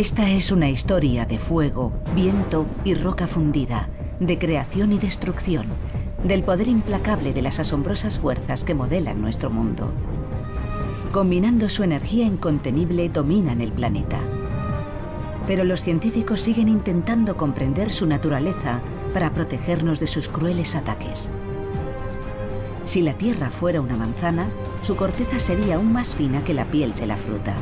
Esta 0.00 0.30
es 0.30 0.50
una 0.50 0.70
historia 0.70 1.26
de 1.26 1.36
fuego, 1.36 1.92
viento 2.14 2.64
y 2.84 2.94
roca 2.94 3.26
fundida, 3.26 3.90
de 4.18 4.38
creación 4.38 4.94
y 4.94 4.98
destrucción, 4.98 5.66
del 6.24 6.42
poder 6.42 6.68
implacable 6.68 7.34
de 7.34 7.42
las 7.42 7.60
asombrosas 7.60 8.18
fuerzas 8.18 8.64
que 8.64 8.74
modelan 8.74 9.20
nuestro 9.20 9.50
mundo. 9.50 9.92
Combinando 11.12 11.68
su 11.68 11.82
energía 11.82 12.24
incontenible, 12.24 13.10
dominan 13.10 13.60
el 13.60 13.72
planeta. 13.72 14.18
Pero 15.46 15.64
los 15.64 15.82
científicos 15.82 16.40
siguen 16.40 16.70
intentando 16.70 17.36
comprender 17.36 17.92
su 17.92 18.06
naturaleza 18.06 18.80
para 19.12 19.34
protegernos 19.34 20.00
de 20.00 20.06
sus 20.06 20.30
crueles 20.30 20.76
ataques. 20.76 21.28
Si 22.86 23.02
la 23.02 23.12
Tierra 23.18 23.50
fuera 23.50 23.82
una 23.82 23.98
manzana, 23.98 24.48
su 24.82 24.96
corteza 24.96 25.38
sería 25.40 25.74
aún 25.74 25.92
más 25.92 26.14
fina 26.14 26.42
que 26.42 26.54
la 26.54 26.70
piel 26.70 26.94
de 26.94 27.06
la 27.06 27.18
fruta 27.18 27.54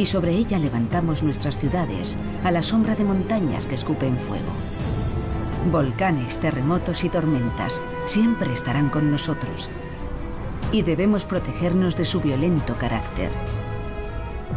y 0.00 0.06
sobre 0.06 0.32
ella 0.32 0.58
levantamos 0.58 1.22
nuestras 1.22 1.58
ciudades 1.58 2.16
a 2.42 2.50
la 2.50 2.62
sombra 2.62 2.94
de 2.94 3.04
montañas 3.04 3.66
que 3.66 3.74
escupen 3.74 4.16
fuego. 4.16 4.48
Volcanes, 5.70 6.38
terremotos 6.38 7.04
y 7.04 7.10
tormentas 7.10 7.82
siempre 8.06 8.50
estarán 8.54 8.88
con 8.88 9.10
nosotros 9.10 9.68
y 10.72 10.80
debemos 10.80 11.26
protegernos 11.26 11.98
de 11.98 12.06
su 12.06 12.22
violento 12.22 12.76
carácter. 12.76 13.30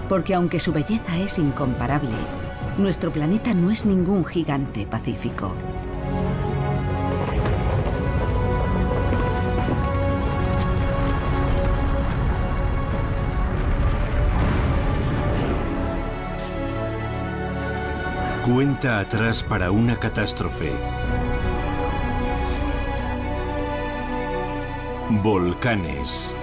Porque 0.07 0.33
aunque 0.33 0.61
su 0.61 0.71
belleza 0.71 1.17
es 1.19 1.37
incomparable, 1.37 2.15
nuestro 2.77 3.11
planeta 3.11 3.53
no 3.53 3.69
es 3.69 3.85
ningún 3.85 4.23
gigante 4.23 4.87
pacífico. 4.87 5.53
Cuenta 18.45 18.99
atrás 18.99 19.41
para 19.41 19.71
una 19.71 19.97
catástrofe. 19.97 20.73
Volcanes. 25.23 26.35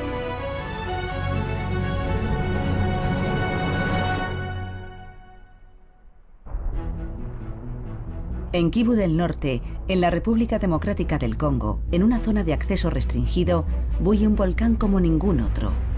En 8.52 8.70
Kivu 8.70 8.94
del 8.94 9.18
Norte, 9.18 9.60
en 9.86 10.00
la 10.00 10.08
República 10.08 10.58
Democrática 10.58 11.18
del 11.18 11.36
Congo, 11.36 11.80
en 11.92 12.02
una 12.02 12.18
zona 12.18 12.44
de 12.44 12.54
acceso 12.54 12.88
restringido, 12.88 13.66
bulle 14.00 14.26
un 14.26 14.36
volcán 14.36 14.76
como 14.76 15.00
ningún 15.00 15.40
otro. 15.40 15.89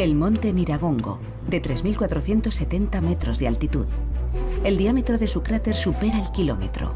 El 0.00 0.14
monte 0.14 0.54
Niragongo, 0.54 1.18
de 1.46 1.60
3.470 1.60 3.02
metros 3.02 3.38
de 3.38 3.46
altitud. 3.46 3.84
El 4.64 4.78
diámetro 4.78 5.18
de 5.18 5.28
su 5.28 5.42
cráter 5.42 5.74
supera 5.74 6.18
el 6.18 6.32
kilómetro. 6.32 6.94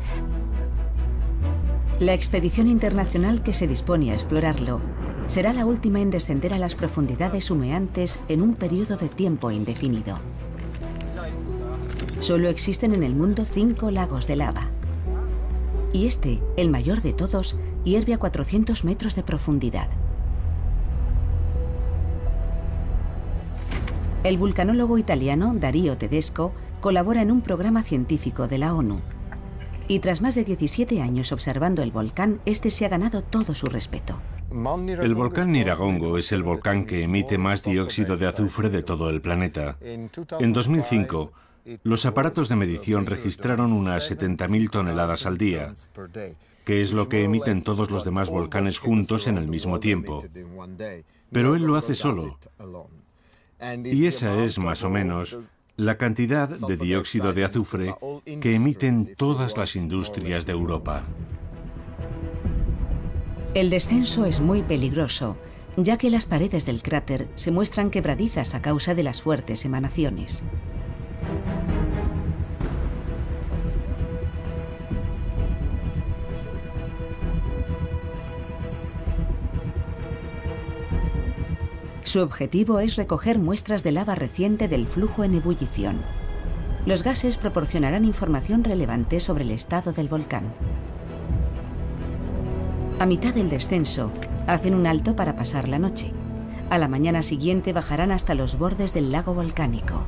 La 2.00 2.14
expedición 2.14 2.66
internacional 2.66 3.42
que 3.42 3.52
se 3.52 3.68
dispone 3.68 4.10
a 4.10 4.14
explorarlo 4.14 4.80
será 5.26 5.52
la 5.52 5.66
última 5.66 6.00
en 6.00 6.10
descender 6.10 6.54
a 6.54 6.58
las 6.58 6.74
profundidades 6.74 7.50
humeantes 7.50 8.20
en 8.28 8.40
un 8.40 8.54
periodo 8.54 8.96
de 8.96 9.10
tiempo 9.10 9.50
indefinido. 9.50 10.16
Solo 12.20 12.48
existen 12.48 12.94
en 12.94 13.02
el 13.02 13.14
mundo 13.14 13.44
cinco 13.44 13.90
lagos 13.90 14.26
de 14.26 14.36
lava. 14.36 14.70
Y 15.92 16.06
este, 16.06 16.40
el 16.56 16.70
mayor 16.70 17.02
de 17.02 17.12
todos, 17.12 17.54
hierve 17.84 18.14
a 18.14 18.18
400 18.18 18.82
metros 18.82 19.14
de 19.14 19.24
profundidad. 19.24 19.90
El 24.24 24.38
vulcanólogo 24.38 24.96
italiano 24.96 25.52
Darío 25.54 25.98
Tedesco 25.98 26.54
colabora 26.80 27.20
en 27.20 27.30
un 27.30 27.42
programa 27.42 27.82
científico 27.82 28.48
de 28.48 28.56
la 28.56 28.72
ONU. 28.72 29.02
Y 29.86 29.98
tras 29.98 30.22
más 30.22 30.34
de 30.34 30.44
17 30.44 31.02
años 31.02 31.30
observando 31.30 31.82
el 31.82 31.90
volcán, 31.90 32.40
este 32.46 32.70
se 32.70 32.86
ha 32.86 32.88
ganado 32.88 33.22
todo 33.22 33.54
su 33.54 33.66
respeto. 33.66 34.18
El 34.50 35.14
volcán 35.14 35.52
Niragongo 35.52 36.16
es 36.16 36.32
el 36.32 36.42
volcán 36.42 36.86
que 36.86 37.02
emite 37.02 37.36
más 37.36 37.64
dióxido 37.64 38.16
de 38.16 38.26
azufre 38.26 38.70
de 38.70 38.82
todo 38.82 39.10
el 39.10 39.20
planeta. 39.20 39.76
En 39.82 40.52
2005, 40.54 41.32
los 41.82 42.06
aparatos 42.06 42.48
de 42.48 42.56
medición 42.56 43.04
registraron 43.04 43.74
unas 43.74 44.10
70.000 44.10 44.70
toneladas 44.70 45.26
al 45.26 45.36
día, 45.36 45.74
que 46.64 46.80
es 46.80 46.94
lo 46.94 47.10
que 47.10 47.24
emiten 47.24 47.62
todos 47.62 47.90
los 47.90 48.06
demás 48.06 48.30
volcanes 48.30 48.78
juntos 48.78 49.26
en 49.26 49.36
el 49.36 49.48
mismo 49.48 49.80
tiempo. 49.80 50.24
Pero 51.30 51.56
él 51.56 51.64
lo 51.64 51.76
hace 51.76 51.94
solo. 51.94 52.38
Y 53.84 54.06
esa 54.06 54.42
es 54.44 54.58
más 54.58 54.84
o 54.84 54.90
menos 54.90 55.36
la 55.76 55.96
cantidad 55.96 56.48
de 56.48 56.76
dióxido 56.76 57.32
de 57.32 57.44
azufre 57.44 57.94
que 58.40 58.54
emiten 58.54 59.14
todas 59.16 59.56
las 59.56 59.74
industrias 59.74 60.46
de 60.46 60.52
Europa. 60.52 61.02
El 63.54 63.70
descenso 63.70 64.24
es 64.24 64.40
muy 64.40 64.62
peligroso, 64.62 65.36
ya 65.76 65.96
que 65.96 66.10
las 66.10 66.26
paredes 66.26 66.66
del 66.66 66.82
cráter 66.82 67.28
se 67.36 67.50
muestran 67.50 67.90
quebradizas 67.90 68.54
a 68.54 68.62
causa 68.62 68.94
de 68.94 69.02
las 69.02 69.22
fuertes 69.22 69.64
emanaciones. 69.64 70.42
Su 82.04 82.20
objetivo 82.20 82.80
es 82.80 82.96
recoger 82.96 83.38
muestras 83.38 83.82
de 83.82 83.90
lava 83.90 84.14
reciente 84.14 84.68
del 84.68 84.86
flujo 84.86 85.24
en 85.24 85.34
ebullición. 85.34 86.02
Los 86.84 87.02
gases 87.02 87.38
proporcionarán 87.38 88.04
información 88.04 88.62
relevante 88.62 89.20
sobre 89.20 89.42
el 89.42 89.50
estado 89.50 89.92
del 89.92 90.08
volcán. 90.08 90.44
A 93.00 93.06
mitad 93.06 93.32
del 93.32 93.48
descenso, 93.48 94.12
hacen 94.46 94.74
un 94.74 94.86
alto 94.86 95.16
para 95.16 95.34
pasar 95.34 95.66
la 95.66 95.78
noche. 95.78 96.12
A 96.68 96.76
la 96.76 96.88
mañana 96.88 97.22
siguiente 97.22 97.72
bajarán 97.72 98.12
hasta 98.12 98.34
los 98.34 98.58
bordes 98.58 98.92
del 98.92 99.10
lago 99.10 99.32
volcánico. 99.32 100.04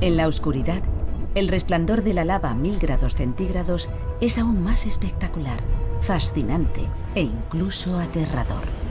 En 0.00 0.16
la 0.16 0.26
oscuridad, 0.26 0.82
el 1.34 1.48
resplandor 1.48 2.02
de 2.02 2.14
la 2.14 2.24
lava 2.24 2.50
a 2.50 2.54
mil 2.54 2.78
grados 2.78 3.14
centígrados 3.14 3.90
es 4.22 4.38
aún 4.38 4.64
más 4.64 4.86
espectacular 4.86 5.60
fascinante 6.00 6.88
e 7.14 7.22
incluso 7.22 7.96
aterrador. 7.98 8.83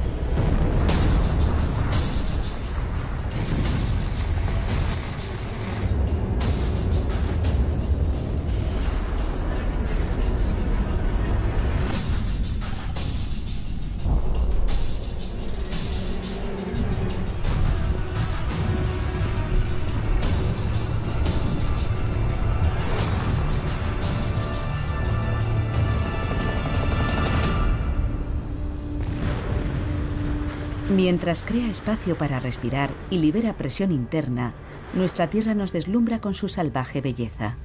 Mientras 31.13 31.43
crea 31.43 31.69
espacio 31.69 32.17
para 32.17 32.39
respirar 32.39 32.89
y 33.11 33.19
libera 33.19 33.53
presión 33.53 33.91
interna, 33.91 34.55
nuestra 34.95 35.29
Tierra 35.29 35.53
nos 35.53 35.71
deslumbra 35.71 36.19
con 36.19 36.33
su 36.33 36.47
salvaje 36.47 37.01
belleza. 37.01 37.55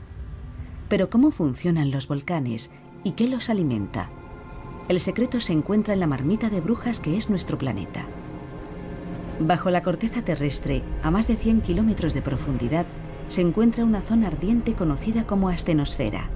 Pero 0.91 1.09
¿cómo 1.09 1.30
funcionan 1.30 1.91
los 1.91 2.09
volcanes 2.09 2.71
y 3.04 3.12
qué 3.12 3.27
los 3.27 3.48
alimenta? 3.48 4.10
El 4.91 5.00
secreto 5.00 5.41
se 5.41 5.54
encuentra 5.54 5.95
en 5.95 6.00
la 6.00 6.06
marmita 6.06 6.50
de 6.50 6.60
brujas 6.60 7.00
que 7.00 7.16
es 7.16 7.30
nuestro 7.30 7.56
planeta. 7.56 8.04
Bajo 9.41 9.71
la 9.71 9.83
corteza 9.83 10.21
terrestre, 10.21 10.83
a 11.03 11.10
más 11.10 11.27
de 11.27 11.36
100 11.36 11.62
kilómetros 11.62 12.12
de 12.12 12.21
profundidad, 12.21 12.84
se 13.30 13.41
encuentra 13.41 13.86
una 13.86 14.03
zona 14.03 14.27
ardiente 14.27 14.74
conocida 14.74 15.27
como 15.27 15.48
astenosfera. 15.48 16.28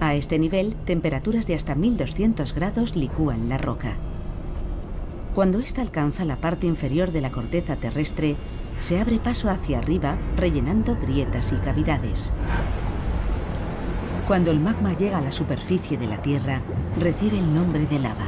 A 0.00 0.16
este 0.16 0.40
nivel, 0.40 0.74
temperaturas 0.74 1.46
de 1.46 1.54
hasta 1.54 1.76
1200 1.76 2.52
grados 2.52 2.96
licúan 2.96 3.48
la 3.48 3.58
roca. 3.58 3.96
Cuando 5.34 5.58
ésta 5.58 5.82
alcanza 5.82 6.24
la 6.24 6.36
parte 6.36 6.68
inferior 6.68 7.10
de 7.10 7.20
la 7.20 7.32
corteza 7.32 7.74
terrestre, 7.74 8.36
se 8.80 9.00
abre 9.00 9.18
paso 9.18 9.50
hacia 9.50 9.78
arriba, 9.78 10.16
rellenando 10.36 10.96
grietas 10.96 11.52
y 11.52 11.56
cavidades. 11.56 12.30
Cuando 14.28 14.52
el 14.52 14.60
magma 14.60 14.96
llega 14.96 15.18
a 15.18 15.22
la 15.22 15.32
superficie 15.32 15.98
de 15.98 16.06
la 16.06 16.22
Tierra, 16.22 16.60
recibe 17.00 17.40
el 17.40 17.52
nombre 17.52 17.84
de 17.86 17.98
lava. 17.98 18.26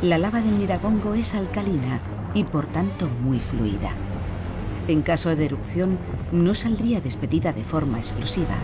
La 0.00 0.16
lava 0.16 0.40
del 0.40 0.54
Miragongo 0.54 1.14
es 1.14 1.34
alcalina 1.34 1.98
y 2.34 2.44
por 2.44 2.66
tanto 2.66 3.08
muy 3.08 3.40
fluida. 3.40 3.90
En 4.86 5.02
caso 5.02 5.34
de 5.34 5.44
erupción, 5.44 5.98
no 6.30 6.54
saldría 6.54 7.00
despedida 7.00 7.52
de 7.52 7.64
forma 7.64 7.98
explosiva, 7.98 8.54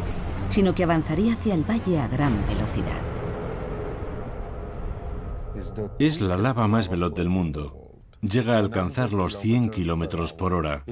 sino 0.49 0.77
que 0.77 0.85
avanzaría 0.85 1.33
hacia 1.33 1.55
el 1.55 1.69
valle 1.69 1.99
a 1.99 2.07
gran 2.07 2.47
velocidad. 2.47 3.22
Es 5.99 6.21
la 6.21 6.37
lava 6.37 6.69
más 6.69 6.89
veloz 6.89 7.15
del 7.15 7.29
mundo. 7.29 7.79
Llega 8.21 8.55
a 8.55 8.59
alcanzar 8.59 9.13
los 9.13 9.37
100 9.39 9.71
kilómetros 9.71 10.33
por 10.33 10.55
hora. 10.55 10.85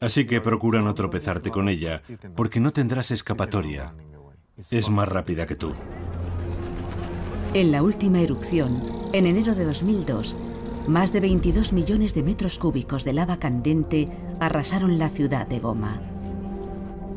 Así 0.00 0.26
que 0.26 0.40
procura 0.40 0.80
no 0.80 0.94
tropezarte 0.94 1.50
con 1.50 1.68
ella, 1.68 2.02
porque 2.34 2.60
no 2.60 2.70
tendrás 2.70 3.10
escapatoria. 3.10 3.94
Es 4.70 4.88
más 4.88 5.08
rápida 5.08 5.46
que 5.46 5.54
tú. 5.54 5.74
En 7.54 7.70
la 7.72 7.82
última 7.82 8.20
erupción, 8.20 8.82
en 9.12 9.26
enero 9.26 9.54
de 9.54 9.66
2002, 9.66 10.36
más 10.86 11.12
de 11.12 11.20
22 11.20 11.74
millones 11.74 12.14
de 12.14 12.22
metros 12.22 12.58
cúbicos 12.58 13.04
de 13.04 13.12
lava 13.12 13.36
candente 13.36 14.08
arrasaron 14.40 14.98
la 14.98 15.10
ciudad 15.10 15.46
de 15.46 15.60
Goma. 15.60 16.00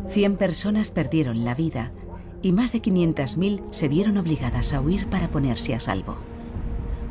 100 0.09 0.37
personas 0.37 0.91
perdieron 0.91 1.45
la 1.45 1.55
vida 1.55 1.91
y 2.41 2.51
más 2.51 2.73
de 2.73 2.81
500.000 2.81 3.63
se 3.71 3.87
vieron 3.87 4.17
obligadas 4.17 4.73
a 4.73 4.81
huir 4.81 5.07
para 5.07 5.29
ponerse 5.29 5.73
a 5.73 5.79
salvo. 5.79 6.17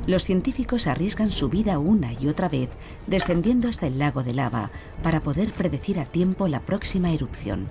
Los 0.06 0.24
científicos 0.24 0.86
arriesgan 0.86 1.32
su 1.32 1.48
vida 1.48 1.78
una 1.78 2.12
y 2.12 2.28
otra 2.28 2.48
vez 2.48 2.68
descendiendo 3.06 3.68
hasta 3.68 3.86
el 3.86 3.98
lago 3.98 4.22
de 4.22 4.34
lava 4.34 4.70
para 5.02 5.22
poder 5.22 5.52
predecir 5.52 5.98
a 5.98 6.04
tiempo 6.04 6.46
la 6.46 6.60
próxima 6.60 7.12
erupción. 7.12 7.68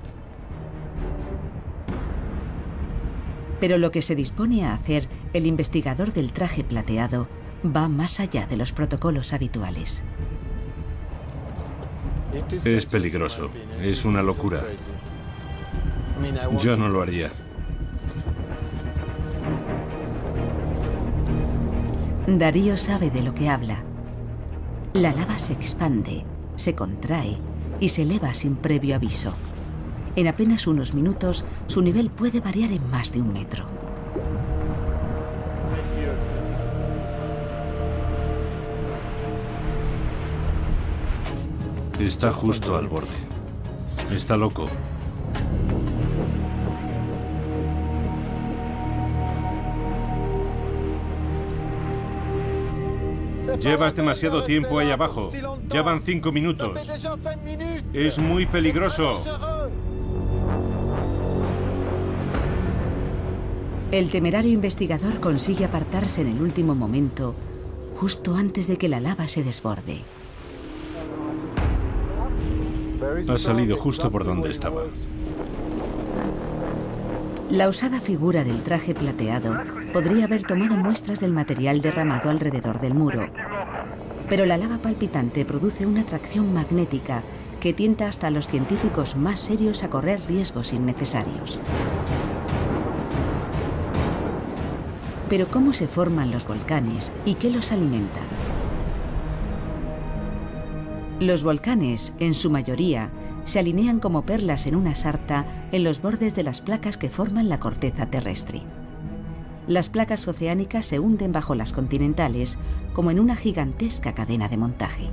Pero 3.59 3.77
lo 3.77 3.91
que 3.91 4.01
se 4.01 4.15
dispone 4.15 4.65
a 4.65 4.73
hacer 4.73 5.07
el 5.33 5.45
investigador 5.45 6.11
del 6.11 6.33
traje 6.33 6.63
plateado 6.63 7.27
va 7.63 7.87
más 7.87 8.19
allá 8.19 8.47
de 8.47 8.57
los 8.57 8.73
protocolos 8.73 9.31
habituales. 9.31 10.03
Es 12.51 12.85
peligroso, 12.87 13.51
es 13.79 14.05
una 14.05 14.23
locura. 14.23 14.63
Yo 16.61 16.75
no 16.75 16.89
lo 16.89 17.01
haría. 17.01 17.31
Darío 22.27 22.77
sabe 22.77 23.09
de 23.09 23.21
lo 23.21 23.35
que 23.35 23.49
habla. 23.49 23.83
La 24.93 25.11
lava 25.11 25.37
se 25.37 25.51
expande, 25.51 26.23
se 26.55 26.73
contrae 26.73 27.37
y 27.81 27.89
se 27.89 28.03
eleva 28.03 28.33
sin 28.33 28.55
previo 28.55 28.95
aviso. 28.95 29.33
En 30.15 30.27
apenas 30.27 30.65
unos 30.65 30.93
minutos, 30.93 31.43
su 31.67 31.81
nivel 31.81 32.09
puede 32.09 32.39
variar 32.39 32.71
en 32.71 32.89
más 32.89 33.11
de 33.11 33.21
un 33.21 33.33
metro. 33.33 33.65
Está 41.99 42.31
justo 42.31 42.77
al 42.77 42.87
borde. 42.87 43.09
Está 44.11 44.37
loco. 44.37 44.69
Llevas 53.59 53.95
demasiado 53.95 54.43
tiempo 54.43 54.79
ahí 54.79 54.91
abajo. 54.91 55.31
Ya 55.67 55.81
van 55.81 56.01
cinco 56.01 56.31
minutos. 56.31 56.79
Es 57.93 58.19
muy 58.19 58.45
peligroso. 58.45 59.21
El 63.91 64.09
temerario 64.09 64.51
investigador 64.51 65.19
consigue 65.19 65.65
apartarse 65.65 66.21
en 66.21 66.29
el 66.29 66.41
último 66.41 66.73
momento, 66.73 67.35
justo 67.97 68.35
antes 68.35 68.67
de 68.67 68.77
que 68.77 68.89
la 68.89 68.99
lava 68.99 69.27
se 69.27 69.43
desborde. 69.43 69.99
Ha 73.29 73.37
salido 73.37 73.77
justo 73.77 74.09
por 74.09 74.23
donde 74.23 74.49
estaba. 74.49 74.83
La 77.51 77.69
usada 77.69 77.99
figura 77.99 78.43
del 78.43 78.63
traje 78.63 78.95
plateado 78.95 79.82
podría 79.93 80.25
haber 80.25 80.43
tomado 80.43 80.75
muestras 80.75 81.19
del 81.19 81.31
material 81.31 81.81
derramado 81.81 82.31
alrededor 82.31 82.81
del 82.81 82.95
muro. 82.95 83.27
Pero 84.27 84.45
la 84.45 84.57
lava 84.57 84.79
palpitante 84.79 85.45
produce 85.45 85.85
una 85.85 86.01
atracción 86.01 86.51
magnética 86.51 87.21
que 87.61 87.73
tienta 87.73 88.07
hasta 88.07 88.27
a 88.27 88.31
los 88.31 88.47
científicos 88.47 89.15
más 89.15 89.39
serios 89.39 89.83
a 89.83 89.89
correr 89.89 90.19
riesgos 90.27 90.73
innecesarios. 90.73 91.59
Pero 95.29 95.47
¿cómo 95.47 95.73
se 95.73 95.87
forman 95.87 96.31
los 96.31 96.47
volcanes 96.47 97.11
y 97.23 97.35
qué 97.35 97.51
los 97.51 97.71
alimenta? 97.71 98.19
Los 101.19 101.43
volcanes, 101.43 102.13
en 102.19 102.33
su 102.33 102.49
mayoría, 102.49 103.09
se 103.45 103.59
alinean 103.59 103.99
como 103.99 104.23
perlas 104.23 104.65
en 104.65 104.75
una 104.75 104.95
sarta 104.95 105.45
en 105.71 105.83
los 105.83 106.01
bordes 106.01 106.33
de 106.33 106.43
las 106.43 106.61
placas 106.61 106.97
que 106.97 107.09
forman 107.09 107.47
la 107.47 107.59
corteza 107.59 108.07
terrestre. 108.07 108.63
Las 109.67 109.89
placas 109.89 110.27
oceánicas 110.27 110.85
se 110.85 110.99
hunden 110.99 111.31
bajo 111.31 111.55
las 111.55 111.73
continentales 111.73 112.57
como 112.93 113.11
en 113.11 113.19
una 113.19 113.35
gigantesca 113.35 114.13
cadena 114.13 114.49
de 114.49 114.57
montaje. 114.57 115.07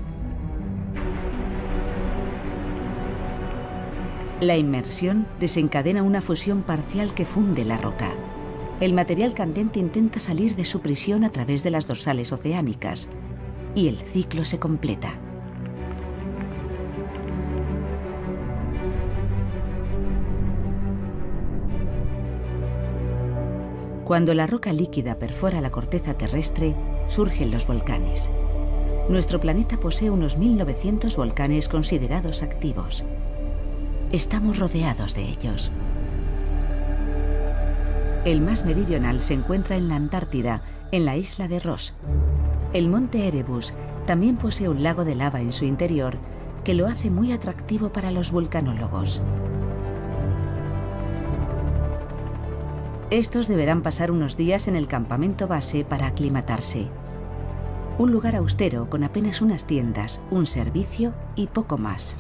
La 4.41 4.57
inmersión 4.57 5.27
desencadena 5.39 6.03
una 6.03 6.21
fusión 6.21 6.63
parcial 6.63 7.15
que 7.15 7.27
funde 7.27 7.65
la 7.65 7.77
roca 7.77 8.15
el 8.81 8.95
material 8.95 9.35
candente 9.35 9.79
intenta 9.79 10.21
salir 10.21 10.57
de 10.57 10.65
su 10.65 10.81
prisión 10.81 11.23
a 11.25 11.31
través 11.31 11.63
de 11.63 11.71
las 11.71 11.87
dorsales 11.87 12.33
oceánicas 12.33 13.09
y 13.75 13.89
el 13.89 13.99
ciclo 13.99 14.47
se 14.47 14.59
completa. 14.59 15.13
Cuando 24.11 24.35
la 24.35 24.49
roca 24.49 24.73
líquida 24.73 25.21
perfora 25.21 25.61
la 25.61 25.71
corteza 25.71 26.15
terrestre, 26.15 26.75
surgen 27.07 27.53
los 27.53 27.69
volcanes. 27.69 28.29
Nuestro 29.09 29.39
planeta 29.39 29.79
posee 29.79 30.11
unos 30.11 30.37
1.900 30.37 31.15
volcanes 31.15 31.69
considerados 31.69 32.43
activos. 32.43 33.05
Estamos 34.11 34.59
rodeados 34.59 35.15
de 35.15 35.29
ellos. 35.29 35.71
El 38.25 38.41
más 38.41 38.65
meridional 38.65 39.23
se 39.23 39.35
encuentra 39.35 39.77
en 39.77 39.89
la 39.89 39.95
Antártida, 39.95 40.65
en 40.91 41.05
la 41.05 41.17
isla 41.17 41.47
de 41.47 41.61
Ross. 41.61 41.95
El 42.73 42.89
monte 42.89 43.29
Erebus 43.29 43.75
también 44.09 44.39
posee 44.39 44.69
un 44.69 44.83
lago 44.83 45.05
de 45.05 45.15
lava 45.15 45.41
en 45.41 45.53
su 45.53 45.67
interior 45.67 46.19
que 46.65 46.75
lo 46.75 46.89
hace 46.89 47.13
muy 47.13 47.31
atractivo 47.31 47.93
para 47.93 48.11
los 48.11 48.33
vulcanólogos. 48.33 49.23
Estos 53.11 53.49
deberán 53.49 53.83
pasar 53.83 54.13
unos 54.13 54.37
días 54.37 54.69
en 54.69 54.77
el 54.77 54.87
campamento 54.87 55.49
base 55.49 55.85
para 55.85 56.07
aclimatarse. 56.07 56.87
Un 57.99 58.13
lugar 58.13 58.37
austero 58.37 58.89
con 58.89 59.03
apenas 59.03 59.43
unas 59.43 59.65
tiendas, 59.65 60.21
un 60.31 60.47
servicio 60.47 61.13
y 61.35 61.49
poco 61.49 61.77
más. 61.77 62.15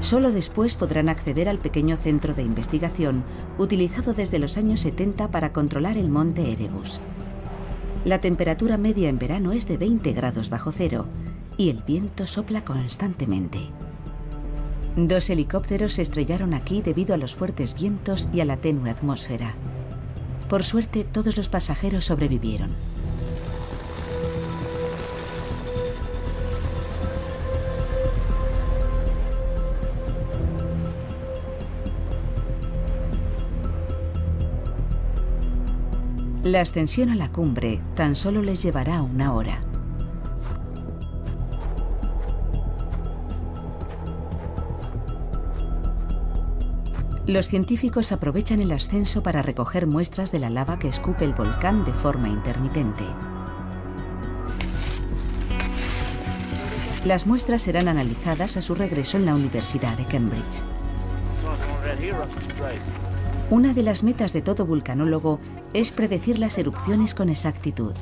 Solo 0.00 0.30
después 0.30 0.76
podrán 0.76 1.08
acceder 1.08 1.48
al 1.48 1.58
pequeño 1.58 1.96
centro 1.96 2.32
de 2.32 2.44
investigación 2.44 3.24
utilizado 3.58 4.14
desde 4.14 4.38
los 4.38 4.56
años 4.56 4.80
70 4.80 5.32
para 5.32 5.52
controlar 5.52 5.98
el 5.98 6.08
monte 6.08 6.52
Erebus. 6.52 7.00
La 8.04 8.20
temperatura 8.20 8.78
media 8.78 9.08
en 9.08 9.18
verano 9.18 9.50
es 9.50 9.66
de 9.66 9.78
20 9.78 10.12
grados 10.12 10.48
bajo 10.48 10.70
cero 10.70 11.06
y 11.56 11.70
el 11.70 11.82
viento 11.82 12.28
sopla 12.28 12.64
constantemente. 12.64 13.68
Dos 15.06 15.30
helicópteros 15.30 15.92
se 15.92 16.02
estrellaron 16.02 16.54
aquí 16.54 16.82
debido 16.82 17.14
a 17.14 17.18
los 17.18 17.32
fuertes 17.32 17.72
vientos 17.72 18.26
y 18.32 18.40
a 18.40 18.44
la 18.44 18.56
tenue 18.56 18.90
atmósfera. 18.90 19.54
Por 20.48 20.64
suerte, 20.64 21.04
todos 21.04 21.36
los 21.36 21.48
pasajeros 21.48 22.06
sobrevivieron. 22.06 22.70
La 36.42 36.62
ascensión 36.62 37.10
a 37.10 37.14
la 37.14 37.30
cumbre 37.30 37.80
tan 37.94 38.16
solo 38.16 38.42
les 38.42 38.64
llevará 38.64 39.00
una 39.02 39.32
hora. 39.32 39.67
Los 47.28 47.48
científicos 47.48 48.10
aprovechan 48.10 48.62
el 48.62 48.72
ascenso 48.72 49.22
para 49.22 49.42
recoger 49.42 49.86
muestras 49.86 50.32
de 50.32 50.38
la 50.38 50.48
lava 50.48 50.78
que 50.78 50.88
escupe 50.88 51.26
el 51.26 51.34
volcán 51.34 51.84
de 51.84 51.92
forma 51.92 52.30
intermitente. 52.30 53.04
Las 57.04 57.26
muestras 57.26 57.60
serán 57.60 57.86
analizadas 57.86 58.56
a 58.56 58.62
su 58.62 58.74
regreso 58.74 59.18
en 59.18 59.26
la 59.26 59.34
Universidad 59.34 59.98
de 59.98 60.06
Cambridge. 60.06 60.62
Una 63.50 63.74
de 63.74 63.82
las 63.82 64.02
metas 64.02 64.32
de 64.32 64.40
todo 64.40 64.64
vulcanólogo 64.64 65.38
es 65.74 65.90
predecir 65.90 66.38
las 66.38 66.56
erupciones 66.56 67.14
con 67.14 67.28
exactitud. 67.28 67.92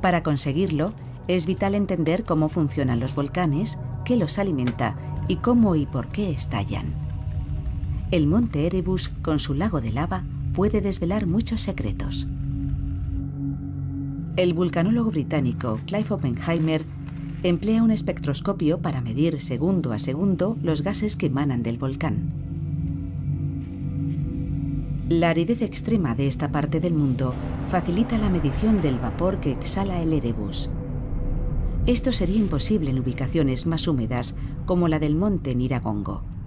Para 0.00 0.22
conseguirlo, 0.22 0.94
es 1.26 1.44
vital 1.44 1.74
entender 1.74 2.24
cómo 2.24 2.48
funcionan 2.48 3.00
los 3.00 3.14
volcanes, 3.14 3.78
qué 4.06 4.16
los 4.16 4.38
alimenta 4.38 4.96
y 5.28 5.36
cómo 5.36 5.76
y 5.76 5.84
por 5.84 6.08
qué 6.08 6.30
estallan. 6.30 7.07
El 8.10 8.26
monte 8.26 8.64
Erebus, 8.66 9.10
con 9.20 9.38
su 9.38 9.52
lago 9.52 9.82
de 9.82 9.92
lava, 9.92 10.24
puede 10.54 10.80
desvelar 10.80 11.26
muchos 11.26 11.60
secretos. 11.60 12.26
El 14.36 14.54
vulcanólogo 14.54 15.10
británico 15.10 15.78
Clive 15.84 16.06
Oppenheimer 16.08 16.86
emplea 17.42 17.82
un 17.82 17.90
espectroscopio 17.90 18.78
para 18.78 19.02
medir 19.02 19.42
segundo 19.42 19.92
a 19.92 19.98
segundo 19.98 20.56
los 20.62 20.80
gases 20.80 21.16
que 21.16 21.26
emanan 21.26 21.62
del 21.62 21.76
volcán. 21.76 22.30
La 25.10 25.28
aridez 25.28 25.60
extrema 25.60 26.14
de 26.14 26.28
esta 26.28 26.50
parte 26.50 26.80
del 26.80 26.94
mundo 26.94 27.34
facilita 27.68 28.16
la 28.16 28.30
medición 28.30 28.80
del 28.80 28.98
vapor 28.98 29.38
que 29.40 29.52
exhala 29.52 30.00
el 30.00 30.14
Erebus. 30.14 30.70
Esto 31.84 32.12
sería 32.12 32.38
imposible 32.38 32.90
en 32.90 33.00
ubicaciones 33.00 33.66
más 33.66 33.86
húmedas 33.86 34.34
como 34.64 34.88
la 34.88 34.98
del 34.98 35.14
monte 35.14 35.54
Niragongo. 35.54 36.37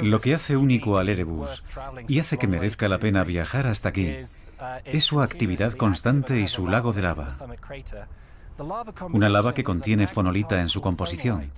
Lo 0.00 0.18
que 0.20 0.34
hace 0.34 0.56
único 0.56 0.98
al 0.98 1.08
Erebus 1.08 1.62
y 2.08 2.20
hace 2.20 2.38
que 2.38 2.46
merezca 2.46 2.88
la 2.88 2.98
pena 2.98 3.24
viajar 3.24 3.66
hasta 3.66 3.88
aquí 3.88 4.16
es 4.84 5.04
su 5.04 5.20
actividad 5.20 5.72
constante 5.74 6.38
y 6.38 6.48
su 6.48 6.68
lago 6.68 6.92
de 6.92 7.02
lava. 7.02 7.28
Una 9.12 9.28
lava 9.28 9.54
que 9.54 9.64
contiene 9.64 10.06
fonolita 10.06 10.60
en 10.60 10.68
su 10.68 10.80
composición, 10.80 11.50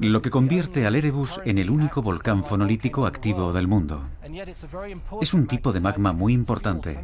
lo 0.00 0.22
que 0.22 0.30
convierte 0.30 0.86
al 0.86 0.96
Erebus 0.96 1.40
en 1.44 1.58
el 1.58 1.70
único 1.70 2.02
volcán 2.02 2.42
fonolítico 2.44 3.06
activo 3.06 3.52
del 3.52 3.68
mundo. 3.68 4.02
Es 5.20 5.32
un 5.32 5.46
tipo 5.46 5.72
de 5.72 5.80
magma 5.80 6.12
muy 6.12 6.32
importante, 6.32 6.98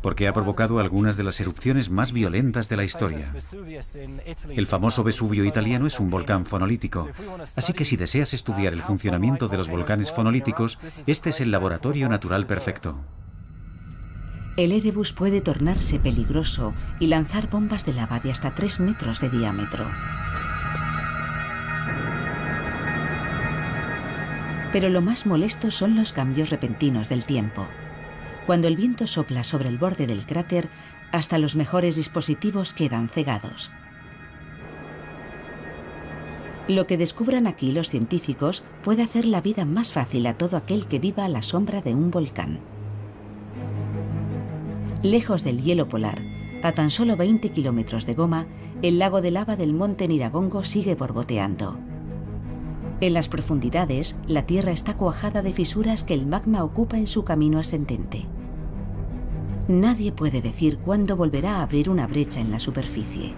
porque 0.00 0.28
ha 0.28 0.32
provocado 0.32 0.78
algunas 0.78 1.16
de 1.16 1.24
las 1.24 1.40
erupciones 1.40 1.90
más 1.90 2.12
violentas 2.12 2.68
de 2.68 2.76
la 2.76 2.84
historia. 2.84 3.32
El 4.50 4.66
famoso 4.66 5.02
Vesubio 5.02 5.44
italiano 5.44 5.86
es 5.86 5.98
un 5.98 6.10
volcán 6.10 6.44
fonolítico, 6.44 7.08
así 7.56 7.72
que 7.72 7.84
si 7.84 7.96
deseas 7.96 8.34
estudiar 8.34 8.72
el 8.72 8.82
funcionamiento 8.82 9.48
de 9.48 9.56
los 9.56 9.68
volcanes 9.68 10.12
fonolíticos, 10.12 10.78
este 11.06 11.30
es 11.30 11.40
el 11.40 11.50
laboratorio 11.50 12.08
natural 12.08 12.46
perfecto. 12.46 12.96
El 14.56 14.70
Erebus 14.70 15.14
puede 15.14 15.40
tornarse 15.40 15.98
peligroso 15.98 16.74
y 17.00 17.06
lanzar 17.06 17.48
bombas 17.48 17.86
de 17.86 17.94
lava 17.94 18.20
de 18.20 18.30
hasta 18.30 18.54
3 18.54 18.80
metros 18.80 19.20
de 19.20 19.30
diámetro. 19.30 19.86
Pero 24.72 24.88
lo 24.88 25.02
más 25.02 25.26
molesto 25.26 25.70
son 25.70 25.96
los 25.96 26.12
cambios 26.12 26.50
repentinos 26.50 27.08
del 27.08 27.24
tiempo. 27.24 27.66
Cuando 28.46 28.68
el 28.68 28.76
viento 28.76 29.06
sopla 29.06 29.44
sobre 29.44 29.68
el 29.68 29.78
borde 29.78 30.06
del 30.06 30.26
cráter, 30.26 30.68
hasta 31.12 31.38
los 31.38 31.56
mejores 31.56 31.94
dispositivos 31.94 32.72
quedan 32.72 33.08
cegados. 33.08 33.70
Lo 36.68 36.86
que 36.86 36.96
descubran 36.96 37.46
aquí 37.46 37.70
los 37.72 37.90
científicos 37.90 38.64
puede 38.82 39.02
hacer 39.02 39.26
la 39.26 39.40
vida 39.40 39.64
más 39.64 39.92
fácil 39.92 40.26
a 40.26 40.38
todo 40.38 40.56
aquel 40.56 40.86
que 40.86 40.98
viva 40.98 41.24
a 41.24 41.28
la 41.28 41.42
sombra 41.42 41.82
de 41.82 41.94
un 41.94 42.10
volcán. 42.10 42.60
Lejos 45.02 45.44
del 45.44 45.60
hielo 45.60 45.88
polar, 45.88 46.22
a 46.62 46.72
tan 46.72 46.90
solo 46.90 47.16
20 47.16 47.50
kilómetros 47.50 48.06
de 48.06 48.14
goma, 48.14 48.46
el 48.80 48.98
lago 48.98 49.20
de 49.20 49.32
lava 49.32 49.56
del 49.56 49.74
monte 49.74 50.08
Niragongo 50.08 50.64
sigue 50.64 50.94
borboteando. 50.94 51.78
En 53.02 53.14
las 53.14 53.28
profundidades, 53.28 54.14
la 54.28 54.46
tierra 54.46 54.70
está 54.70 54.96
cuajada 54.96 55.42
de 55.42 55.52
fisuras 55.52 56.04
que 56.04 56.14
el 56.14 56.24
magma 56.24 56.62
ocupa 56.62 56.96
en 56.96 57.08
su 57.08 57.24
camino 57.24 57.58
ascendente. 57.58 58.26
Nadie 59.66 60.12
puede 60.12 60.40
decir 60.40 60.78
cuándo 60.78 61.16
volverá 61.16 61.56
a 61.56 61.62
abrir 61.62 61.90
una 61.90 62.06
brecha 62.06 62.38
en 62.38 62.52
la 62.52 62.60
superficie. 62.60 63.34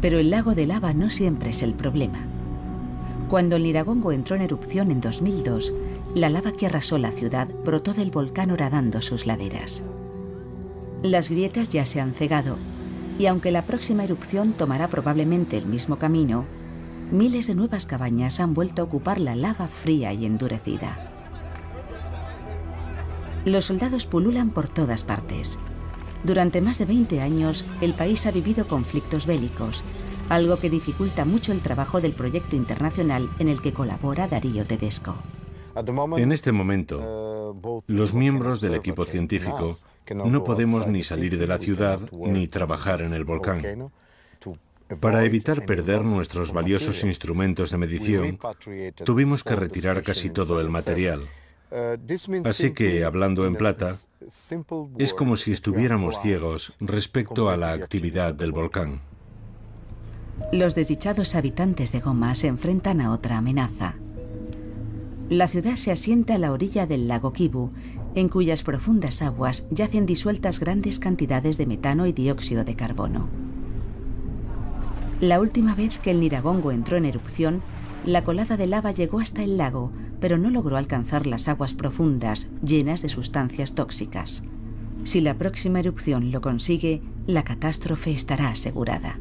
Pero 0.00 0.20
el 0.20 0.30
lago 0.30 0.54
de 0.54 0.68
lava 0.68 0.94
no 0.94 1.10
siempre 1.10 1.50
es 1.50 1.64
el 1.64 1.74
problema. 1.74 2.20
Cuando 3.28 3.56
el 3.56 3.64
Niragongo 3.64 4.12
entró 4.12 4.36
en 4.36 4.42
erupción 4.42 4.92
en 4.92 5.00
2002, 5.00 5.74
la 6.14 6.30
lava 6.30 6.52
que 6.52 6.66
arrasó 6.66 6.98
la 6.98 7.10
ciudad 7.10 7.48
brotó 7.64 7.92
del 7.92 8.12
volcán 8.12 8.52
horadando 8.52 9.02
sus 9.02 9.26
laderas. 9.26 9.82
Las 11.02 11.28
grietas 11.28 11.70
ya 11.70 11.84
se 11.86 12.00
han 12.00 12.14
cegado 12.14 12.56
y 13.18 13.26
aunque 13.26 13.50
la 13.50 13.66
próxima 13.66 14.04
erupción 14.04 14.52
tomará 14.52 14.88
probablemente 14.88 15.58
el 15.58 15.66
mismo 15.66 15.98
camino, 15.98 16.44
miles 17.10 17.46
de 17.48 17.54
nuevas 17.54 17.84
cabañas 17.84 18.38
han 18.38 18.54
vuelto 18.54 18.82
a 18.82 18.84
ocupar 18.84 19.18
la 19.20 19.34
lava 19.34 19.66
fría 19.66 20.12
y 20.12 20.24
endurecida. 20.24 21.12
Los 23.44 23.66
soldados 23.66 24.06
pululan 24.06 24.50
por 24.50 24.68
todas 24.68 25.04
partes. 25.04 25.58
Durante 26.22 26.60
más 26.60 26.78
de 26.78 26.86
20 26.86 27.20
años, 27.20 27.64
el 27.80 27.94
país 27.94 28.26
ha 28.26 28.30
vivido 28.30 28.68
conflictos 28.68 29.26
bélicos, 29.26 29.82
algo 30.28 30.58
que 30.58 30.70
dificulta 30.70 31.24
mucho 31.24 31.52
el 31.52 31.60
trabajo 31.60 32.00
del 32.00 32.12
proyecto 32.12 32.56
internacional 32.56 33.30
en 33.38 33.48
el 33.48 33.62
que 33.62 33.72
colabora 33.72 34.28
Darío 34.28 34.66
Tedesco. 34.66 35.16
En 36.16 36.32
este 36.32 36.52
momento, 36.52 37.54
los 37.86 38.14
miembros 38.14 38.60
del 38.60 38.74
equipo 38.74 39.04
científico 39.04 39.76
no 40.12 40.44
podemos 40.44 40.86
ni 40.86 41.04
salir 41.04 41.38
de 41.38 41.46
la 41.46 41.58
ciudad 41.58 42.00
ni 42.12 42.48
trabajar 42.48 43.02
en 43.02 43.14
el 43.14 43.24
volcán. 43.24 43.90
Para 45.00 45.24
evitar 45.24 45.66
perder 45.66 46.04
nuestros 46.04 46.52
valiosos 46.52 47.04
instrumentos 47.04 47.70
de 47.70 47.78
medición, 47.78 48.38
tuvimos 49.04 49.44
que 49.44 49.54
retirar 49.54 50.02
casi 50.02 50.30
todo 50.30 50.60
el 50.60 50.70
material. 50.70 51.26
Así 52.44 52.72
que, 52.72 53.04
hablando 53.04 53.46
en 53.46 53.54
plata, 53.54 53.92
es 54.98 55.14
como 55.14 55.36
si 55.36 55.52
estuviéramos 55.52 56.20
ciegos 56.22 56.76
respecto 56.80 57.50
a 57.50 57.56
la 57.56 57.72
actividad 57.72 58.34
del 58.34 58.52
volcán. 58.52 59.00
Los 60.52 60.74
desdichados 60.74 61.34
habitantes 61.34 61.92
de 61.92 62.00
Goma 62.00 62.34
se 62.34 62.46
enfrentan 62.46 63.00
a 63.00 63.12
otra 63.12 63.36
amenaza. 63.36 63.96
La 65.30 65.46
ciudad 65.46 65.76
se 65.76 65.92
asienta 65.92 66.36
a 66.36 66.38
la 66.38 66.52
orilla 66.52 66.86
del 66.86 67.06
lago 67.06 67.34
Kibu, 67.34 67.70
en 68.14 68.30
cuyas 68.30 68.62
profundas 68.62 69.20
aguas 69.20 69.68
yacen 69.70 70.06
disueltas 70.06 70.58
grandes 70.58 70.98
cantidades 70.98 71.58
de 71.58 71.66
metano 71.66 72.06
y 72.06 72.12
dióxido 72.12 72.64
de 72.64 72.74
carbono. 72.74 73.28
La 75.20 75.38
última 75.38 75.74
vez 75.74 75.98
que 75.98 76.12
el 76.12 76.20
Niragongo 76.20 76.72
entró 76.72 76.96
en 76.96 77.04
erupción, 77.04 77.60
la 78.06 78.24
colada 78.24 78.56
de 78.56 78.66
lava 78.66 78.92
llegó 78.92 79.20
hasta 79.20 79.42
el 79.42 79.58
lago, 79.58 79.92
pero 80.18 80.38
no 80.38 80.48
logró 80.50 80.78
alcanzar 80.78 81.26
las 81.26 81.46
aguas 81.46 81.74
profundas, 81.74 82.48
llenas 82.64 83.02
de 83.02 83.10
sustancias 83.10 83.74
tóxicas. 83.74 84.44
Si 85.04 85.20
la 85.20 85.34
próxima 85.34 85.80
erupción 85.80 86.32
lo 86.32 86.40
consigue, 86.40 87.02
la 87.26 87.44
catástrofe 87.44 88.12
estará 88.12 88.48
asegurada. 88.48 89.18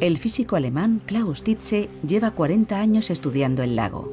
El 0.00 0.16
físico 0.16 0.56
alemán 0.56 1.02
Klaus 1.04 1.42
Titze 1.42 1.90
lleva 2.06 2.30
40 2.30 2.80
años 2.80 3.10
estudiando 3.10 3.62
el 3.62 3.76
lago. 3.76 4.10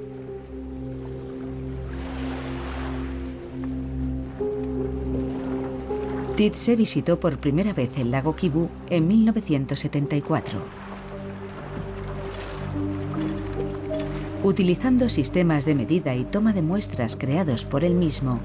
Titze 6.35 6.75
visitó 6.75 7.21
por 7.21 7.37
primera 7.37 7.71
vez 7.71 7.97
el 7.97 8.11
lago 8.11 8.35
Kibu 8.35 8.67
en 8.89 9.07
1974. 9.07 10.59
Utilizando 14.43 15.07
sistemas 15.07 15.63
de 15.63 15.73
medida 15.73 16.15
y 16.15 16.25
toma 16.25 16.51
de 16.51 16.63
muestras 16.63 17.15
creados 17.15 17.63
por 17.63 17.85
él 17.85 17.95
mismo, 17.95 18.41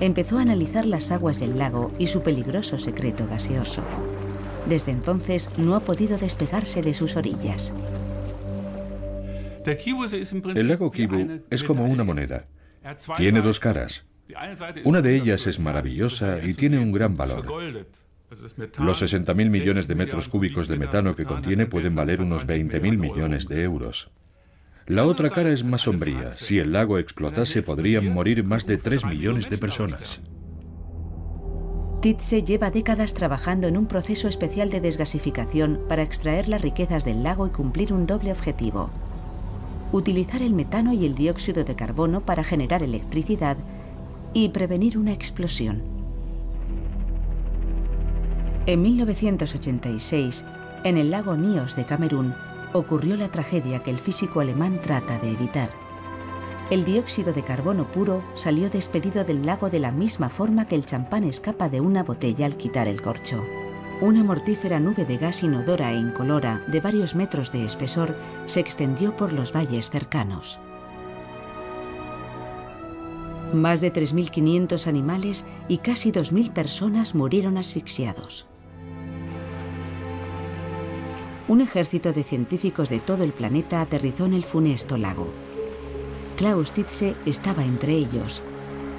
empezó 0.00 0.38
a 0.38 0.42
analizar 0.42 0.86
las 0.86 1.12
aguas 1.12 1.38
del 1.38 1.56
lago 1.56 1.92
y 2.00 2.08
su 2.08 2.22
peligroso 2.22 2.78
secreto 2.78 3.28
gaseoso. 3.28 3.82
Desde 4.66 4.92
entonces 4.92 5.50
no 5.56 5.74
ha 5.74 5.80
podido 5.80 6.18
despegarse 6.18 6.82
de 6.82 6.94
sus 6.94 7.16
orillas. 7.16 7.74
El 10.54 10.68
lago 10.68 10.90
Kibu 10.90 11.42
es 11.50 11.64
como 11.64 11.84
una 11.84 12.04
moneda. 12.04 12.46
Tiene 13.16 13.42
dos 13.42 13.60
caras. 13.60 14.04
Una 14.84 15.02
de 15.02 15.16
ellas 15.16 15.46
es 15.46 15.58
maravillosa 15.58 16.38
y 16.42 16.54
tiene 16.54 16.78
un 16.78 16.92
gran 16.92 17.16
valor. 17.16 17.46
Los 18.78 19.02
60.000 19.02 19.34
millones 19.50 19.88
de 19.88 19.94
metros 19.96 20.28
cúbicos 20.28 20.68
de 20.68 20.78
metano 20.78 21.14
que 21.14 21.24
contiene 21.24 21.66
pueden 21.66 21.94
valer 21.94 22.20
unos 22.20 22.46
20.000 22.46 22.96
millones 22.96 23.48
de 23.48 23.62
euros. 23.62 24.10
La 24.86 25.04
otra 25.04 25.30
cara 25.30 25.50
es 25.50 25.64
más 25.64 25.82
sombría. 25.82 26.32
Si 26.32 26.58
el 26.58 26.72
lago 26.72 26.98
explotase 26.98 27.62
podrían 27.62 28.12
morir 28.12 28.44
más 28.44 28.66
de 28.66 28.78
3 28.78 29.04
millones 29.04 29.50
de 29.50 29.58
personas. 29.58 30.20
Titze 32.00 32.42
lleva 32.42 32.70
décadas 32.70 33.12
trabajando 33.12 33.68
en 33.68 33.76
un 33.76 33.84
proceso 33.84 34.26
especial 34.26 34.70
de 34.70 34.80
desgasificación 34.80 35.80
para 35.86 36.02
extraer 36.02 36.48
las 36.48 36.62
riquezas 36.62 37.04
del 37.04 37.22
lago 37.22 37.46
y 37.46 37.50
cumplir 37.50 37.92
un 37.92 38.06
doble 38.06 38.32
objetivo. 38.32 38.88
Utilizar 39.92 40.40
el 40.40 40.54
metano 40.54 40.94
y 40.94 41.04
el 41.04 41.14
dióxido 41.14 41.62
de 41.62 41.74
carbono 41.74 42.22
para 42.22 42.42
generar 42.42 42.82
electricidad 42.82 43.58
y 44.32 44.48
prevenir 44.48 44.96
una 44.96 45.12
explosión. 45.12 45.82
En 48.64 48.80
1986, 48.80 50.46
en 50.84 50.96
el 50.96 51.10
lago 51.10 51.36
Nios 51.36 51.76
de 51.76 51.84
Camerún, 51.84 52.34
ocurrió 52.72 53.18
la 53.18 53.28
tragedia 53.28 53.82
que 53.82 53.90
el 53.90 53.98
físico 53.98 54.40
alemán 54.40 54.80
trata 54.82 55.18
de 55.18 55.32
evitar. 55.32 55.79
El 56.70 56.84
dióxido 56.84 57.32
de 57.32 57.42
carbono 57.42 57.90
puro 57.90 58.22
salió 58.36 58.70
despedido 58.70 59.24
del 59.24 59.44
lago 59.44 59.70
de 59.70 59.80
la 59.80 59.90
misma 59.90 60.28
forma 60.28 60.68
que 60.68 60.76
el 60.76 60.86
champán 60.86 61.24
escapa 61.24 61.68
de 61.68 61.80
una 61.80 62.04
botella 62.04 62.46
al 62.46 62.56
quitar 62.56 62.86
el 62.86 63.02
corcho. 63.02 63.44
Una 64.00 64.22
mortífera 64.22 64.78
nube 64.78 65.04
de 65.04 65.18
gas 65.18 65.42
inodora 65.42 65.92
e 65.92 65.96
incolora 65.96 66.64
de 66.68 66.80
varios 66.80 67.16
metros 67.16 67.50
de 67.50 67.64
espesor 67.64 68.16
se 68.46 68.60
extendió 68.60 69.16
por 69.16 69.32
los 69.32 69.52
valles 69.52 69.90
cercanos. 69.90 70.60
Más 73.52 73.80
de 73.80 73.92
3.500 73.92 74.86
animales 74.86 75.46
y 75.66 75.78
casi 75.78 76.12
2.000 76.12 76.52
personas 76.52 77.16
murieron 77.16 77.58
asfixiados. 77.58 78.46
Un 81.48 81.62
ejército 81.62 82.12
de 82.12 82.22
científicos 82.22 82.88
de 82.90 83.00
todo 83.00 83.24
el 83.24 83.32
planeta 83.32 83.80
aterrizó 83.80 84.26
en 84.26 84.34
el 84.34 84.44
funesto 84.44 84.96
lago. 84.96 85.26
Klaus 86.40 86.72
Titze 86.72 87.14
estaba 87.26 87.66
entre 87.66 87.92
ellos 87.92 88.40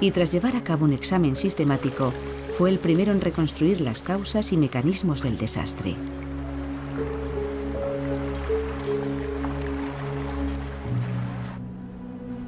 y 0.00 0.12
tras 0.12 0.30
llevar 0.30 0.54
a 0.54 0.62
cabo 0.62 0.84
un 0.84 0.92
examen 0.92 1.34
sistemático, 1.34 2.12
fue 2.56 2.70
el 2.70 2.78
primero 2.78 3.10
en 3.10 3.20
reconstruir 3.20 3.80
las 3.80 4.00
causas 4.00 4.52
y 4.52 4.56
mecanismos 4.56 5.24
del 5.24 5.36
desastre. 5.36 5.96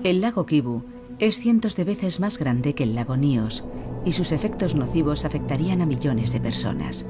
El 0.04 0.20
lago 0.20 0.46
Kibu 0.46 0.84
es 1.18 1.40
cientos 1.40 1.74
de 1.74 1.82
veces 1.82 2.20
más 2.20 2.38
grande 2.38 2.76
que 2.76 2.84
el 2.84 2.94
lago 2.94 3.16
Nios 3.16 3.64
y 4.04 4.12
sus 4.12 4.30
efectos 4.30 4.76
nocivos 4.76 5.24
afectarían 5.24 5.82
a 5.82 5.86
millones 5.86 6.32
de 6.32 6.38
personas. 6.38 7.04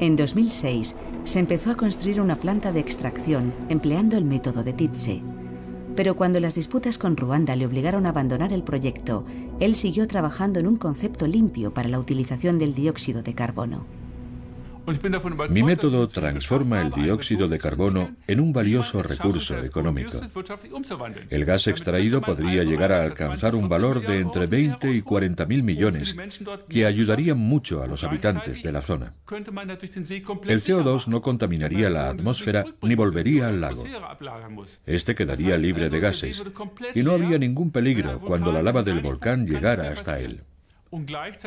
En 0.00 0.16
2006 0.16 0.96
se 1.22 1.38
empezó 1.38 1.70
a 1.70 1.76
construir 1.76 2.20
una 2.20 2.40
planta 2.40 2.72
de 2.72 2.80
extracción 2.80 3.54
empleando 3.68 4.18
el 4.18 4.24
método 4.24 4.64
de 4.64 4.72
Titze. 4.72 5.22
Pero 5.96 6.16
cuando 6.16 6.40
las 6.40 6.54
disputas 6.54 6.98
con 6.98 7.16
Ruanda 7.16 7.56
le 7.56 7.66
obligaron 7.66 8.06
a 8.06 8.10
abandonar 8.10 8.52
el 8.52 8.62
proyecto, 8.62 9.24
él 9.58 9.76
siguió 9.76 10.06
trabajando 10.06 10.60
en 10.60 10.66
un 10.66 10.76
concepto 10.76 11.26
limpio 11.26 11.74
para 11.74 11.88
la 11.88 11.98
utilización 11.98 12.58
del 12.58 12.74
dióxido 12.74 13.22
de 13.22 13.34
carbono. 13.34 13.99
Mi 15.50 15.62
método 15.62 16.06
transforma 16.06 16.80
el 16.80 16.90
dióxido 16.90 17.48
de 17.48 17.58
carbono 17.58 18.16
en 18.26 18.40
un 18.40 18.52
valioso 18.52 19.02
recurso 19.02 19.58
económico. 19.58 20.20
El 21.28 21.44
gas 21.44 21.66
extraído 21.66 22.20
podría 22.20 22.64
llegar 22.64 22.92
a 22.92 23.02
alcanzar 23.02 23.54
un 23.54 23.68
valor 23.68 24.00
de 24.00 24.20
entre 24.20 24.46
20 24.46 24.90
y 24.90 25.02
40 25.02 25.46
mil 25.46 25.62
millones, 25.62 26.16
que 26.68 26.86
ayudarían 26.86 27.38
mucho 27.38 27.82
a 27.82 27.86
los 27.86 28.04
habitantes 28.04 28.62
de 28.62 28.72
la 28.72 28.82
zona. 28.82 29.14
El 29.30 30.60
CO2 30.60 31.06
no 31.08 31.22
contaminaría 31.22 31.90
la 31.90 32.10
atmósfera 32.10 32.64
ni 32.82 32.94
volvería 32.94 33.48
al 33.48 33.60
lago. 33.60 33.84
Este 34.86 35.14
quedaría 35.14 35.56
libre 35.56 35.88
de 35.88 36.00
gases 36.00 36.42
y 36.94 37.02
no 37.02 37.12
habría 37.12 37.38
ningún 37.38 37.70
peligro 37.70 38.20
cuando 38.20 38.52
la 38.52 38.62
lava 38.62 38.82
del 38.82 39.00
volcán 39.00 39.46
llegara 39.46 39.90
hasta 39.90 40.18
él. 40.18 40.42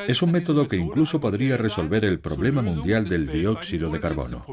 Es 0.08 0.22
un 0.22 0.32
método 0.32 0.68
que 0.70 0.78
incluso 0.78 1.20
podría 1.20 1.58
resolver 1.58 2.06
el 2.06 2.20
problema 2.20 2.62
mundial 2.62 3.10
del 3.10 3.28
dióxido 3.28 3.90
de 3.90 4.00
carbono. 4.00 4.46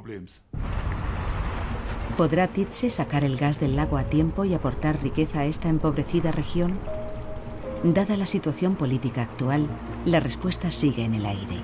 ¿Podrá 2.17 2.49
Titse 2.49 2.91
sacar 2.91 3.23
el 3.23 3.37
gas 3.37 3.61
del 3.61 3.77
lago 3.77 3.97
a 3.97 4.05
tiempo 4.05 4.45
y 4.45 4.53
aportar 4.53 5.03
riqueza 5.03 5.41
a 5.41 5.47
esta 5.47 5.69
empobrecida 5.69 6.33
región? 6.33 6.79
Dada 7.85 8.17
la 8.17 8.27
situación 8.27 8.75
política 8.75 9.23
actual, 9.23 9.67
la 10.05 10.21
respuesta 10.21 10.71
sigue 10.71 11.05
en 11.05 11.15
el 11.15 11.25
aire. 11.25 11.63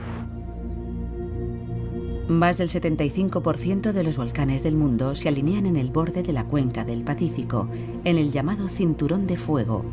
Más 2.29 2.59
del 2.59 2.71
75% 2.71 3.93
de 3.93 4.03
los 4.03 4.17
volcanes 4.17 4.63
del 4.63 4.77
mundo 4.77 5.15
se 5.15 5.29
alinean 5.29 5.67
en 5.67 5.77
el 5.77 5.91
borde 5.91 6.23
de 6.23 6.33
la 6.33 6.45
cuenca 6.45 6.85
del 6.85 7.03
Pacífico, 7.03 7.69
en 8.05 8.17
el 8.17 8.33
llamado 8.33 8.69
Cinturón 8.69 9.27
de 9.27 9.37
Fuego, 9.37 9.85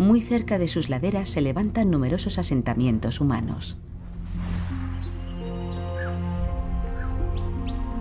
muy 0.00 0.22
cerca 0.22 0.58
de 0.58 0.66
sus 0.66 0.88
laderas 0.88 1.28
se 1.28 1.42
levantan 1.42 1.90
numerosos 1.90 2.38
asentamientos 2.38 3.20
humanos. 3.20 3.76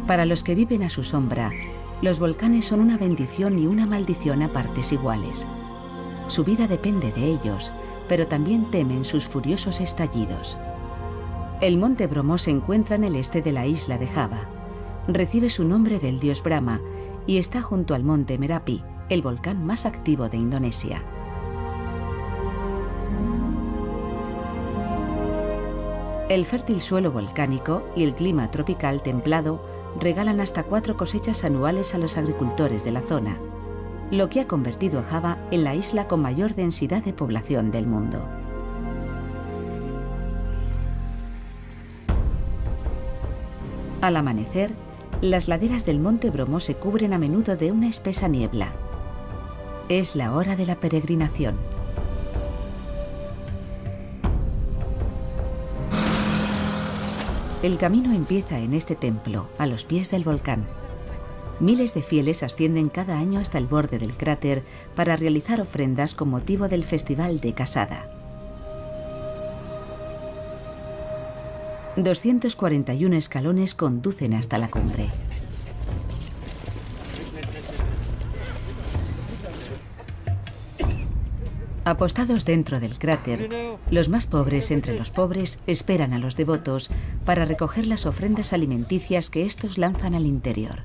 Para 0.07 0.25
los 0.25 0.41
que 0.41 0.55
viven 0.55 0.81
a 0.83 0.89
su 0.89 1.03
sombra, 1.03 1.51
los 2.01 2.21
volcanes 2.21 2.63
son 2.63 2.79
una 2.79 2.97
bendición 2.97 3.59
y 3.59 3.67
una 3.67 3.85
maldición 3.85 4.41
a 4.43 4.53
partes 4.53 4.93
iguales. 4.93 5.45
Su 6.29 6.45
vida 6.45 6.67
depende 6.67 7.11
de 7.11 7.25
ellos, 7.25 7.73
pero 8.07 8.27
también 8.27 8.71
temen 8.71 9.03
sus 9.03 9.27
furiosos 9.27 9.81
estallidos. 9.81 10.57
El 11.59 11.77
monte 11.77 12.07
Bromo 12.07 12.37
se 12.37 12.51
encuentra 12.51 12.95
en 12.95 13.03
el 13.03 13.17
este 13.17 13.41
de 13.41 13.51
la 13.51 13.67
isla 13.67 13.97
de 13.97 14.07
Java. 14.07 14.47
Recibe 15.09 15.49
su 15.49 15.65
nombre 15.65 15.99
del 15.99 16.21
dios 16.21 16.41
Brahma 16.41 16.79
y 17.27 17.39
está 17.39 17.61
junto 17.61 17.93
al 17.93 18.05
monte 18.05 18.37
Merapi, 18.37 18.81
el 19.09 19.21
volcán 19.21 19.65
más 19.65 19.85
activo 19.85 20.29
de 20.29 20.37
Indonesia. 20.37 21.03
El 26.29 26.45
fértil 26.45 26.79
suelo 26.79 27.11
volcánico 27.11 27.81
y 27.95 28.03
el 28.03 28.13
clima 28.13 28.51
tropical 28.51 29.01
templado 29.01 29.65
regalan 29.99 30.39
hasta 30.39 30.61
cuatro 30.61 30.95
cosechas 30.95 31.43
anuales 31.43 31.95
a 31.95 31.97
los 31.97 32.17
agricultores 32.17 32.83
de 32.83 32.91
la 32.91 33.01
zona, 33.01 33.35
lo 34.11 34.29
que 34.29 34.41
ha 34.41 34.47
convertido 34.47 34.99
a 34.99 35.03
Java 35.03 35.39
en 35.49 35.63
la 35.63 35.73
isla 35.73 36.07
con 36.07 36.21
mayor 36.21 36.53
densidad 36.53 37.03
de 37.03 37.13
población 37.13 37.71
del 37.71 37.87
mundo. 37.87 38.23
Al 44.01 44.15
amanecer, 44.15 44.71
las 45.21 45.47
laderas 45.47 45.83
del 45.83 45.99
monte 45.99 46.29
Bromo 46.29 46.59
se 46.59 46.75
cubren 46.75 47.13
a 47.13 47.17
menudo 47.17 47.57
de 47.57 47.71
una 47.71 47.87
espesa 47.87 48.27
niebla. 48.27 48.71
Es 49.89 50.15
la 50.15 50.35
hora 50.35 50.55
de 50.55 50.67
la 50.67 50.75
peregrinación. 50.75 51.55
El 57.61 57.77
camino 57.77 58.13
empieza 58.13 58.57
en 58.57 58.73
este 58.73 58.95
templo, 58.95 59.49
a 59.57 59.65
los 59.65 59.83
pies 59.83 60.09
del 60.09 60.23
volcán. 60.23 60.65
Miles 61.59 61.93
de 61.93 62.01
fieles 62.01 62.41
ascienden 62.41 62.87
cada 62.87 63.19
año 63.19 63.41
hasta 63.41 63.57
el 63.57 63.67
borde 63.67 63.99
del 63.99 64.15
cráter 64.15 64.63
para 64.95 65.17
realizar 65.17 65.59
ofrendas 65.59 66.15
con 66.15 66.29
motivo 66.29 66.69
del 66.69 66.85
Festival 66.85 67.41
de 67.41 67.53
Casada. 67.53 68.09
241 71.97 73.17
escalones 73.17 73.75
conducen 73.75 74.35
hasta 74.35 74.57
la 74.57 74.69
cumbre. 74.69 75.09
Apostados 81.89 82.45
dentro 82.45 82.79
del 82.79 82.99
cráter, 82.99 83.49
los 83.89 84.09
más 84.09 84.27
pobres 84.27 84.69
entre 84.69 84.95
los 84.95 85.09
pobres 85.09 85.57
esperan 85.65 86.13
a 86.13 86.19
los 86.19 86.35
devotos 86.35 86.91
para 87.25 87.45
recoger 87.45 87.87
las 87.87 88.05
ofrendas 88.05 88.53
alimenticias 88.53 89.31
que 89.31 89.47
estos 89.47 89.79
lanzan 89.79 90.13
al 90.13 90.27
interior. 90.27 90.83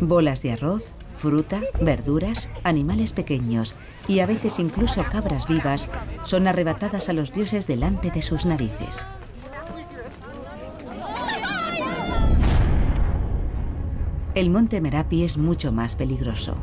Bolas 0.00 0.42
de 0.42 0.50
arroz, 0.50 0.82
fruta, 1.16 1.62
verduras, 1.80 2.50
animales 2.64 3.12
pequeños 3.12 3.76
y 4.08 4.18
a 4.18 4.26
veces 4.26 4.58
incluso 4.58 5.04
cabras 5.04 5.46
vivas 5.46 5.88
son 6.24 6.48
arrebatadas 6.48 7.08
a 7.08 7.12
los 7.12 7.32
dioses 7.32 7.68
delante 7.68 8.10
de 8.10 8.22
sus 8.22 8.44
narices. 8.44 9.06
El 14.34 14.50
monte 14.50 14.80
Merapi 14.80 15.22
es 15.22 15.38
mucho 15.38 15.70
más 15.70 15.94
peligroso. 15.94 16.56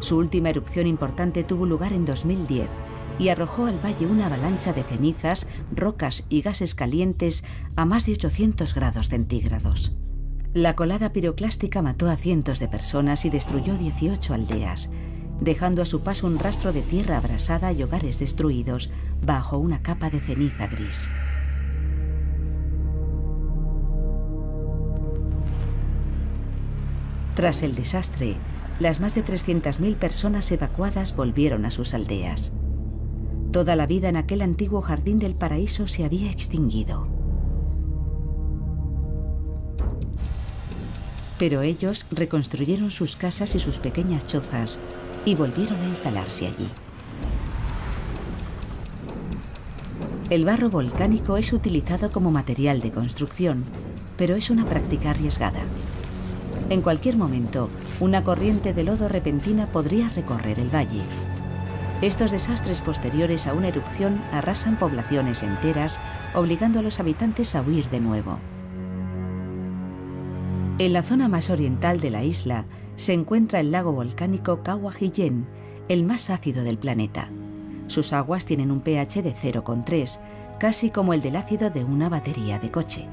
Su 0.00 0.16
última 0.16 0.50
erupción 0.50 0.88
importante 0.88 1.44
tuvo 1.44 1.64
lugar 1.64 1.92
en 1.92 2.04
2010 2.04 2.68
y 3.20 3.28
arrojó 3.28 3.66
al 3.66 3.78
valle 3.78 4.06
una 4.06 4.26
avalancha 4.26 4.72
de 4.72 4.82
cenizas, 4.82 5.46
rocas 5.72 6.26
y 6.28 6.42
gases 6.42 6.74
calientes 6.74 7.44
a 7.76 7.84
más 7.84 8.06
de 8.06 8.14
800 8.14 8.74
grados 8.74 9.10
centígrados. 9.10 9.92
La 10.54 10.74
colada 10.74 11.12
piroclástica 11.12 11.82
mató 11.82 12.10
a 12.10 12.16
cientos 12.16 12.58
de 12.58 12.66
personas 12.66 13.24
y 13.24 13.30
destruyó 13.30 13.78
18 13.78 14.34
aldeas, 14.34 14.90
dejando 15.40 15.82
a 15.82 15.84
su 15.84 16.02
paso 16.02 16.26
un 16.26 16.40
rastro 16.40 16.72
de 16.72 16.82
tierra 16.82 17.18
abrasada 17.18 17.72
y 17.72 17.84
hogares 17.84 18.18
destruidos 18.18 18.90
bajo 19.24 19.58
una 19.58 19.82
capa 19.82 20.10
de 20.10 20.18
ceniza 20.18 20.66
gris. 20.66 21.08
Tras 27.34 27.62
el 27.62 27.74
desastre, 27.74 28.36
las 28.78 29.00
más 29.00 29.14
de 29.16 29.24
300.000 29.24 29.96
personas 29.96 30.50
evacuadas 30.52 31.16
volvieron 31.16 31.64
a 31.64 31.72
sus 31.72 31.92
aldeas. 31.92 32.52
Toda 33.50 33.74
la 33.74 33.86
vida 33.86 34.08
en 34.08 34.16
aquel 34.16 34.40
antiguo 34.42 34.82
jardín 34.82 35.18
del 35.18 35.34
paraíso 35.34 35.88
se 35.88 36.04
había 36.04 36.30
extinguido. 36.30 37.08
Pero 41.38 41.62
ellos 41.62 42.06
reconstruyeron 42.12 42.92
sus 42.92 43.16
casas 43.16 43.56
y 43.56 43.60
sus 43.60 43.80
pequeñas 43.80 44.24
chozas 44.24 44.78
y 45.24 45.34
volvieron 45.34 45.80
a 45.80 45.88
instalarse 45.88 46.46
allí. 46.46 46.68
El 50.30 50.44
barro 50.44 50.70
volcánico 50.70 51.36
es 51.36 51.52
utilizado 51.52 52.10
como 52.12 52.30
material 52.30 52.80
de 52.80 52.92
construcción, 52.92 53.64
pero 54.16 54.36
es 54.36 54.50
una 54.50 54.64
práctica 54.64 55.10
arriesgada. 55.10 55.60
En 56.74 56.82
cualquier 56.82 57.16
momento, 57.16 57.70
una 58.00 58.24
corriente 58.24 58.74
de 58.74 58.82
lodo 58.82 59.06
repentina 59.06 59.68
podría 59.68 60.08
recorrer 60.08 60.58
el 60.58 60.74
valle. 60.74 61.02
Estos 62.02 62.32
desastres 62.32 62.80
posteriores 62.80 63.46
a 63.46 63.52
una 63.52 63.68
erupción 63.68 64.20
arrasan 64.32 64.76
poblaciones 64.76 65.44
enteras, 65.44 66.00
obligando 66.34 66.80
a 66.80 66.82
los 66.82 66.98
habitantes 66.98 67.54
a 67.54 67.62
huir 67.62 67.88
de 67.90 68.00
nuevo. 68.00 68.40
En 70.78 70.92
la 70.92 71.04
zona 71.04 71.28
más 71.28 71.48
oriental 71.48 72.00
de 72.00 72.10
la 72.10 72.24
isla 72.24 72.64
se 72.96 73.12
encuentra 73.12 73.60
el 73.60 73.70
lago 73.70 73.92
volcánico 73.92 74.64
Kawahiyen, 74.64 75.46
el 75.86 76.02
más 76.02 76.28
ácido 76.28 76.64
del 76.64 76.78
planeta. 76.78 77.28
Sus 77.86 78.12
aguas 78.12 78.44
tienen 78.46 78.72
un 78.72 78.80
pH 78.80 79.22
de 79.22 79.32
0,3, 79.32 80.18
casi 80.58 80.90
como 80.90 81.14
el 81.14 81.22
del 81.22 81.36
ácido 81.36 81.70
de 81.70 81.84
una 81.84 82.08
batería 82.08 82.58
de 82.58 82.72
coche. 82.72 83.06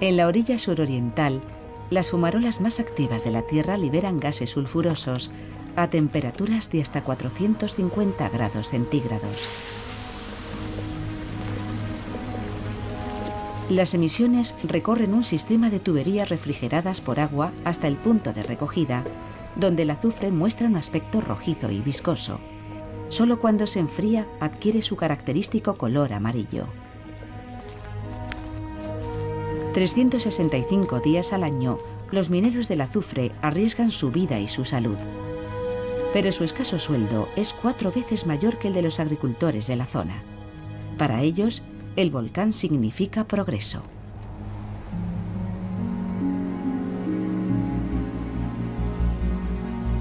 En 0.00 0.16
la 0.16 0.26
orilla 0.26 0.58
suroriental, 0.58 1.42
las 1.90 2.10
fumarolas 2.10 2.60
más 2.60 2.80
activas 2.80 3.24
de 3.24 3.32
la 3.32 3.42
Tierra 3.42 3.76
liberan 3.76 4.20
gases 4.20 4.50
sulfurosos 4.50 5.30
a 5.76 5.88
temperaturas 5.88 6.70
de 6.70 6.80
hasta 6.80 7.02
450 7.02 8.28
grados 8.28 8.70
centígrados. 8.70 9.36
Las 13.68 13.94
emisiones 13.94 14.54
recorren 14.64 15.14
un 15.14 15.24
sistema 15.24 15.70
de 15.70 15.78
tuberías 15.78 16.28
refrigeradas 16.28 17.00
por 17.00 17.20
agua 17.20 17.52
hasta 17.64 17.86
el 17.86 17.94
punto 17.94 18.32
de 18.32 18.42
recogida, 18.42 19.04
donde 19.54 19.82
el 19.82 19.90
azufre 19.90 20.32
muestra 20.32 20.66
un 20.66 20.76
aspecto 20.76 21.20
rojizo 21.20 21.70
y 21.70 21.80
viscoso. 21.80 22.40
Solo 23.10 23.40
cuando 23.40 23.66
se 23.66 23.78
enfría 23.78 24.26
adquiere 24.40 24.82
su 24.82 24.96
característico 24.96 25.74
color 25.74 26.12
amarillo. 26.12 26.66
365 29.72 30.98
días 30.98 31.32
al 31.32 31.44
año, 31.44 31.78
los 32.10 32.28
mineros 32.28 32.66
del 32.66 32.80
azufre 32.80 33.30
arriesgan 33.40 33.92
su 33.92 34.10
vida 34.10 34.40
y 34.40 34.48
su 34.48 34.64
salud. 34.64 34.96
Pero 36.12 36.32
su 36.32 36.42
escaso 36.42 36.80
sueldo 36.80 37.28
es 37.36 37.52
cuatro 37.52 37.92
veces 37.92 38.26
mayor 38.26 38.58
que 38.58 38.68
el 38.68 38.74
de 38.74 38.82
los 38.82 38.98
agricultores 38.98 39.68
de 39.68 39.76
la 39.76 39.86
zona. 39.86 40.22
Para 40.98 41.22
ellos, 41.22 41.62
el 41.94 42.10
volcán 42.10 42.52
significa 42.52 43.28
progreso. 43.28 43.82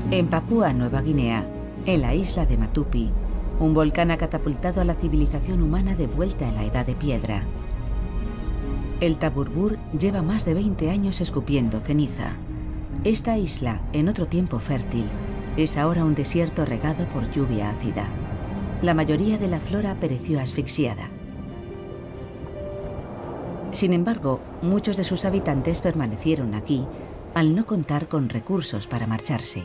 En 0.09 0.27
Papúa 0.27 0.73
Nueva 0.73 1.03
Guinea, 1.03 1.45
en 1.85 2.01
la 2.01 2.15
isla 2.15 2.47
de 2.47 2.57
Matupi, 2.57 3.11
un 3.59 3.75
volcán 3.75 4.09
ha 4.09 4.17
catapultado 4.17 4.81
a 4.81 4.85
la 4.85 4.95
civilización 4.95 5.61
humana 5.61 5.93
de 5.93 6.07
vuelta 6.07 6.49
en 6.49 6.55
la 6.55 6.65
edad 6.65 6.87
de 6.87 6.95
piedra. 6.95 7.43
El 9.01 9.15
Taburbur 9.15 9.79
lleva 9.97 10.21
más 10.21 10.43
de 10.43 10.53
20 10.53 10.89
años 10.89 11.21
escupiendo 11.21 11.79
ceniza. 11.79 12.33
Esta 13.05 13.37
isla, 13.37 13.81
en 13.93 14.09
otro 14.09 14.27
tiempo 14.27 14.59
fértil, 14.59 15.05
es 15.55 15.77
ahora 15.77 16.03
un 16.03 16.15
desierto 16.15 16.65
regado 16.65 17.05
por 17.05 17.31
lluvia 17.31 17.69
ácida. 17.69 18.09
La 18.81 18.93
mayoría 18.93 19.37
de 19.37 19.47
la 19.47 19.61
flora 19.61 19.95
pereció 20.01 20.41
asfixiada. 20.41 21.09
Sin 23.71 23.93
embargo, 23.93 24.41
muchos 24.61 24.97
de 24.97 25.05
sus 25.05 25.23
habitantes 25.23 25.79
permanecieron 25.79 26.53
aquí 26.53 26.85
al 27.35 27.55
no 27.55 27.65
contar 27.65 28.09
con 28.09 28.27
recursos 28.27 28.87
para 28.87 29.07
marcharse. 29.07 29.63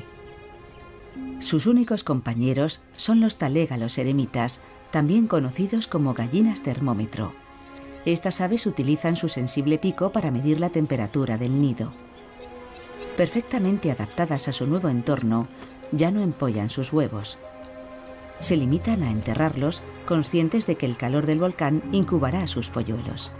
Sus 1.40 1.66
únicos 1.66 2.04
compañeros 2.04 2.82
son 2.92 3.20
los 3.20 3.34
talégalos 3.34 3.98
eremitas, 3.98 4.60
también 4.92 5.26
conocidos 5.26 5.88
como 5.88 6.14
gallinas 6.14 6.62
termómetro. 6.62 7.43
Estas 8.04 8.40
aves 8.40 8.66
utilizan 8.66 9.16
su 9.16 9.28
sensible 9.28 9.78
pico 9.78 10.10
para 10.10 10.30
medir 10.30 10.60
la 10.60 10.68
temperatura 10.68 11.38
del 11.38 11.60
nido. 11.60 11.92
Perfectamente 13.16 13.90
adaptadas 13.90 14.48
a 14.48 14.52
su 14.52 14.66
nuevo 14.66 14.88
entorno, 14.88 15.48
ya 15.92 16.10
no 16.10 16.20
empollan 16.20 16.68
sus 16.68 16.92
huevos. 16.92 17.38
Se 18.40 18.56
limitan 18.56 19.02
a 19.02 19.10
enterrarlos, 19.10 19.82
conscientes 20.06 20.66
de 20.66 20.76
que 20.76 20.86
el 20.86 20.96
calor 20.96 21.24
del 21.24 21.38
volcán 21.38 21.82
incubará 21.92 22.46
sus 22.46 22.68
polluelos. 22.68 23.32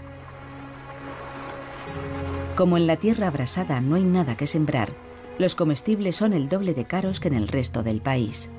Como 2.55 2.77
en 2.77 2.87
la 2.87 2.95
tierra 2.95 3.27
abrasada 3.27 3.81
no 3.81 3.95
hay 3.95 4.03
nada 4.03 4.37
que 4.37 4.47
sembrar, 4.47 4.93
los 5.37 5.53
comestibles 5.55 6.15
son 6.15 6.33
el 6.33 6.47
doble 6.47 6.73
de 6.73 6.85
caros 6.85 7.19
que 7.19 7.27
en 7.27 7.33
el 7.33 7.49
resto 7.49 7.83
del 7.83 8.01
país. 8.01 8.49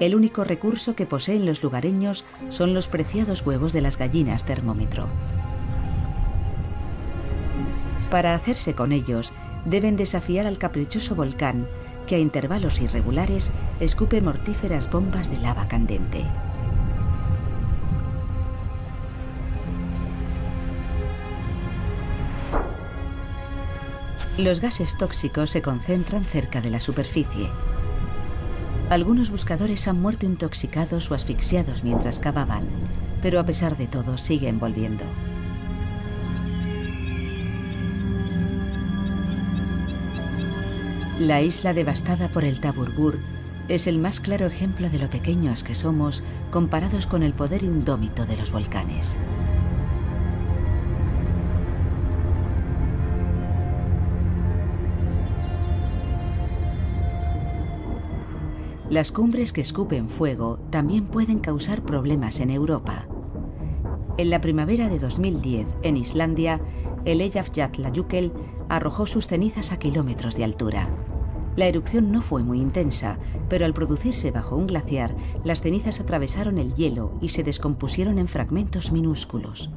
El 0.00 0.14
único 0.14 0.44
recurso 0.44 0.96
que 0.96 1.04
poseen 1.04 1.44
los 1.44 1.62
lugareños 1.62 2.24
son 2.48 2.72
los 2.72 2.88
preciados 2.88 3.44
huevos 3.44 3.74
de 3.74 3.82
las 3.82 3.98
gallinas 3.98 4.44
termómetro. 4.44 5.06
Para 8.10 8.34
hacerse 8.34 8.74
con 8.74 8.92
ellos, 8.92 9.34
deben 9.66 9.96
desafiar 9.96 10.46
al 10.46 10.56
caprichoso 10.56 11.14
volcán 11.14 11.66
que 12.06 12.16
a 12.16 12.18
intervalos 12.18 12.80
irregulares 12.80 13.50
escupe 13.78 14.22
mortíferas 14.22 14.90
bombas 14.90 15.30
de 15.30 15.38
lava 15.38 15.68
candente. 15.68 16.24
Los 24.38 24.60
gases 24.60 24.96
tóxicos 24.96 25.50
se 25.50 25.60
concentran 25.60 26.24
cerca 26.24 26.62
de 26.62 26.70
la 26.70 26.80
superficie. 26.80 27.50
Algunos 28.90 29.30
buscadores 29.30 29.86
han 29.86 30.02
muerto 30.02 30.26
intoxicados 30.26 31.12
o 31.12 31.14
asfixiados 31.14 31.84
mientras 31.84 32.18
cavaban, 32.18 32.64
pero 33.22 33.38
a 33.38 33.46
pesar 33.46 33.76
de 33.76 33.86
todo 33.86 34.18
siguen 34.18 34.58
volviendo. 34.58 35.04
La 41.20 41.40
isla 41.40 41.72
devastada 41.72 42.26
por 42.30 42.44
el 42.44 42.58
Taburbur 42.58 43.20
es 43.68 43.86
el 43.86 44.00
más 44.00 44.18
claro 44.18 44.46
ejemplo 44.46 44.90
de 44.90 44.98
lo 44.98 45.08
pequeños 45.08 45.62
que 45.62 45.76
somos 45.76 46.24
comparados 46.50 47.06
con 47.06 47.22
el 47.22 47.32
poder 47.32 47.62
indómito 47.62 48.26
de 48.26 48.38
los 48.38 48.50
volcanes. 48.50 49.16
Las 58.90 59.12
cumbres 59.12 59.52
que 59.52 59.60
escupen 59.60 60.08
fuego 60.08 60.58
también 60.70 61.06
pueden 61.06 61.38
causar 61.38 61.82
problemas 61.84 62.40
en 62.40 62.50
Europa. 62.50 63.06
En 64.18 64.30
la 64.30 64.40
primavera 64.40 64.88
de 64.88 64.98
2010, 64.98 65.76
en 65.84 65.96
Islandia, 65.96 66.60
el 67.04 67.20
Eyjafjallajökull 67.20 68.32
arrojó 68.68 69.06
sus 69.06 69.28
cenizas 69.28 69.70
a 69.70 69.78
kilómetros 69.78 70.34
de 70.34 70.42
altura. 70.42 70.88
La 71.54 71.68
erupción 71.68 72.10
no 72.10 72.20
fue 72.20 72.42
muy 72.42 72.60
intensa, 72.60 73.20
pero 73.48 73.64
al 73.64 73.74
producirse 73.74 74.32
bajo 74.32 74.56
un 74.56 74.66
glaciar, 74.66 75.14
las 75.44 75.60
cenizas 75.60 76.00
atravesaron 76.00 76.58
el 76.58 76.74
hielo 76.74 77.16
y 77.20 77.28
se 77.28 77.44
descompusieron 77.44 78.18
en 78.18 78.26
fragmentos 78.26 78.90
minúsculos. 78.90 79.70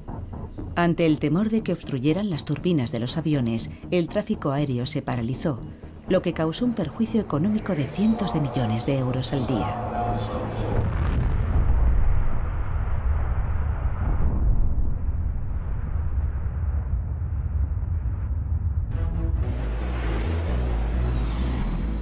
Ante 0.76 1.06
el 1.06 1.20
temor 1.20 1.52
de 1.52 1.62
que 1.62 1.74
obstruyeran 1.74 2.32
las 2.32 2.46
turbinas 2.46 2.92
de 2.92 3.00
los 3.00 3.16
aviones, 3.18 3.70
el 3.92 4.08
tráfico 4.08 4.50
aéreo 4.50 4.88
se 4.88 5.04
paralizó, 5.04 5.60
lo 6.10 6.22
que 6.22 6.34
causó 6.34 6.66
un 6.66 6.74
perjuicio 6.74 7.22
económico 7.22 7.76
de 7.76 7.86
cientos 7.86 8.34
de 8.34 8.42
millones 8.42 8.86
de 8.86 8.98
euros 8.98 9.34
al 9.34 9.48
día. 9.48 9.90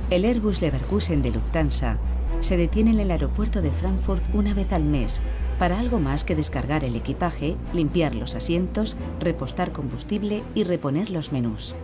El 0.09 0.25
Airbus 0.25 0.61
Leverkusen 0.61 1.21
de 1.21 1.31
Lufthansa 1.31 1.97
se 2.41 2.57
detiene 2.57 2.91
en 2.91 2.99
el 2.99 3.11
aeropuerto 3.11 3.61
de 3.61 3.71
Frankfurt 3.71 4.23
una 4.33 4.53
vez 4.53 4.73
al 4.73 4.83
mes 4.83 5.21
para 5.57 5.79
algo 5.79 5.99
más 5.99 6.25
que 6.25 6.35
descargar 6.35 6.83
el 6.83 6.95
equipaje, 6.95 7.55
limpiar 7.71 8.15
los 8.15 8.35
asientos, 8.35 8.97
repostar 9.19 9.71
combustible 9.71 10.43
y 10.53 10.63
reponer 10.63 11.11
los 11.11 11.31
menús. 11.31 11.75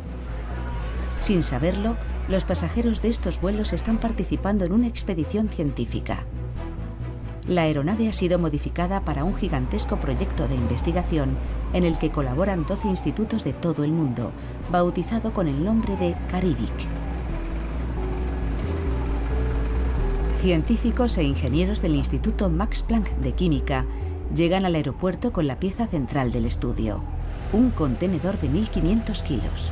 Sin 1.19 1.43
saberlo, 1.43 1.97
los 2.27 2.43
pasajeros 2.43 3.01
de 3.01 3.09
estos 3.09 3.41
vuelos 3.41 3.73
están 3.73 3.99
participando 3.99 4.65
en 4.65 4.71
una 4.71 4.87
expedición 4.87 5.49
científica. 5.49 6.25
La 7.47 7.61
aeronave 7.61 8.09
ha 8.09 8.13
sido 8.13 8.39
modificada 8.39 9.05
para 9.05 9.23
un 9.23 9.33
gigantesco 9.33 9.95
proyecto 9.97 10.47
de 10.47 10.55
investigación 10.55 11.37
en 11.73 11.85
el 11.85 11.97
que 11.97 12.11
colaboran 12.11 12.65
12 12.65 12.89
institutos 12.89 13.43
de 13.45 13.53
todo 13.53 13.85
el 13.85 13.91
mundo, 13.91 14.31
bautizado 14.69 15.31
con 15.31 15.47
el 15.47 15.63
nombre 15.63 15.95
de 15.95 16.15
Caribic. 16.29 16.87
Científicos 20.39 21.17
e 21.17 21.23
ingenieros 21.23 21.81
del 21.81 21.95
Instituto 21.95 22.49
Max 22.49 22.83
Planck 22.83 23.09
de 23.17 23.31
Química 23.31 23.85
llegan 24.35 24.65
al 24.65 24.75
aeropuerto 24.75 25.31
con 25.31 25.47
la 25.47 25.57
pieza 25.57 25.87
central 25.87 26.31
del 26.31 26.45
estudio, 26.45 27.01
un 27.53 27.71
contenedor 27.71 28.39
de 28.39 28.49
1.500 28.49 29.23
kilos. 29.23 29.71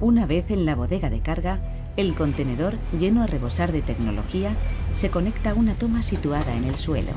Una 0.00 0.26
vez 0.26 0.50
en 0.52 0.64
la 0.64 0.76
bodega 0.76 1.10
de 1.10 1.20
carga, 1.20 1.58
el 1.96 2.14
contenedor, 2.14 2.76
lleno 2.96 3.22
a 3.22 3.26
rebosar 3.26 3.72
de 3.72 3.82
tecnología, 3.82 4.54
se 4.94 5.10
conecta 5.10 5.50
a 5.50 5.54
una 5.54 5.74
toma 5.74 6.02
situada 6.02 6.54
en 6.54 6.64
el 6.64 6.76
suelo. 6.76 7.10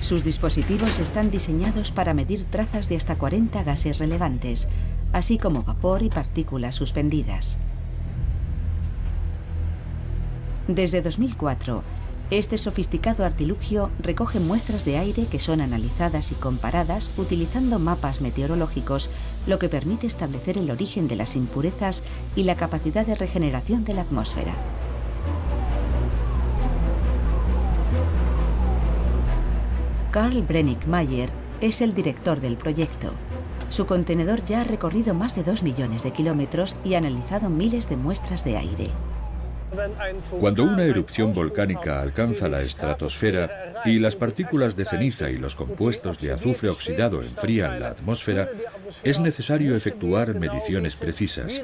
Sus 0.00 0.22
dispositivos 0.22 0.98
están 0.98 1.30
diseñados 1.30 1.90
para 1.90 2.12
medir 2.12 2.44
trazas 2.44 2.90
de 2.90 2.96
hasta 2.96 3.16
40 3.16 3.62
gases 3.64 3.98
relevantes, 3.98 4.68
así 5.14 5.38
como 5.38 5.62
vapor 5.62 6.02
y 6.02 6.10
partículas 6.10 6.74
suspendidas. 6.74 7.56
Desde 10.68 11.00
2004, 11.00 11.82
este 12.30 12.58
sofisticado 12.58 13.24
artilugio 13.24 13.90
recoge 14.00 14.40
muestras 14.40 14.84
de 14.84 14.98
aire 14.98 15.26
que 15.26 15.38
son 15.38 15.60
analizadas 15.60 16.32
y 16.32 16.34
comparadas 16.34 17.12
utilizando 17.16 17.78
mapas 17.78 18.20
meteorológicos, 18.20 19.10
lo 19.46 19.60
que 19.60 19.68
permite 19.68 20.08
establecer 20.08 20.58
el 20.58 20.70
origen 20.70 21.06
de 21.06 21.14
las 21.14 21.36
impurezas 21.36 22.02
y 22.34 22.42
la 22.42 22.56
capacidad 22.56 23.06
de 23.06 23.14
regeneración 23.14 23.84
de 23.84 23.94
la 23.94 24.02
atmósfera. 24.02 24.54
Karl 30.10 30.42
Brennick 30.42 30.86
Mayer 30.86 31.30
es 31.60 31.80
el 31.80 31.94
director 31.94 32.40
del 32.40 32.56
proyecto. 32.56 33.12
Su 33.70 33.86
contenedor 33.86 34.44
ya 34.44 34.62
ha 34.62 34.64
recorrido 34.64 35.14
más 35.14 35.36
de 35.36 35.44
2 35.44 35.62
millones 35.62 36.02
de 36.02 36.12
kilómetros 36.12 36.76
y 36.84 36.94
ha 36.94 36.98
analizado 36.98 37.50
miles 37.50 37.88
de 37.88 37.96
muestras 37.96 38.44
de 38.44 38.56
aire. 38.56 38.90
Cuando 40.40 40.64
una 40.64 40.84
erupción 40.84 41.32
volcánica 41.32 42.00
alcanza 42.00 42.48
la 42.48 42.60
estratosfera 42.60 43.75
y 43.86 43.98
las 43.98 44.16
partículas 44.16 44.76
de 44.76 44.84
ceniza 44.84 45.30
y 45.30 45.38
los 45.38 45.54
compuestos 45.54 46.18
de 46.18 46.32
azufre 46.32 46.68
oxidado 46.68 47.22
enfrían 47.22 47.80
la 47.80 47.88
atmósfera, 47.88 48.48
es 49.02 49.18
necesario 49.20 49.74
efectuar 49.74 50.34
mediciones 50.34 50.96
precisas. 50.96 51.62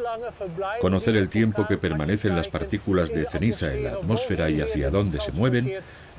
Conocer 0.81 1.17
el 1.17 1.29
tiempo 1.29 1.67
que 1.67 1.79
permanecen 1.79 2.37
las 2.37 2.49
partículas 2.49 3.11
de 3.11 3.27
ceniza 3.27 3.73
en 3.75 3.85
la 3.85 3.93
atmósfera 3.93 4.51
y 4.51 4.61
hacia 4.61 4.91
dónde 4.91 5.21
se 5.21 5.33
mueven, 5.33 5.73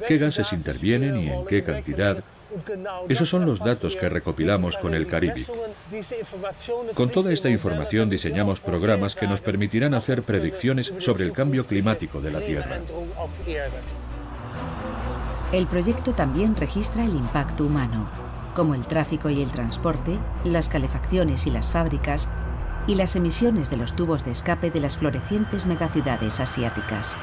qué 0.07 0.17
gases 0.17 0.53
intervienen 0.53 1.19
y 1.19 1.29
en 1.29 1.45
qué 1.45 1.63
cantidad, 1.63 2.23
esos 3.09 3.29
son 3.29 3.45
los 3.45 3.59
datos 3.59 3.95
que 3.95 4.09
recopilamos 4.09 4.77
con 4.77 4.93
el 4.93 5.07
Caribe. 5.07 5.45
Con 6.93 7.09
toda 7.09 7.33
esta 7.33 7.49
información 7.49 8.09
diseñamos 8.09 8.59
programas 8.59 9.15
que 9.15 9.27
nos 9.27 9.41
permitirán 9.41 9.93
hacer 9.93 10.23
predicciones 10.23 10.93
sobre 10.99 11.25
el 11.25 11.31
cambio 11.31 11.65
climático 11.65 12.21
de 12.21 12.31
la 12.31 12.41
Tierra. 12.41 12.79
El 15.53 15.67
proyecto 15.67 16.15
también 16.15 16.55
registra 16.55 17.05
el 17.05 17.13
impacto 17.13 17.67
humano, 17.67 18.09
como 18.55 18.73
el 18.73 18.87
tráfico 18.87 19.29
y 19.29 19.39
el 19.39 19.51
transporte, 19.51 20.17
las 20.43 20.67
calefacciones 20.67 21.45
y 21.45 21.51
las 21.51 21.69
fábricas, 21.69 22.27
y 22.87 22.95
las 22.95 23.15
emisiones 23.15 23.69
de 23.69 23.77
los 23.77 23.95
tubos 23.95 24.25
de 24.25 24.31
escape 24.31 24.71
de 24.71 24.79
las 24.79 24.97
florecientes 24.97 25.67
megaciudades 25.67 26.39
asiáticas. 26.39 27.15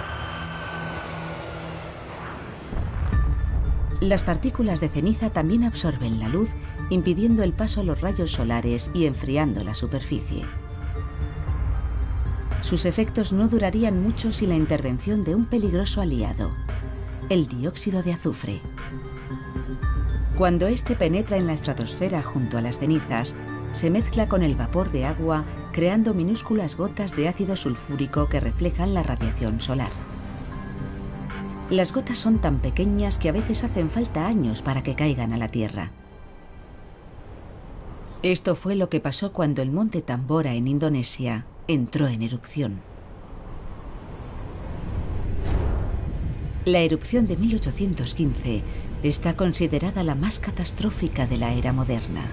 Las 4.00 4.22
partículas 4.22 4.80
de 4.80 4.88
ceniza 4.88 5.30
también 5.30 5.64
absorben 5.64 6.20
la 6.20 6.28
luz, 6.28 6.50
impidiendo 6.88 7.42
el 7.42 7.52
paso 7.52 7.80
a 7.80 7.84
los 7.84 8.00
rayos 8.00 8.30
solares 8.30 8.92
y 8.94 9.06
enfriando 9.06 9.64
la 9.64 9.74
superficie. 9.74 10.44
Sus 12.62 12.84
efectos 12.84 13.32
no 13.32 13.48
durarían 13.48 14.00
mucho 14.00 14.30
sin 14.30 14.50
la 14.50 14.54
intervención 14.54 15.24
de 15.24 15.34
un 15.34 15.46
peligroso 15.46 16.00
aliado, 16.00 16.52
el 17.30 17.46
dióxido 17.46 18.02
de 18.02 18.12
azufre. 18.12 18.60
Cuando 20.36 20.66
éste 20.66 20.96
penetra 20.96 21.36
en 21.36 21.46
la 21.46 21.52
estratosfera 21.52 22.24
junto 22.24 22.58
a 22.58 22.60
las 22.60 22.80
cenizas, 22.80 23.36
se 23.72 23.88
mezcla 23.88 24.28
con 24.28 24.42
el 24.42 24.56
vapor 24.56 24.90
de 24.90 25.04
agua 25.04 25.44
creando 25.72 26.12
minúsculas 26.12 26.76
gotas 26.76 27.14
de 27.14 27.28
ácido 27.28 27.54
sulfúrico 27.54 28.28
que 28.28 28.40
reflejan 28.40 28.94
la 28.94 29.04
radiación 29.04 29.60
solar. 29.60 29.92
Las 31.70 31.92
gotas 31.92 32.18
son 32.18 32.40
tan 32.40 32.58
pequeñas 32.58 33.16
que 33.16 33.28
a 33.28 33.32
veces 33.32 33.62
hacen 33.62 33.90
falta 33.90 34.26
años 34.26 34.60
para 34.60 34.82
que 34.82 34.96
caigan 34.96 35.32
a 35.32 35.38
la 35.38 35.52
Tierra. 35.52 35.92
Esto 38.22 38.56
fue 38.56 38.74
lo 38.74 38.88
que 38.88 38.98
pasó 38.98 39.32
cuando 39.32 39.62
el 39.62 39.70
monte 39.70 40.02
Tambora 40.02 40.54
en 40.54 40.66
Indonesia 40.66 41.46
entró 41.68 42.08
en 42.08 42.22
erupción. 42.22 42.89
La 46.66 46.81
erupción 46.81 47.27
de 47.27 47.38
1815 47.38 48.62
está 49.03 49.35
considerada 49.35 50.05
la 50.05 50.14
más 50.14 50.38
catastrófica 50.38 51.27
de 51.27 51.38
la 51.38 51.55
era 51.55 51.73
moderna. 51.73 52.31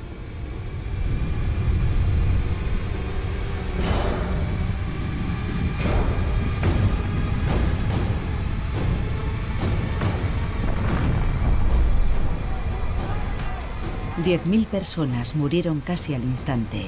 10.000 14.26 14.66
personas 14.66 15.36
murieron 15.36 15.80
casi 15.80 16.14
al 16.14 16.24
instante. 16.24 16.88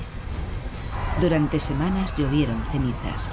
Durante 1.22 1.62
semanas 1.62 2.14
llovieron 2.18 2.62
cenizas 2.74 3.30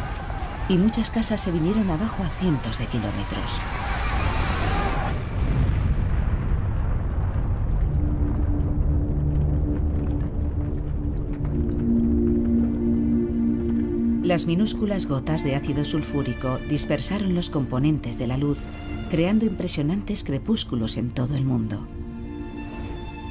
y 0.68 0.78
muchas 0.78 1.10
casas 1.10 1.40
se 1.40 1.50
vinieron 1.50 1.90
abajo 1.90 2.22
a 2.22 2.28
cientos 2.28 2.78
de 2.78 2.86
kilómetros. 2.86 3.85
Las 14.36 14.46
minúsculas 14.46 15.06
gotas 15.06 15.42
de 15.44 15.54
ácido 15.54 15.82
sulfúrico 15.86 16.58
dispersaron 16.68 17.34
los 17.34 17.48
componentes 17.48 18.18
de 18.18 18.26
la 18.26 18.36
luz, 18.36 18.58
creando 19.10 19.46
impresionantes 19.46 20.24
crepúsculos 20.24 20.98
en 20.98 21.08
todo 21.08 21.36
el 21.36 21.46
mundo. 21.46 21.88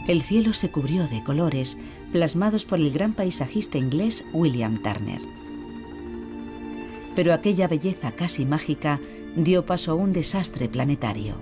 El 0.07 0.23
cielo 0.23 0.53
se 0.53 0.71
cubrió 0.71 1.07
de 1.07 1.23
colores 1.23 1.77
plasmados 2.11 2.65
por 2.65 2.79
el 2.79 2.89
gran 2.89 3.13
paisajista 3.13 3.77
inglés 3.77 4.25
William 4.33 4.81
Turner. 4.81 5.21
Pero 7.15 7.33
aquella 7.33 7.67
belleza 7.67 8.13
casi 8.13 8.43
mágica 8.43 8.99
dio 9.35 9.63
paso 9.63 9.91
a 9.91 9.93
un 9.93 10.11
desastre 10.11 10.69
planetario. 10.69 11.35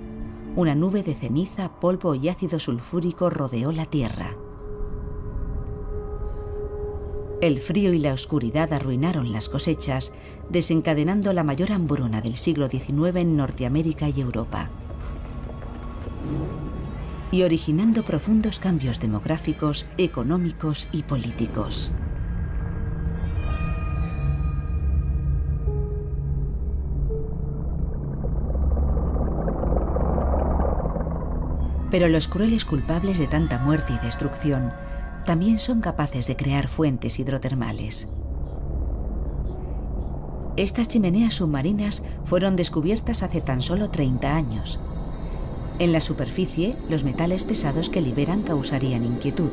Una 0.57 0.75
nube 0.75 1.03
de 1.03 1.15
ceniza, 1.15 1.79
polvo 1.79 2.15
y 2.15 2.27
ácido 2.27 2.59
sulfúrico 2.59 3.29
rodeó 3.29 3.71
la 3.71 3.85
Tierra. 3.85 4.35
El 7.43 7.59
frío 7.59 7.91
y 7.91 7.99
la 7.99 8.13
oscuridad 8.13 8.71
arruinaron 8.71 9.33
las 9.33 9.49
cosechas, 9.49 10.13
desencadenando 10.49 11.33
la 11.33 11.43
mayor 11.43 11.73
hambruna 11.73 12.21
del 12.21 12.37
siglo 12.37 12.69
XIX 12.69 13.17
en 13.17 13.35
Norteamérica 13.35 14.07
y 14.07 14.21
Europa 14.21 14.69
y 17.31 17.43
originando 17.43 18.03
profundos 18.03 18.59
cambios 18.59 19.01
demográficos, 19.01 19.87
económicos 19.97 20.87
y 20.93 21.03
políticos. 21.03 21.91
Pero 31.91 32.07
los 32.07 32.29
crueles 32.29 32.63
culpables 32.63 33.19
de 33.19 33.27
tanta 33.27 33.59
muerte 33.59 33.91
y 33.91 34.05
destrucción 34.05 34.71
también 35.25 35.59
son 35.59 35.81
capaces 35.81 36.27
de 36.27 36.35
crear 36.35 36.67
fuentes 36.67 37.19
hidrotermales. 37.19 38.07
Estas 40.55 40.87
chimeneas 40.87 41.35
submarinas 41.35 42.03
fueron 42.25 42.55
descubiertas 42.55 43.23
hace 43.23 43.41
tan 43.41 43.61
solo 43.61 43.89
30 43.89 44.35
años 44.35 44.79
en 45.79 45.91
la 45.91 46.01
superficie, 46.01 46.75
los 46.87 47.03
metales 47.03 47.45
pesados 47.45 47.89
que 47.89 48.01
liberan 48.01 48.43
causarían 48.43 49.05
inquietud. 49.05 49.49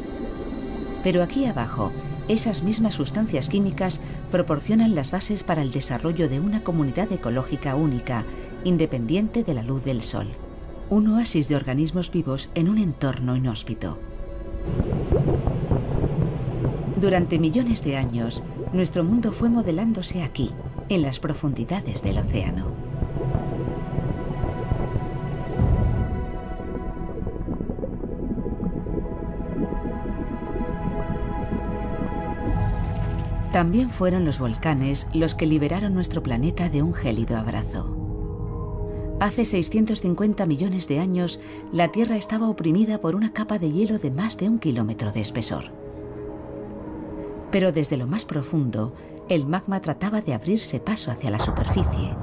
Pero 1.03 1.23
aquí 1.23 1.47
abajo, 1.47 1.93
esas 2.29 2.63
mismas 2.63 2.95
sustancias 2.95 3.49
químicas 3.49 4.03
proporcionan 4.31 4.95
las 4.95 5.11
bases 5.11 5.43
para 5.43 5.63
el 5.63 5.73
desarrollo 5.73 6.29
de 6.29 6.39
una 6.39 6.63
comunidad 6.63 7.11
ecológica 7.11 7.75
única, 7.75 8.25
independiente 8.65 9.43
de 9.43 9.55
la 9.55 9.63
luz 9.63 9.83
del 9.83 10.03
sol. 10.03 10.29
Un 10.91 11.09
oasis 11.09 11.49
de 11.49 11.57
organismos 11.57 12.11
vivos 12.11 12.51
en 12.55 12.69
un 12.69 12.77
entorno 12.77 13.35
inhóspito. 13.35 13.97
Durante 17.01 17.39
millones 17.39 17.83
de 17.83 17.97
años, 17.97 18.43
nuestro 18.75 19.05
mundo 19.05 19.33
fue 19.33 19.49
modelándose 19.49 20.23
aquí, 20.23 20.51
en 20.91 21.01
las 21.01 21.19
profundidades 21.19 22.03
del 22.03 22.19
océano. 22.19 22.67
También 33.51 33.91
fueron 33.91 34.27
los 34.27 34.39
volcanes 34.39 35.09
los 35.15 35.35
que 35.35 35.47
liberaron 35.47 35.95
nuestro 35.95 36.23
planeta 36.23 36.69
de 36.69 36.83
un 36.83 36.93
gélido 36.93 37.39
abrazo. 37.39 37.97
Hace 39.21 39.47
650 39.47 40.45
millones 40.45 40.87
de 40.87 40.99
años, 40.99 41.41
la 41.73 41.89
Tierra 41.89 42.17
estaba 42.17 42.49
oprimida 42.49 43.01
por 43.01 43.15
una 43.15 43.33
capa 43.33 43.59
de 43.59 43.73
hielo 43.73 43.99
de 43.99 44.11
más 44.11 44.37
de 44.37 44.51
un 44.51 44.59
kilómetro 44.59 45.13
de 45.13 45.21
espesor. 45.23 45.80
Pero 47.51 47.73
desde 47.73 47.97
lo 47.97 48.07
más 48.07 48.25
profundo, 48.25 48.95
el 49.29 49.47
magma 49.47 49.81
trataba 49.81 50.21
de 50.21 50.35
abrirse 50.35 50.81
paso 50.81 51.11
hacia 51.11 51.31
la 51.31 51.39
superficie. 51.39 52.15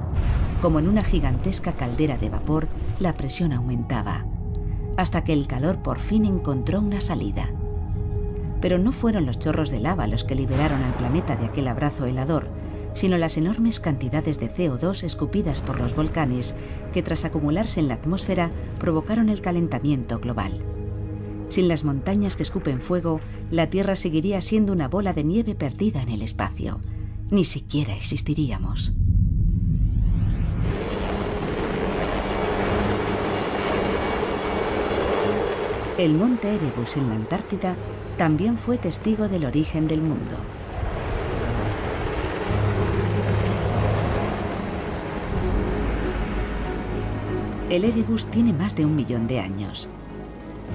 Como 0.62 0.78
en 0.78 0.88
una 0.88 1.04
gigantesca 1.04 1.72
caldera 1.72 2.18
de 2.18 2.30
vapor, 2.30 2.68
la 2.98 3.14
presión 3.14 3.52
aumentaba, 3.52 4.26
hasta 4.96 5.24
que 5.24 5.32
el 5.32 5.46
calor 5.46 5.82
por 5.82 6.00
fin 6.00 6.24
encontró 6.24 6.80
una 6.80 7.00
salida. 7.00 7.50
Pero 8.60 8.78
no 8.78 8.92
fueron 8.92 9.24
los 9.24 9.38
chorros 9.38 9.70
de 9.70 9.80
lava 9.80 10.06
los 10.06 10.24
que 10.24 10.34
liberaron 10.34 10.82
al 10.82 10.94
planeta 10.94 11.36
de 11.36 11.46
aquel 11.46 11.68
abrazo 11.68 12.06
helador, 12.06 12.48
sino 12.94 13.16
las 13.16 13.36
enormes 13.36 13.78
cantidades 13.78 14.40
de 14.40 14.50
CO2 14.50 15.04
escupidas 15.04 15.60
por 15.60 15.78
los 15.78 15.94
volcanes 15.94 16.54
que 16.92 17.02
tras 17.02 17.24
acumularse 17.24 17.78
en 17.78 17.88
la 17.88 17.94
atmósfera 17.94 18.50
provocaron 18.80 19.28
el 19.28 19.40
calentamiento 19.40 20.18
global. 20.18 20.64
Sin 21.48 21.66
las 21.66 21.82
montañas 21.82 22.36
que 22.36 22.42
escupen 22.42 22.80
fuego, 22.80 23.20
la 23.50 23.70
Tierra 23.70 23.96
seguiría 23.96 24.40
siendo 24.42 24.72
una 24.72 24.88
bola 24.88 25.14
de 25.14 25.24
nieve 25.24 25.54
perdida 25.54 26.02
en 26.02 26.10
el 26.10 26.22
espacio. 26.22 26.80
Ni 27.30 27.44
siquiera 27.44 27.94
existiríamos. 27.96 28.92
El 35.96 36.14
monte 36.14 36.54
Erebus 36.54 36.96
en 36.96 37.08
la 37.08 37.16
Antártida 37.16 37.76
también 38.18 38.58
fue 38.58 38.78
testigo 38.78 39.28
del 39.28 39.44
origen 39.44 39.88
del 39.88 40.02
mundo. 40.02 40.36
El 47.70 47.84
Erebus 47.84 48.26
tiene 48.26 48.52
más 48.52 48.76
de 48.76 48.84
un 48.84 48.94
millón 48.94 49.26
de 49.26 49.40
años 49.40 49.88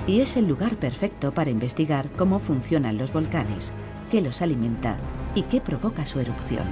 y 0.07 0.21
es 0.21 0.37
el 0.37 0.47
lugar 0.47 0.75
perfecto 0.77 1.33
para 1.33 1.49
investigar 1.49 2.09
cómo 2.17 2.39
funcionan 2.39 2.97
los 2.97 3.13
volcanes, 3.13 3.71
qué 4.11 4.21
los 4.21 4.41
alimenta 4.41 4.97
y 5.35 5.43
qué 5.43 5.61
provoca 5.61 6.05
su 6.05 6.19
erupción. 6.19 6.65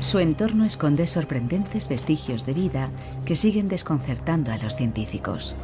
Su 0.00 0.20
entorno 0.20 0.64
esconde 0.64 1.08
sorprendentes 1.08 1.88
vestigios 1.88 2.46
de 2.46 2.54
vida 2.54 2.90
que 3.24 3.34
siguen 3.34 3.68
desconcertando 3.68 4.52
a 4.52 4.58
los 4.58 4.76
científicos. 4.76 5.56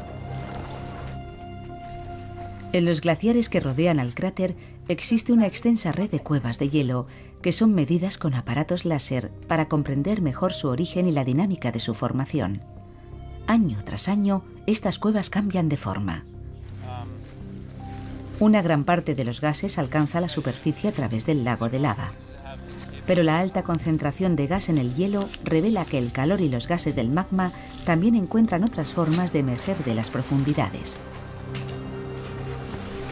En 2.73 2.85
los 2.85 3.01
glaciares 3.01 3.49
que 3.49 3.61
rodean 3.61 4.01
al 4.01 4.15
cráter 4.15 4.57
existe 4.89 5.33
una 5.33 5.47
extensa 5.47 5.93
red 5.93 6.11
de 6.11 6.21
cuevas 6.21 6.59
de 6.59 6.71
hielo 6.71 7.07
que 7.43 7.53
son 7.53 7.75
medidas 7.75 8.19
con 8.19 8.35
aparatos 8.35 8.85
láser 8.85 9.31
para 9.49 9.69
comprender 9.69 10.23
mejor 10.23 10.53
su 10.53 10.69
origen 10.69 11.07
y 11.07 11.13
la 11.13 11.25
dinámica 11.25 11.73
de 11.73 11.81
su 11.81 11.95
formación. 11.95 12.63
Año 13.47 13.79
tras 13.85 14.09
año, 14.09 14.45
estas 14.67 14.99
cuevas 14.99 15.29
cambian 15.29 15.69
de 15.69 15.77
forma. 15.77 16.25
Una 18.41 18.63
gran 18.63 18.85
parte 18.85 19.15
de 19.15 19.25
los 19.25 19.41
gases 19.41 19.79
alcanza 19.79 20.21
la 20.21 20.29
superficie 20.29 20.89
a 20.89 20.93
través 20.93 21.27
del 21.27 21.45
lago 21.45 21.69
de 21.69 21.79
lava 21.79 22.09
pero 23.07 23.23
la 23.23 23.41
alta 23.41 23.63
concentración 23.63 24.37
de 24.37 24.47
gas 24.47 24.69
en 24.69 24.79
el 24.79 24.95
hielo 24.95 25.29
revela 25.45 25.85
que 25.85 25.99
el 25.99 26.13
calor 26.13 26.41
y 26.41 26.49
los 26.49 26.69
gases 26.69 26.95
del 26.95 27.11
magma 27.11 27.53
también 27.85 28.15
encuentran 28.15 28.65
otras 28.65 28.93
formas 28.93 29.33
de 29.33 29.41
emerger 29.41 29.83
de 29.85 29.95
las 29.95 30.11
profundidades. 30.11 30.97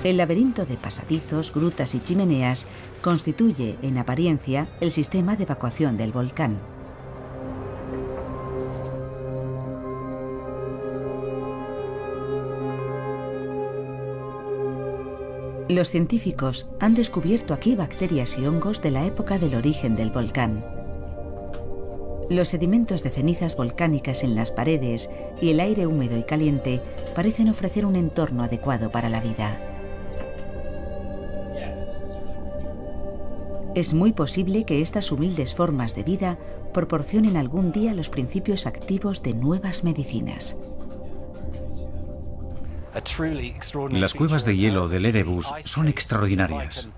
El 0.02 0.16
laberinto 0.16 0.64
de 0.64 0.78
pasadizos, 0.78 1.52
grutas 1.52 1.94
y 1.94 2.00
chimeneas 2.00 2.64
constituye, 3.02 3.76
en 3.82 3.98
apariencia, 3.98 4.66
el 4.80 4.92
sistema 4.92 5.36
de 5.36 5.42
evacuación 5.44 5.98
del 5.98 6.10
volcán. 6.10 6.56
Los 15.68 15.90
científicos 15.90 16.66
han 16.80 16.94
descubierto 16.94 17.52
aquí 17.52 17.76
bacterias 17.76 18.38
y 18.38 18.46
hongos 18.46 18.80
de 18.80 18.90
la 18.90 19.04
época 19.04 19.38
del 19.38 19.54
origen 19.54 19.96
del 19.96 20.10
volcán. 20.10 20.64
Los 22.30 22.48
sedimentos 22.48 23.02
de 23.02 23.10
cenizas 23.10 23.54
volcánicas 23.54 24.24
en 24.24 24.34
las 24.34 24.50
paredes 24.50 25.10
y 25.42 25.50
el 25.50 25.60
aire 25.60 25.86
húmedo 25.86 26.16
y 26.16 26.22
caliente 26.22 26.80
parecen 27.14 27.50
ofrecer 27.50 27.84
un 27.84 27.96
entorno 27.96 28.42
adecuado 28.42 28.90
para 28.90 29.10
la 29.10 29.20
vida. 29.20 29.69
Es 33.74 33.94
muy 33.94 34.12
posible 34.12 34.64
que 34.64 34.82
estas 34.82 35.12
humildes 35.12 35.54
formas 35.54 35.94
de 35.94 36.02
vida 36.02 36.38
proporcionen 36.74 37.36
algún 37.36 37.70
día 37.70 37.94
los 37.94 38.10
principios 38.10 38.66
activos 38.66 39.22
de 39.22 39.34
nuevas 39.34 39.84
medicinas. 39.84 40.56
Las 43.90 44.14
cuevas 44.14 44.44
de 44.44 44.56
hielo 44.56 44.88
del 44.88 45.06
Erebus 45.06 45.46
son 45.60 45.86
extraordinarias. 45.86 46.88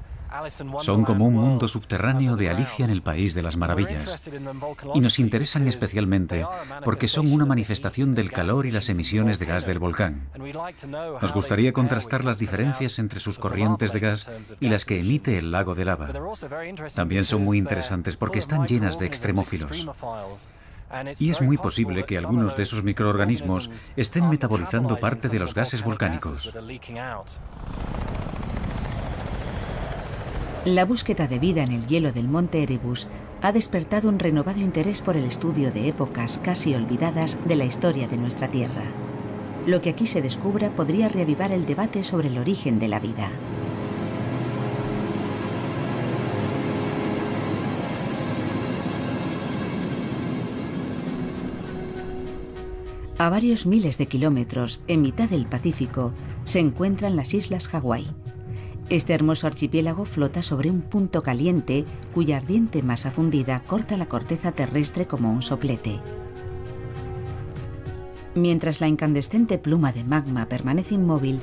Son 0.81 1.05
como 1.05 1.27
un 1.27 1.35
mundo 1.35 1.69
subterráneo 1.69 2.37
de 2.37 2.51
Alicia 2.51 2.85
en 2.85 2.91
el 2.91 3.03
País 3.03 3.35
de 3.35 3.43
las 3.43 3.57
Maravillas. 3.57 4.31
Y 4.95 5.01
nos 5.01 5.19
interesan 5.19 5.69
especialmente 5.69 6.47
porque 6.85 7.09
son 7.09 7.33
una 7.33 7.45
manifestación 7.45 8.15
del 8.15 8.33
calor 8.33 8.67
y 8.67 8.73
las 8.73 8.89
emisiones 8.89 9.39
de 9.39 9.47
gas 9.47 9.67
del 9.67 9.79
volcán. 9.79 10.29
Nos 11.21 11.33
gustaría 11.33 11.73
contrastar 11.73 12.25
las 12.25 12.39
diferencias 12.39 12.99
entre 12.99 13.21
sus 13.21 13.39
corrientes 13.39 13.93
de 13.93 14.01
gas 14.01 14.31
y 14.61 14.69
las 14.69 14.85
que 14.85 15.01
emite 15.01 15.39
el 15.39 15.51
lago 15.51 15.75
de 15.75 15.85
lava. 15.85 16.09
También 16.95 17.25
son 17.25 17.43
muy 17.43 17.59
interesantes 17.59 18.17
porque 18.17 18.39
están 18.39 18.67
llenas 18.67 18.99
de 18.99 19.07
extremófilos. 19.07 19.87
Y 21.19 21.31
es 21.31 21.41
muy 21.41 21.57
posible 21.57 22.05
que 22.05 22.19
algunos 22.19 22.57
de 22.57 22.65
esos 22.65 22.83
microorganismos 22.83 23.71
estén 23.97 24.29
metabolizando 24.29 24.99
parte 24.99 25.29
de 25.29 25.39
los 25.39 25.55
gases 25.55 25.83
volcánicos. 25.83 26.53
La 30.65 30.85
búsqueda 30.85 31.27
de 31.27 31.41
vida 31.41 31.65
en 31.65 31.73
el 31.73 31.89
hielo 31.89 32.13
del 32.13 32.29
monte 32.29 32.63
Erebus 32.63 33.09
ha 33.41 33.51
despertado 33.51 34.09
un 34.09 34.21
renovado 34.21 34.61
interés 34.61 35.03
por 35.03 35.17
el 35.17 35.25
estudio 35.25 35.73
de 35.73 35.89
épocas 35.89 36.39
casi 36.39 36.73
olvidadas 36.73 37.37
de 37.49 37.57
la 37.57 37.65
historia 37.65 38.07
de 38.07 38.17
nuestra 38.17 38.47
Tierra. 38.47 38.85
Lo 39.67 39.83
que 39.83 39.91
aquí 39.91 40.07
se 40.07 40.23
descubra 40.23 40.71
podría 40.71 41.09
reavivar 41.09 41.51
el 41.51 41.67
debate 41.67 42.05
sobre 42.05 42.29
el 42.29 42.39
origen 42.39 42.79
de 42.79 42.87
la 42.87 43.01
vida. 43.01 43.29
A 53.19 53.29
varios 53.31 53.67
miles 53.67 53.99
de 53.99 54.07
kilómetros, 54.07 54.81
en 54.87 55.03
mitad 55.03 55.29
del 55.29 55.47
Pacífico, 55.47 56.13
se 56.45 56.61
encuentran 56.61 57.17
las 57.17 57.35
Islas 57.35 57.67
Hawái. 57.67 58.07
Este 58.89 59.15
hermoso 59.15 59.47
archipiélago 59.47 60.05
flota 60.05 60.43
sobre 60.43 60.71
un 60.71 60.83
punto 60.83 61.23
caliente 61.23 61.85
cuya 62.13 62.37
ardiente 62.37 62.83
masa 62.83 63.11
fundida 63.11 63.61
corta 63.61 63.97
la 63.97 64.07
corteza 64.07 64.53
terrestre 64.53 65.07
como 65.07 65.33
un 65.33 65.43
soplete. 65.43 66.01
Mientras 68.35 68.81
la 68.81 68.89
incandescente 68.89 69.59
pluma 69.59 69.93
de 69.93 70.05
magma 70.05 70.47
permanece 70.49 70.95
inmóvil, 70.95 71.41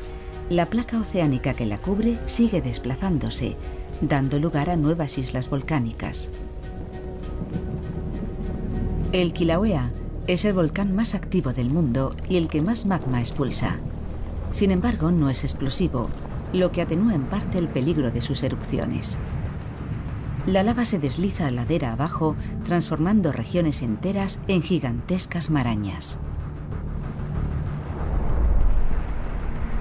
la 0.50 0.68
placa 0.68 1.00
oceánica 1.00 1.54
que 1.54 1.66
la 1.66 1.78
cubre 1.78 2.20
sigue 2.26 2.62
desplazándose, 2.62 3.56
dando 4.02 4.40
lugar 4.40 4.70
a 4.70 4.76
nuevas 4.76 5.18
islas 5.18 5.50
volcánicas. 5.50 6.32
El 9.12 9.34
Kilauea 9.34 9.92
es 10.28 10.46
el 10.46 10.54
volcán 10.54 10.96
más 10.96 11.16
activo 11.16 11.54
del 11.54 11.70
mundo 11.70 12.16
y 12.28 12.38
el 12.38 12.48
que 12.48 12.62
más 12.62 12.86
magma 12.86 13.20
expulsa. 13.20 13.78
Sin 14.52 14.72
embargo, 14.72 15.12
no 15.12 15.30
es 15.30 15.44
explosivo, 15.44 16.10
lo 16.54 16.72
que 16.72 16.82
atenúa 16.82 17.14
en 17.14 17.24
parte 17.24 17.58
el 17.58 17.68
peligro 17.68 18.12
de 18.12 18.22
sus 18.22 18.44
erupciones. 18.44 19.18
La 20.46 20.64
lava 20.64 20.86
se 20.86 21.00
desliza 21.00 21.48
a 21.48 21.52
ladera 21.52 21.92
abajo, 21.92 22.36
transformando 22.66 23.32
regiones 23.32 23.82
enteras 23.82 24.42
en 24.48 24.64
gigantescas 24.64 25.50
marañas. 25.50 26.18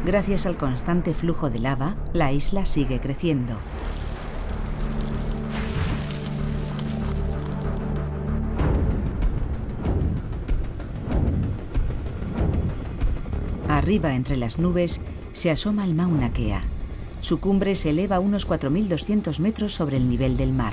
Gracias 0.04 0.46
al 0.46 0.56
constante 0.56 1.14
flujo 1.14 1.50
de 1.50 1.58
lava, 1.58 1.96
la 2.12 2.32
isla 2.32 2.64
sigue 2.64 3.00
creciendo. 3.00 3.56
Arriba, 13.68 14.14
entre 14.14 14.36
las 14.36 14.58
nubes, 14.58 15.00
se 15.38 15.52
asoma 15.52 15.84
el 15.84 15.94
Mauna 15.94 16.32
Kea. 16.32 16.62
Su 17.20 17.38
cumbre 17.38 17.76
se 17.76 17.90
eleva 17.90 18.18
unos 18.18 18.48
4.200 18.48 19.38
metros 19.38 19.72
sobre 19.72 19.96
el 19.96 20.08
nivel 20.08 20.36
del 20.36 20.52
mar. 20.52 20.72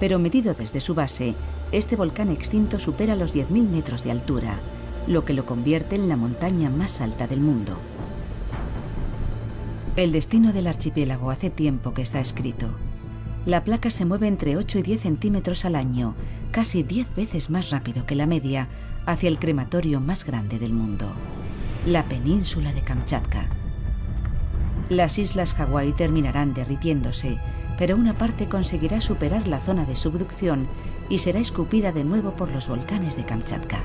Pero 0.00 0.18
medido 0.18 0.52
desde 0.52 0.80
su 0.80 0.96
base, 0.96 1.36
este 1.70 1.94
volcán 1.94 2.30
extinto 2.30 2.80
supera 2.80 3.14
los 3.14 3.32
10.000 3.32 3.68
metros 3.68 4.02
de 4.02 4.10
altura, 4.10 4.58
lo 5.06 5.24
que 5.24 5.32
lo 5.32 5.46
convierte 5.46 5.94
en 5.94 6.08
la 6.08 6.16
montaña 6.16 6.70
más 6.70 7.00
alta 7.00 7.28
del 7.28 7.40
mundo. 7.40 7.76
El 9.94 10.10
destino 10.10 10.52
del 10.52 10.66
archipiélago 10.66 11.30
hace 11.30 11.50
tiempo 11.50 11.94
que 11.94 12.02
está 12.02 12.18
escrito. 12.18 12.66
La 13.46 13.62
placa 13.62 13.90
se 13.90 14.06
mueve 14.06 14.26
entre 14.26 14.56
8 14.56 14.80
y 14.80 14.82
10 14.82 15.02
centímetros 15.02 15.64
al 15.64 15.76
año, 15.76 16.16
casi 16.50 16.82
10 16.82 17.14
veces 17.14 17.48
más 17.48 17.70
rápido 17.70 18.06
que 18.06 18.16
la 18.16 18.26
media, 18.26 18.66
hacia 19.06 19.28
el 19.28 19.38
crematorio 19.38 20.00
más 20.00 20.24
grande 20.26 20.58
del 20.58 20.72
mundo 20.72 21.06
la 21.86 22.04
península 22.04 22.74
de 22.74 22.82
Kamchatka. 22.82 23.48
Las 24.90 25.18
islas 25.18 25.54
Hawái 25.54 25.92
terminarán 25.92 26.52
derritiéndose, 26.52 27.38
pero 27.78 27.96
una 27.96 28.18
parte 28.18 28.48
conseguirá 28.48 29.00
superar 29.00 29.48
la 29.48 29.60
zona 29.60 29.86
de 29.86 29.96
subducción 29.96 30.68
y 31.08 31.18
será 31.18 31.40
escupida 31.40 31.90
de 31.92 32.04
nuevo 32.04 32.32
por 32.32 32.50
los 32.50 32.68
volcanes 32.68 33.16
de 33.16 33.24
Kamchatka. 33.24 33.80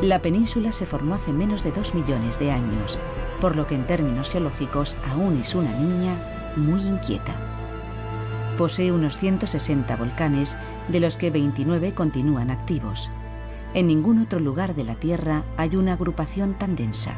La 0.00 0.22
península 0.22 0.72
se 0.72 0.86
formó 0.86 1.16
hace 1.16 1.34
menos 1.34 1.62
de 1.64 1.72
dos 1.72 1.94
millones 1.94 2.38
de 2.38 2.50
años, 2.50 2.98
por 3.38 3.54
lo 3.54 3.66
que 3.66 3.74
en 3.74 3.86
términos 3.86 4.30
geológicos 4.30 4.96
aún 5.10 5.38
es 5.38 5.54
una 5.54 5.72
niña 5.78 6.14
muy 6.56 6.80
inquieta. 6.80 7.34
Posee 8.56 8.90
unos 8.90 9.18
160 9.18 9.96
volcanes, 9.96 10.56
de 10.88 11.00
los 11.00 11.18
que 11.18 11.30
29 11.30 11.92
continúan 11.92 12.50
activos. 12.50 13.10
En 13.72 13.86
ningún 13.86 14.18
otro 14.18 14.40
lugar 14.40 14.74
de 14.74 14.84
la 14.84 14.96
Tierra 14.96 15.44
hay 15.56 15.76
una 15.76 15.92
agrupación 15.92 16.58
tan 16.58 16.74
densa. 16.74 17.14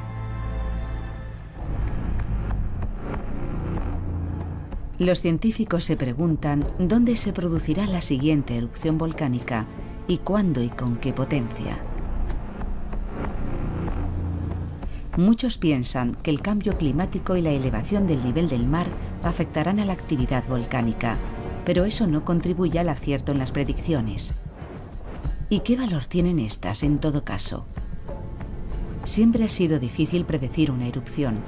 Los 4.98 5.20
científicos 5.20 5.84
se 5.84 5.96
preguntan 5.96 6.66
dónde 6.78 7.16
se 7.16 7.32
producirá 7.32 7.86
la 7.86 8.02
siguiente 8.02 8.56
erupción 8.56 8.98
volcánica 8.98 9.66
y 10.06 10.18
cuándo 10.18 10.62
y 10.62 10.68
con 10.68 10.96
qué 10.96 11.12
potencia. 11.12 11.78
Muchos 15.16 15.58
piensan 15.58 16.16
que 16.22 16.30
el 16.30 16.40
cambio 16.40 16.76
climático 16.76 17.36
y 17.36 17.40
la 17.40 17.50
elevación 17.50 18.06
del 18.06 18.22
nivel 18.22 18.48
del 18.48 18.66
mar 18.66 18.86
afectarán 19.22 19.80
a 19.80 19.84
la 19.84 19.92
actividad 19.92 20.44
volcánica, 20.48 21.16
pero 21.64 21.84
eso 21.84 22.06
no 22.06 22.24
contribuye 22.24 22.78
al 22.78 22.88
acierto 22.88 23.32
en 23.32 23.38
las 23.38 23.52
predicciones. 23.52 24.34
¿Y 25.52 25.60
qué 25.60 25.76
valor 25.76 26.06
tienen 26.06 26.38
estas 26.38 26.82
en 26.82 26.98
todo 26.98 27.26
caso? 27.26 27.66
Siempre 29.04 29.44
ha 29.44 29.50
sido 29.50 29.78
difícil 29.78 30.24
predecir 30.24 30.70
una 30.70 30.88
erupción, 30.88 31.40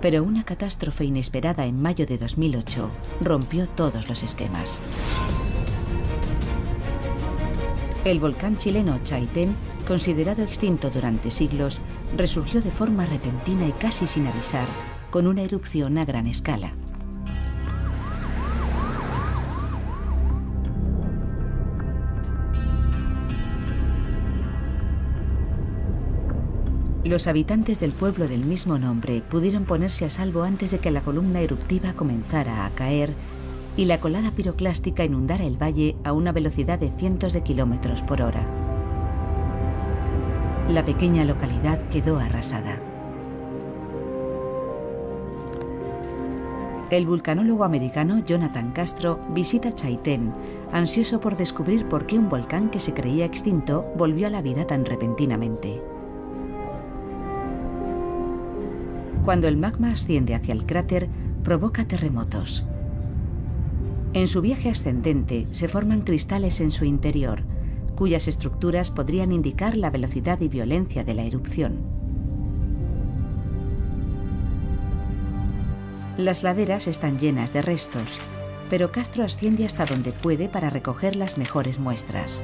pero 0.00 0.22
una 0.22 0.44
catástrofe 0.44 1.04
inesperada 1.04 1.66
en 1.66 1.82
mayo 1.82 2.06
de 2.06 2.16
2008 2.16 2.88
rompió 3.20 3.68
todos 3.68 4.08
los 4.08 4.22
esquemas. 4.22 4.80
El 8.04 8.20
volcán 8.20 8.56
chileno 8.56 9.00
Chaitén 9.02 9.56
considerado 9.84 10.44
extinto 10.44 10.88
durante 10.88 11.32
siglos, 11.32 11.80
resurgió 12.16 12.62
de 12.62 12.70
forma 12.70 13.04
repentina 13.04 13.66
y 13.66 13.72
casi 13.72 14.06
sin 14.06 14.28
avisar, 14.28 14.68
con 15.10 15.26
una 15.26 15.42
erupción 15.42 15.98
a 15.98 16.04
gran 16.04 16.28
escala. 16.28 16.74
Los 27.10 27.26
habitantes 27.26 27.80
del 27.80 27.90
pueblo 27.90 28.28
del 28.28 28.46
mismo 28.46 28.78
nombre 28.78 29.20
pudieron 29.28 29.64
ponerse 29.64 30.04
a 30.04 30.10
salvo 30.10 30.44
antes 30.44 30.70
de 30.70 30.78
que 30.78 30.92
la 30.92 31.02
columna 31.02 31.40
eruptiva 31.40 31.92
comenzara 31.92 32.64
a 32.64 32.70
caer 32.70 33.12
y 33.76 33.84
la 33.84 34.00
colada 34.00 34.30
piroclástica 34.30 35.04
inundara 35.04 35.44
el 35.44 35.60
valle 35.60 35.96
a 36.04 36.12
una 36.12 36.30
velocidad 36.30 36.78
de 36.78 36.90
cientos 36.90 37.32
de 37.32 37.42
kilómetros 37.42 38.02
por 38.02 38.22
hora 38.22 38.46
la 40.70 40.84
pequeña 40.84 41.24
localidad 41.24 41.80
quedó 41.88 42.18
arrasada. 42.18 42.80
El 46.90 47.06
vulcanólogo 47.06 47.64
americano 47.64 48.22
Jonathan 48.24 48.72
Castro 48.72 49.20
visita 49.30 49.74
Chaitén, 49.74 50.32
ansioso 50.72 51.20
por 51.20 51.36
descubrir 51.36 51.86
por 51.86 52.06
qué 52.06 52.18
un 52.18 52.28
volcán 52.28 52.70
que 52.70 52.80
se 52.80 52.94
creía 52.94 53.24
extinto 53.24 53.84
volvió 53.96 54.26
a 54.26 54.30
la 54.30 54.42
vida 54.42 54.66
tan 54.66 54.84
repentinamente. 54.84 55.89
Cuando 59.24 59.48
el 59.48 59.56
magma 59.56 59.92
asciende 59.92 60.34
hacia 60.34 60.52
el 60.52 60.66
cráter, 60.66 61.08
provoca 61.44 61.86
terremotos. 61.86 62.64
En 64.12 64.26
su 64.26 64.40
viaje 64.40 64.70
ascendente 64.70 65.46
se 65.52 65.68
forman 65.68 66.02
cristales 66.02 66.60
en 66.60 66.70
su 66.70 66.84
interior, 66.84 67.42
cuyas 67.94 68.28
estructuras 68.28 68.90
podrían 68.90 69.30
indicar 69.30 69.76
la 69.76 69.90
velocidad 69.90 70.40
y 70.40 70.48
violencia 70.48 71.04
de 71.04 71.14
la 71.14 71.22
erupción. 71.22 71.78
Las 76.16 76.42
laderas 76.42 76.86
están 76.88 77.18
llenas 77.18 77.52
de 77.52 77.62
restos, 77.62 78.18
pero 78.68 78.90
Castro 78.90 79.24
asciende 79.24 79.64
hasta 79.64 79.86
donde 79.86 80.12
puede 80.12 80.48
para 80.48 80.70
recoger 80.70 81.16
las 81.16 81.38
mejores 81.38 81.78
muestras. 81.78 82.42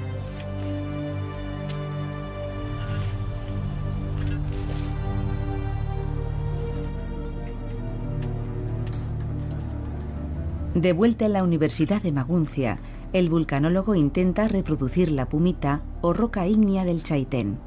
De 10.77 10.93
vuelta 10.93 11.25
en 11.25 11.33
la 11.33 11.43
Universidad 11.43 12.03
de 12.03 12.13
Maguncia, 12.13 12.79
el 13.15 13.31
vulcanólogo 13.31 13.95
intenta 13.95 14.47
reproducir 14.47 15.11
la 15.11 15.27
pumita 15.27 15.81
o 16.03 16.13
roca 16.13 16.47
ígnea 16.47 16.85
del 16.85 17.03
Chaitén. 17.03 17.59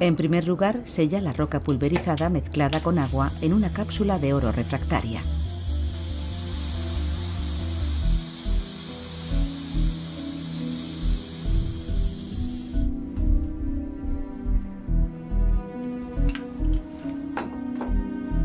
En 0.00 0.16
primer 0.16 0.48
lugar, 0.48 0.82
sella 0.84 1.20
la 1.20 1.32
roca 1.32 1.60
pulverizada 1.60 2.28
mezclada 2.28 2.82
con 2.82 2.98
agua 2.98 3.30
en 3.40 3.52
una 3.52 3.72
cápsula 3.72 4.18
de 4.18 4.34
oro 4.34 4.50
refractaria. 4.50 5.20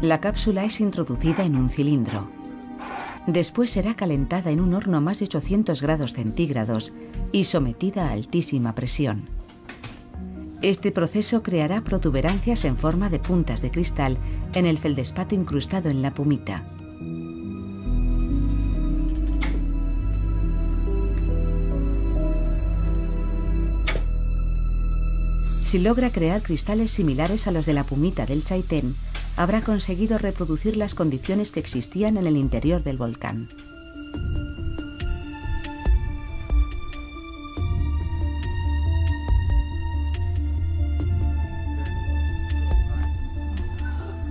La 0.04 0.22
cápsula 0.22 0.64
es 0.64 0.80
introducida 0.80 1.44
en 1.44 1.56
un 1.56 1.72
cilindro. 1.72 2.45
Después 3.28 3.72
será 3.72 3.96
calentada 3.96 4.52
en 4.52 4.62
un 4.62 4.74
horno 4.74 4.98
a 4.98 5.02
más 5.02 5.20
de 5.20 5.26
800 5.26 5.82
grados 5.82 6.14
centígrados 6.14 6.94
y 7.32 7.46
sometida 7.46 8.10
a 8.10 8.12
altísima 8.12 8.76
presión. 8.76 9.30
Este 10.62 10.92
proceso 10.92 11.44
creará 11.44 11.84
protuberancias 11.84 12.66
en 12.66 12.78
forma 12.78 13.10
de 13.10 13.20
puntas 13.20 13.62
de 13.62 13.72
cristal 13.72 14.18
en 14.54 14.66
el 14.66 14.78
feldespato 14.78 15.36
incrustado 15.36 15.90
en 15.90 16.02
la 16.02 16.14
pumita. 16.14 16.64
Si 25.64 25.80
logra 25.80 26.10
crear 26.12 26.42
cristales 26.42 26.92
similares 26.92 27.48
a 27.48 27.52
los 27.52 27.66
de 27.66 27.74
la 27.74 27.84
pumita 27.84 28.26
del 28.26 28.44
Chaitén, 28.44 28.96
habrá 29.38 29.62
conseguido 29.62 30.18
reproducir 30.18 30.78
las 30.78 30.96
condiciones 30.96 31.52
que 31.52 31.60
existían 31.60 32.18
en 32.18 32.28
el 32.28 32.38
interior 32.38 32.84
del 32.84 32.98
volcán. 32.98 33.50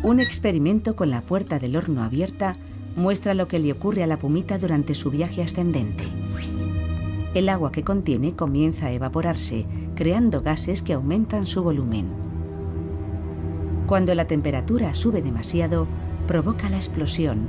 Un 0.02 0.20
experimento 0.20 0.96
con 0.96 1.10
la 1.10 1.22
puerta 1.22 1.58
del 1.58 1.76
horno 1.76 2.02
abierta 2.02 2.56
muestra 2.94 3.32
lo 3.32 3.48
que 3.48 3.58
le 3.58 3.72
ocurre 3.72 4.02
a 4.02 4.06
la 4.06 4.18
pumita 4.18 4.58
durante 4.58 4.94
su 4.94 5.10
viaje 5.10 5.42
ascendente. 5.42 6.04
El 7.32 7.48
agua 7.48 7.72
que 7.72 7.82
contiene 7.82 8.36
comienza 8.36 8.86
a 8.86 8.92
evaporarse, 8.92 9.66
creando 9.96 10.42
gases 10.42 10.82
que 10.82 10.92
aumentan 10.92 11.46
su 11.46 11.62
volumen. 11.62 12.33
Cuando 13.86 14.14
la 14.14 14.26
temperatura 14.26 14.94
sube 14.94 15.20
demasiado, 15.20 15.86
provoca 16.26 16.70
la 16.70 16.76
explosión 16.76 17.46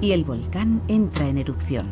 y 0.00 0.12
el 0.12 0.24
volcán 0.24 0.82
entra 0.86 1.28
en 1.28 1.38
erupción. 1.38 1.86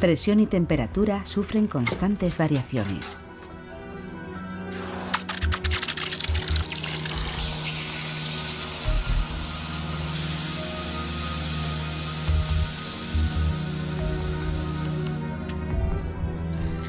Presión 0.00 0.40
y 0.40 0.46
temperatura 0.46 1.26
sufren 1.26 1.66
constantes 1.66 2.38
variaciones. 2.38 3.16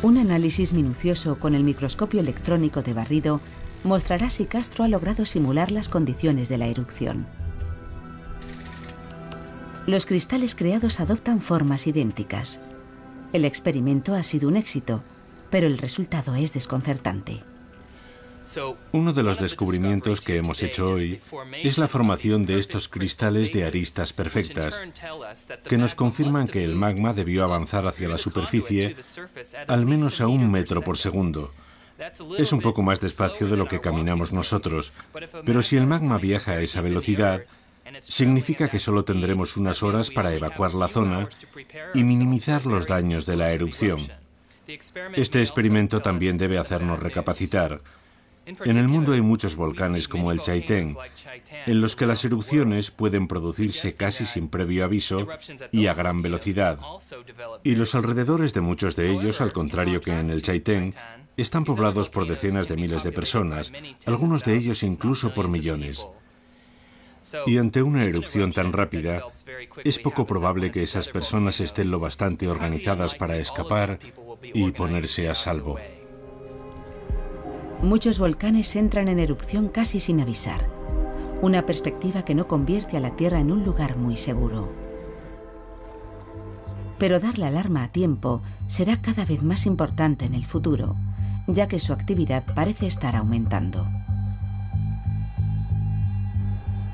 Un 0.04 0.18
análisis 0.18 0.74
minucioso 0.74 1.38
con 1.38 1.54
el 1.54 1.64
microscopio 1.64 2.22
electrónico 2.22 2.82
de 2.82 2.94
barrido 2.94 3.40
mostrará 3.84 4.32
si 4.32 4.46
Castro 4.46 4.84
ha 4.84 4.88
logrado 4.88 5.28
simular 5.28 5.72
las 5.72 5.90
condiciones 5.90 6.50
de 6.50 6.58
la 6.58 6.66
erupción. 6.66 7.28
Los 9.86 10.08
cristales 10.08 10.56
creados 10.56 11.00
adoptan 11.00 11.40
formas 11.40 11.86
idénticas. 11.86 12.60
El 13.32 13.46
experimento 13.46 14.16
ha 14.16 14.24
sido 14.24 14.48
un 14.48 14.58
éxito, 14.58 15.04
pero 15.52 15.68
el 15.68 15.78
resultado 15.78 16.34
es 16.34 16.54
desconcertante. 16.54 17.40
Uno 18.92 19.14
de 19.14 19.24
los 19.24 19.40
descubrimientos 19.40 20.22
que 20.22 20.38
hemos 20.38 20.62
hecho 20.64 20.90
hoy 20.90 21.20
es 21.64 21.78
la 21.78 21.88
formación 21.88 22.46
de 22.46 22.60
estos 22.60 22.88
cristales 22.88 23.52
de 23.54 23.66
aristas 23.66 24.14
perfectas, 24.14 24.82
que 25.68 25.78
nos 25.78 25.96
confirman 25.96 26.48
que 26.48 26.64
el 26.64 26.76
magma 26.76 27.14
debió 27.14 27.44
avanzar 27.44 27.86
hacia 27.88 28.10
la 28.10 28.18
superficie 28.18 28.96
al 29.68 29.86
menos 29.86 30.22
a 30.22 30.28
un 30.28 30.52
metro 30.52 30.82
por 30.82 30.98
segundo. 30.98 31.54
Es 32.38 32.52
un 32.52 32.62
poco 32.62 32.82
más 32.82 33.00
despacio 33.00 33.48
de 33.48 33.58
lo 33.58 33.68
que 33.68 33.80
caminamos 33.80 34.34
nosotros, 34.34 34.92
pero 35.46 35.62
si 35.62 35.78
el 35.78 35.86
magma 35.86 36.18
viaja 36.18 36.54
a 36.54 36.62
esa 36.62 36.82
velocidad, 36.82 37.44
significa 38.02 38.70
que 38.70 38.80
solo 38.80 39.06
tendremos 39.06 39.56
unas 39.58 39.84
horas 39.84 40.10
para 40.10 40.34
evacuar 40.34 40.74
la 40.74 40.88
zona 40.88 41.30
y 41.94 42.04
minimizar 42.04 42.66
los 42.66 42.88
daños 42.88 43.26
de 43.26 43.38
la 43.38 43.52
erupción. 43.52 44.00
Este 45.14 45.42
experimento 45.42 46.02
también 46.02 46.38
debe 46.38 46.58
hacernos 46.58 47.00
recapacitar. 47.00 47.82
En 48.66 48.78
el 48.78 48.88
mundo 48.88 49.14
hay 49.14 49.22
muchos 49.22 49.56
volcanes 49.56 50.08
como 50.08 50.32
el 50.32 50.42
Chaitén, 50.42 50.96
en 51.66 51.82
los 51.82 51.96
que 51.96 52.06
las 52.06 52.24
erupciones 52.26 52.92
pueden 52.92 53.28
producirse 53.28 53.96
casi 53.96 54.26
sin 54.26 54.48
previo 54.48 54.86
aviso 54.86 55.28
y 55.72 55.88
a 55.88 55.94
gran 55.94 56.22
velocidad. 56.22 56.80
Y 57.64 57.76
los 57.76 57.96
alrededores 57.96 58.54
de 58.54 58.62
muchos 58.62 58.96
de 58.96 59.12
ellos, 59.12 59.42
al 59.42 59.54
contrario 59.54 60.02
que 60.02 60.12
en 60.12 60.30
el 60.30 60.42
Chaitén, 60.42 60.94
están 61.38 61.66
poblados 61.66 62.10
por 62.10 62.28
decenas 62.28 62.68
de 62.68 62.76
miles 62.76 63.04
de 63.04 63.12
personas, 63.12 63.72
algunos 64.06 64.44
de 64.44 64.56
ellos 64.56 64.84
incluso 64.84 65.34
por 65.34 65.48
millones. 65.48 66.06
Y 67.46 67.58
ante 67.58 67.84
una 67.84 68.04
erupción 68.04 68.52
tan 68.52 68.74
rápida, 68.74 69.24
es 69.84 70.00
poco 70.00 70.26
probable 70.26 70.72
que 70.72 70.84
esas 70.84 71.08
personas 71.10 71.60
estén 71.60 71.92
lo 71.92 72.00
bastante 72.00 72.48
organizadas 72.48 73.16
para 73.16 73.38
escapar 73.38 74.00
y 74.42 74.72
ponerse 74.72 75.30
a 75.30 75.36
salvo. 75.36 75.80
Muchos 77.84 78.20
volcanes 78.20 78.76
entran 78.76 79.08
en 79.08 79.18
erupción 79.18 79.68
casi 79.68 80.00
sin 80.00 80.22
avisar, 80.22 80.68
una 81.42 81.66
perspectiva 81.66 82.24
que 82.24 82.36
no 82.36 82.48
convierte 82.48 82.96
a 82.96 83.00
la 83.00 83.16
Tierra 83.16 83.40
en 83.40 83.52
un 83.52 83.66
lugar 83.66 83.98
muy 83.98 84.18
seguro. 84.18 84.72
Pero 87.00 87.20
dar 87.20 87.40
la 87.40 87.48
alarma 87.48 87.84
a 87.84 87.88
tiempo 87.88 88.44
será 88.68 89.02
cada 89.02 89.26
vez 89.26 89.42
más 89.42 89.66
importante 89.66 90.26
en 90.26 90.36
el 90.36 90.46
futuro, 90.46 90.96
ya 91.48 91.68
que 91.68 91.80
su 91.80 91.92
actividad 91.92 92.44
parece 92.54 92.86
estar 92.86 93.16
aumentando. 93.16 93.88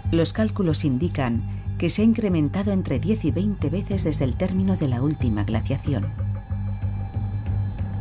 Los 0.09 0.31
cálculos 0.31 0.85
indican 0.85 1.43
que 1.77 1.89
se 1.89 2.01
ha 2.01 2.05
incrementado 2.05 2.71
entre 2.71 2.97
10 2.97 3.25
y 3.25 3.31
20 3.31 3.69
veces 3.69 4.05
desde 4.05 4.23
el 4.23 4.37
término 4.37 4.77
de 4.77 4.87
la 4.87 5.01
última 5.01 5.43
glaciación. 5.43 6.26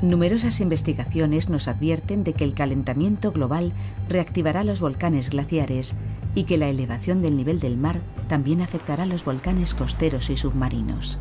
Numerosas 0.03 0.61
investigaciones 0.61 1.49
nos 1.49 1.68
advierten 1.68 2.22
de 2.22 2.34
que 2.34 2.44
el 2.44 2.53
calentamiento 2.53 3.32
global 3.32 3.72
reactivará 4.11 4.62
los 4.62 4.82
volcanes 4.82 5.30
glaciares 5.30 5.94
y 6.34 6.44
que 6.44 6.59
la 6.59 6.68
elevación 6.68 7.22
del 7.22 7.34
nivel 7.34 7.61
del 7.61 7.78
mar 7.78 8.01
también 8.28 8.61
afectará 8.61 9.05
a 9.05 9.07
los 9.07 9.24
volcanes 9.24 9.74
costeros 9.74 10.28
y 10.28 10.36
submarinos. 10.36 11.18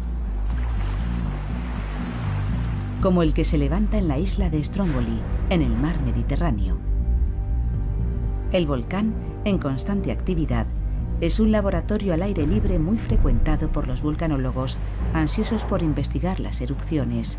Como 3.02 3.24
el 3.24 3.34
que 3.34 3.46
se 3.46 3.58
levanta 3.58 3.98
en 3.98 4.10
la 4.10 4.20
isla 4.20 4.50
de 4.50 4.62
Stromboli, 4.62 5.20
en 5.50 5.62
el 5.62 5.78
mar 5.78 6.02
Mediterráneo. 6.02 6.78
El 8.52 8.68
volcán, 8.68 9.14
en 9.46 9.58
constante 9.58 10.12
actividad, 10.12 10.68
es 11.22 11.40
un 11.40 11.54
laboratorio 11.54 12.14
al 12.14 12.24
aire 12.24 12.46
libre 12.46 12.78
muy 12.78 12.98
frecuentado 12.98 13.72
por 13.72 13.88
los 13.88 14.02
vulcanólogos 14.02 14.78
ansiosos 15.14 15.64
por 15.64 15.82
investigar 15.82 16.42
las 16.42 16.60
erupciones 16.60 17.38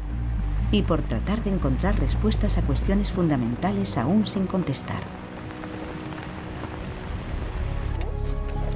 y 0.73 0.83
por 0.83 1.03
tratar 1.03 1.43
de 1.45 1.51
encontrar 1.51 1.99
respuestas 1.99 2.59
a 2.59 2.63
cuestiones 2.63 3.13
fundamentales 3.13 3.97
aún 3.99 4.27
sin 4.27 4.47
contestar. 4.47 5.03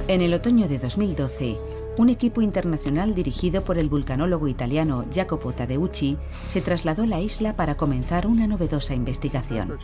En 0.07 0.21
el 0.21 0.33
otoño 0.33 0.67
de 0.67 0.79
2012, 0.79 1.57
un 1.97 2.09
equipo 2.09 2.41
internacional 2.41 3.13
dirigido 3.13 3.63
por 3.63 3.77
el 3.77 3.89
vulcanólogo 3.89 4.47
italiano 4.47 5.05
Jacopo 5.13 5.51
Tadeucci 5.51 6.17
se 6.47 6.61
trasladó 6.61 7.03
a 7.03 7.07
la 7.07 7.19
isla 7.19 7.55
para 7.55 7.75
comenzar 7.75 8.27
una 8.27 8.47
novedosa 8.47 8.95
investigación. 8.95 9.77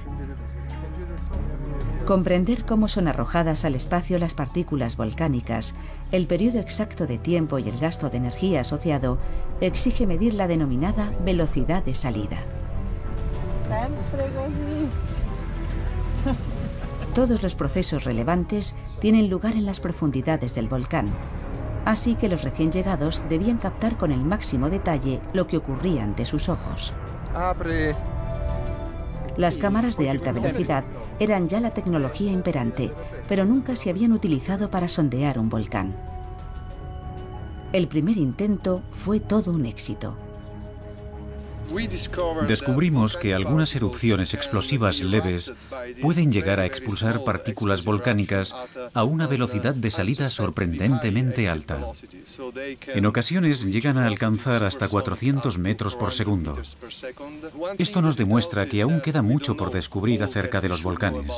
Comprender 2.08 2.64
cómo 2.64 2.88
son 2.88 3.10
arrojadas 3.10 3.66
al 3.66 3.76
espacio 3.76 4.18
las 4.18 4.34
partículas 4.34 4.95
volcánicas, 4.95 5.76
el 6.14 6.26
periodo 6.26 6.58
exacto 6.60 7.05
de 7.05 7.18
tiempo 7.18 7.60
y 7.60 7.68
el 7.68 7.78
gasto 7.78 8.10
de 8.10 8.16
energía 8.16 8.62
asociado 8.62 9.18
exige 9.60 10.08
medir 10.08 10.34
la 10.34 10.47
denominada 10.47 11.12
velocidad 11.26 11.84
de 11.84 11.93
salida. 11.95 12.38
Todos 17.14 17.43
los 17.43 17.55
procesos 17.55 18.05
relevantes 18.05 18.78
tienen 19.01 19.30
lugar 19.30 19.58
en 19.58 19.66
las 19.66 19.82
profundidades 19.82 20.55
del 20.55 20.70
volcán, 20.70 21.08
así 21.84 22.16
que 22.16 22.30
los 22.30 22.41
recién 22.41 22.72
llegados 22.72 23.22
debían 23.28 23.58
captar 23.58 23.97
con 23.97 24.14
el 24.14 24.24
máximo 24.24 24.70
detalle 24.70 25.20
lo 25.34 25.45
que 25.47 25.58
ocurría 25.58 26.05
ante 26.05 26.24
sus 26.24 26.47
ojos. 26.47 26.93
Las 29.38 29.59
cámaras 29.59 29.97
de 29.97 30.09
alta 30.09 30.31
velocidad 30.31 30.83
eran 31.19 31.47
ya 31.47 31.59
la 31.59 31.71
tecnología 31.71 32.31
imperante, 32.31 32.91
pero 33.29 33.45
nunca 33.45 33.75
se 33.75 33.91
habían 33.91 34.11
utilizado 34.11 34.71
para 34.71 34.89
sondear 34.89 35.38
un 35.38 35.49
volcán. 35.49 35.95
El 37.71 37.88
primer 37.88 38.17
intento 38.17 38.81
fue 38.91 39.19
todo 39.19 39.51
un 39.51 39.65
éxito. 39.65 40.15
Descubrimos 42.47 43.18
que 43.18 43.34
algunas 43.34 43.76
erupciones 43.76 44.34
explosivas 44.34 45.01
leves 45.01 45.51
pueden 46.01 46.32
llegar 46.32 46.59
a 46.59 46.65
expulsar 46.65 47.24
partículas 47.24 47.84
volcánicas 47.84 48.55
a 48.93 49.03
una 49.03 49.28
velocidad 49.28 49.74
de 49.74 49.89
salida 49.89 50.30
sorprendentemente 50.30 51.49
alta. 51.49 51.80
En 52.88 53.05
ocasiones 53.05 53.65
llegan 53.65 53.97
a 53.97 54.07
alcanzar 54.07 54.63
hasta 54.63 54.88
400 54.88 55.57
metros 55.57 55.95
por 55.95 56.13
segundo. 56.13 56.57
Esto 57.78 58.01
nos 58.01 58.18
demuestra 58.18 58.65
que 58.65 58.82
aún 58.82 59.01
queda 59.01 59.22
mucho 59.22 59.57
por 59.57 59.72
descubrir 59.72 60.24
acerca 60.24 60.61
de 60.61 60.70
los 60.70 60.84
volcanes 60.84 61.32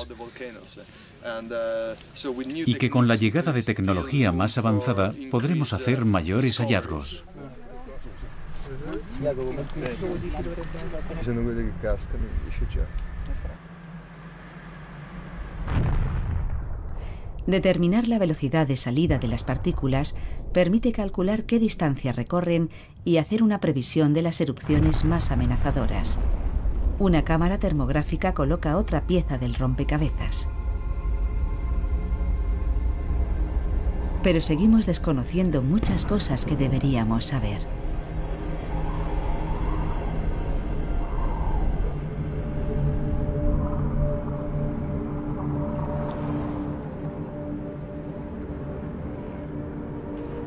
y 2.66 2.76
que 2.76 2.90
con 2.90 3.08
la 3.08 3.16
llegada 3.16 3.52
de 3.52 3.64
tecnología 3.64 4.32
más 4.32 4.58
avanzada 4.58 5.14
podremos 5.32 5.74
hacer 5.74 6.06
mayores 6.06 6.58
hallazgos. 6.60 7.24
Determinar 17.48 18.08
la 18.08 18.20
velocidad 18.20 18.68
de 18.68 18.78
salida 18.78 19.18
de 19.18 19.28
las 19.28 19.44
partículas 19.44 20.16
permite 20.54 20.92
calcular 20.92 21.44
qué 21.44 21.60
distancia 21.60 22.12
recorren 22.12 22.70
y 23.04 23.18
hacer 23.18 23.44
una 23.44 23.60
previsión 23.60 24.14
de 24.14 24.22
las 24.22 24.40
erupciones 24.40 25.04
más 25.04 25.32
amenazadoras. 25.32 26.18
Una 26.98 27.24
cámara 27.24 27.58
termográfica 27.58 28.34
coloca 28.34 28.78
otra 28.78 29.08
pieza 29.08 29.38
del 29.38 29.56
rompecabezas. 29.56 30.48
Pero 34.22 34.42
seguimos 34.42 34.86
desconociendo 34.86 35.62
muchas 35.62 36.06
cosas 36.06 36.46
que 36.46 36.56
deberíamos 36.56 37.26
saber. 37.26 37.79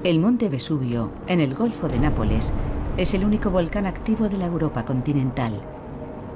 El 0.05 0.19
monte 0.19 0.49
Vesubio, 0.49 1.13
en 1.29 1.39
el 1.39 1.55
Golfo 1.55 1.89
de 1.89 2.01
Nápoles, 2.01 2.53
es 2.97 3.15
el 3.15 3.25
único 3.25 3.51
volcán 3.51 3.87
activo 3.87 4.29
de 4.29 4.37
la 4.37 4.47
Europa 4.47 4.85
continental 4.85 5.61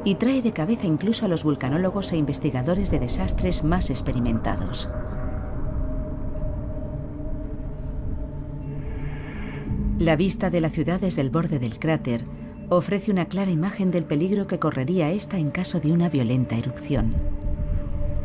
y 0.04 0.14
trae 0.14 0.40
de 0.40 0.52
cabeza 0.52 0.86
incluso 0.86 1.24
a 1.24 1.28
los 1.28 1.42
vulcanólogos 1.42 2.12
e 2.12 2.16
investigadores 2.16 2.92
de 2.92 3.00
desastres 3.00 3.64
más 3.64 3.90
experimentados. 3.90 4.88
La 9.98 10.14
vista 10.14 10.48
de 10.48 10.60
la 10.60 10.70
ciudad 10.70 11.00
desde 11.00 11.22
el 11.22 11.30
borde 11.30 11.58
del 11.58 11.80
cráter 11.80 12.24
ofrece 12.68 13.10
una 13.10 13.24
clara 13.24 13.50
imagen 13.50 13.90
del 13.90 14.04
peligro 14.04 14.46
que 14.46 14.60
correría 14.60 15.10
esta 15.10 15.38
en 15.38 15.50
caso 15.50 15.80
de 15.80 15.90
una 15.90 16.08
violenta 16.08 16.54
erupción. 16.54 17.16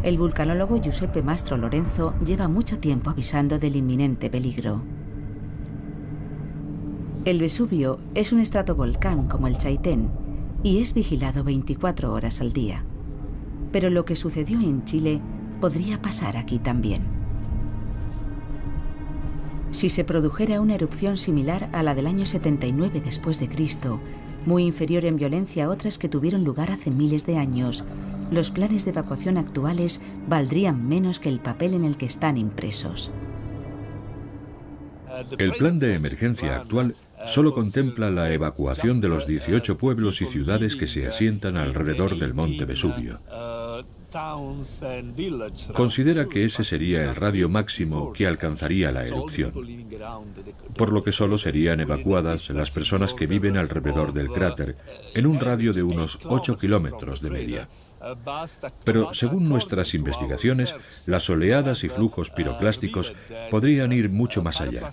El 0.04 0.20
vulcanólogo 0.20 0.80
Giuseppe 0.80 1.24
Mastro 1.24 1.58
Lorenzo 1.58 2.14
lleva 2.24 2.48
mucho 2.48 2.78
tiempo 2.78 3.10
avisando 3.10 3.58
del 3.58 3.76
inminente 3.76 4.30
peligro. 4.30 5.01
El 7.24 7.40
Vesubio 7.40 8.00
es 8.16 8.34
un 8.34 8.40
estratovolcán 8.40 9.28
como 9.28 9.46
el 9.46 9.56
Chaitén 9.56 10.10
y 10.64 10.82
es 10.82 10.96
vigilado 10.96 11.44
24 11.44 12.12
horas 12.12 12.42
al 12.42 12.52
día. 12.52 12.84
Pero 13.72 13.92
lo 13.92 14.06
que 14.06 14.16
sucedió 14.16 14.60
en 14.60 14.84
Chile 14.86 15.22
podría 15.60 16.02
pasar 16.02 16.36
aquí 16.36 16.58
también. 16.58 17.04
Si 19.70 19.92
se 19.92 20.04
produjera 20.04 20.62
una 20.62 20.74
erupción 20.74 21.16
similar 21.18 21.70
a 21.74 21.84
la 21.84 21.94
del 21.94 22.08
año 22.08 22.26
79 22.26 23.02
después 23.06 23.40
de 23.40 23.48
Cristo, 23.48 24.00
muy 24.48 24.64
inferior 24.64 25.06
en 25.06 25.18
violencia 25.18 25.66
a 25.66 25.70
otras 25.70 26.00
que 26.00 26.10
tuvieron 26.10 26.44
lugar 26.44 26.72
hace 26.72 26.90
miles 26.90 27.28
de 27.28 27.38
años, 27.38 27.86
los 28.32 28.50
planes 28.50 28.84
de 28.84 28.92
evacuación 28.92 29.38
actuales 29.38 30.02
valdrían 30.28 30.90
menos 30.90 31.20
que 31.20 31.30
el 31.30 31.40
papel 31.40 31.76
en 31.76 31.86
el 31.86 31.98
que 31.98 32.08
están 32.08 32.38
impresos. 32.38 33.12
El 35.38 35.52
plan 35.52 35.78
de 35.78 35.94
emergencia 35.94 36.56
actual 36.56 36.96
solo 37.26 37.54
contempla 37.54 38.10
la 38.12 38.32
evacuación 38.32 39.02
de 39.02 39.08
los 39.08 39.28
18 39.28 39.78
pueblos 39.78 40.22
y 40.22 40.26
ciudades 40.26 40.76
que 40.76 40.88
se 40.88 41.08
asientan 41.08 41.58
alrededor 41.58 42.18
del 42.18 42.34
monte 42.34 42.66
Vesubio. 42.66 43.20
Considera 45.74 46.28
que 46.28 46.44
ese 46.44 46.66
sería 46.66 47.04
el 47.04 47.16
radio 47.16 47.48
máximo 47.48 48.12
que 48.12 48.28
alcanzaría 48.28 48.92
la 48.92 49.04
erupción, 49.04 49.54
por 50.76 50.92
lo 50.92 51.02
que 51.02 51.14
solo 51.14 51.38
serían 51.38 51.80
evacuadas 51.80 52.50
las 52.50 52.72
personas 52.72 53.14
que 53.14 53.28
viven 53.28 53.56
alrededor 53.56 54.12
del 54.14 54.30
cráter, 54.30 54.76
en 55.14 55.26
un 55.26 55.40
radio 55.40 55.72
de 55.72 55.84
unos 55.84 56.20
8 56.26 56.58
kilómetros 56.58 57.22
de 57.22 57.30
media. 57.30 57.70
Pero 58.84 59.14
según 59.14 59.48
nuestras 59.48 59.94
investigaciones, 59.94 60.76
las 61.08 61.30
oleadas 61.30 61.84
y 61.84 61.90
flujos 61.90 62.30
piroclásticos 62.30 63.14
podrían 63.50 63.92
ir 63.92 64.10
mucho 64.10 64.42
más 64.42 64.62
allá. 64.62 64.90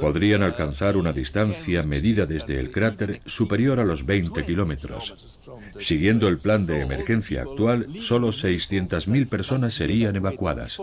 Podrían 0.00 0.42
alcanzar 0.42 0.96
una 0.96 1.12
distancia 1.12 1.82
medida 1.82 2.26
desde 2.26 2.58
el 2.58 2.70
cráter 2.70 3.20
superior 3.26 3.80
a 3.80 3.84
los 3.84 4.06
20 4.06 4.44
kilómetros. 4.44 5.38
Siguiendo 5.78 6.28
el 6.28 6.38
plan 6.38 6.66
de 6.66 6.80
emergencia 6.80 7.42
actual, 7.42 7.88
solo 8.00 8.28
600.000 8.28 9.28
personas 9.28 9.74
serían 9.74 10.16
evacuadas. 10.16 10.78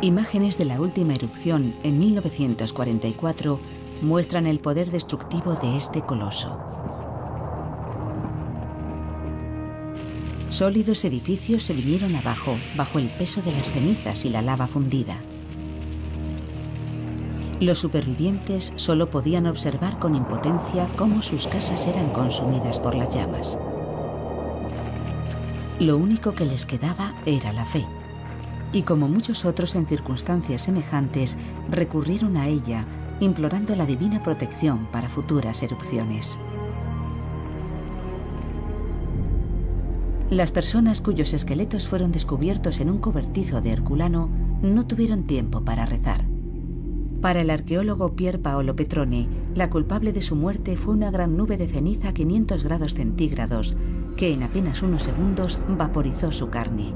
Imágenes 0.00 0.58
de 0.58 0.64
la 0.64 0.80
última 0.80 1.14
erupción 1.14 1.74
en 1.84 2.00
1944 2.00 3.60
muestran 4.02 4.46
el 4.46 4.58
poder 4.58 4.90
destructivo 4.90 5.54
de 5.54 5.76
este 5.76 6.02
coloso. 6.02 6.58
Sólidos 10.50 11.04
edificios 11.04 11.62
se 11.62 11.72
vinieron 11.72 12.14
abajo 12.16 12.58
bajo 12.76 12.98
el 12.98 13.08
peso 13.08 13.40
de 13.42 13.52
las 13.52 13.70
cenizas 13.70 14.24
y 14.24 14.28
la 14.28 14.42
lava 14.42 14.66
fundida. 14.66 15.16
Los 17.60 17.78
supervivientes 17.78 18.72
solo 18.74 19.08
podían 19.08 19.46
observar 19.46 19.98
con 20.00 20.16
impotencia 20.16 20.90
cómo 20.96 21.22
sus 21.22 21.46
casas 21.46 21.86
eran 21.86 22.10
consumidas 22.10 22.80
por 22.80 22.96
las 22.96 23.14
llamas. 23.14 23.56
Lo 25.78 25.96
único 25.96 26.32
que 26.32 26.44
les 26.44 26.66
quedaba 26.66 27.14
era 27.24 27.52
la 27.52 27.64
fe. 27.64 27.84
Y 28.72 28.82
como 28.82 29.06
muchos 29.06 29.44
otros 29.44 29.76
en 29.76 29.86
circunstancias 29.86 30.62
semejantes, 30.62 31.36
recurrieron 31.70 32.36
a 32.36 32.46
ella 32.46 32.84
implorando 33.22 33.76
la 33.76 33.86
divina 33.86 34.22
protección 34.22 34.86
para 34.90 35.08
futuras 35.08 35.62
erupciones. 35.62 36.36
Las 40.30 40.50
personas 40.50 41.00
cuyos 41.00 41.34
esqueletos 41.34 41.86
fueron 41.86 42.10
descubiertos 42.10 42.80
en 42.80 42.90
un 42.90 42.98
cobertizo 42.98 43.60
de 43.60 43.70
Herculano 43.70 44.28
no 44.62 44.86
tuvieron 44.86 45.24
tiempo 45.24 45.62
para 45.62 45.84
rezar. 45.84 46.24
Para 47.20 47.42
el 47.42 47.50
arqueólogo 47.50 48.16
Pier 48.16 48.40
Paolo 48.40 48.74
Petrone, 48.74 49.28
la 49.54 49.70
culpable 49.70 50.12
de 50.12 50.22
su 50.22 50.34
muerte 50.34 50.76
fue 50.76 50.94
una 50.94 51.10
gran 51.10 51.36
nube 51.36 51.56
de 51.56 51.68
ceniza 51.68 52.08
a 52.08 52.12
500 52.14 52.64
grados 52.64 52.94
centígrados 52.94 53.76
que 54.16 54.32
en 54.32 54.42
apenas 54.42 54.82
unos 54.82 55.02
segundos 55.02 55.58
vaporizó 55.68 56.32
su 56.32 56.48
carne. 56.48 56.94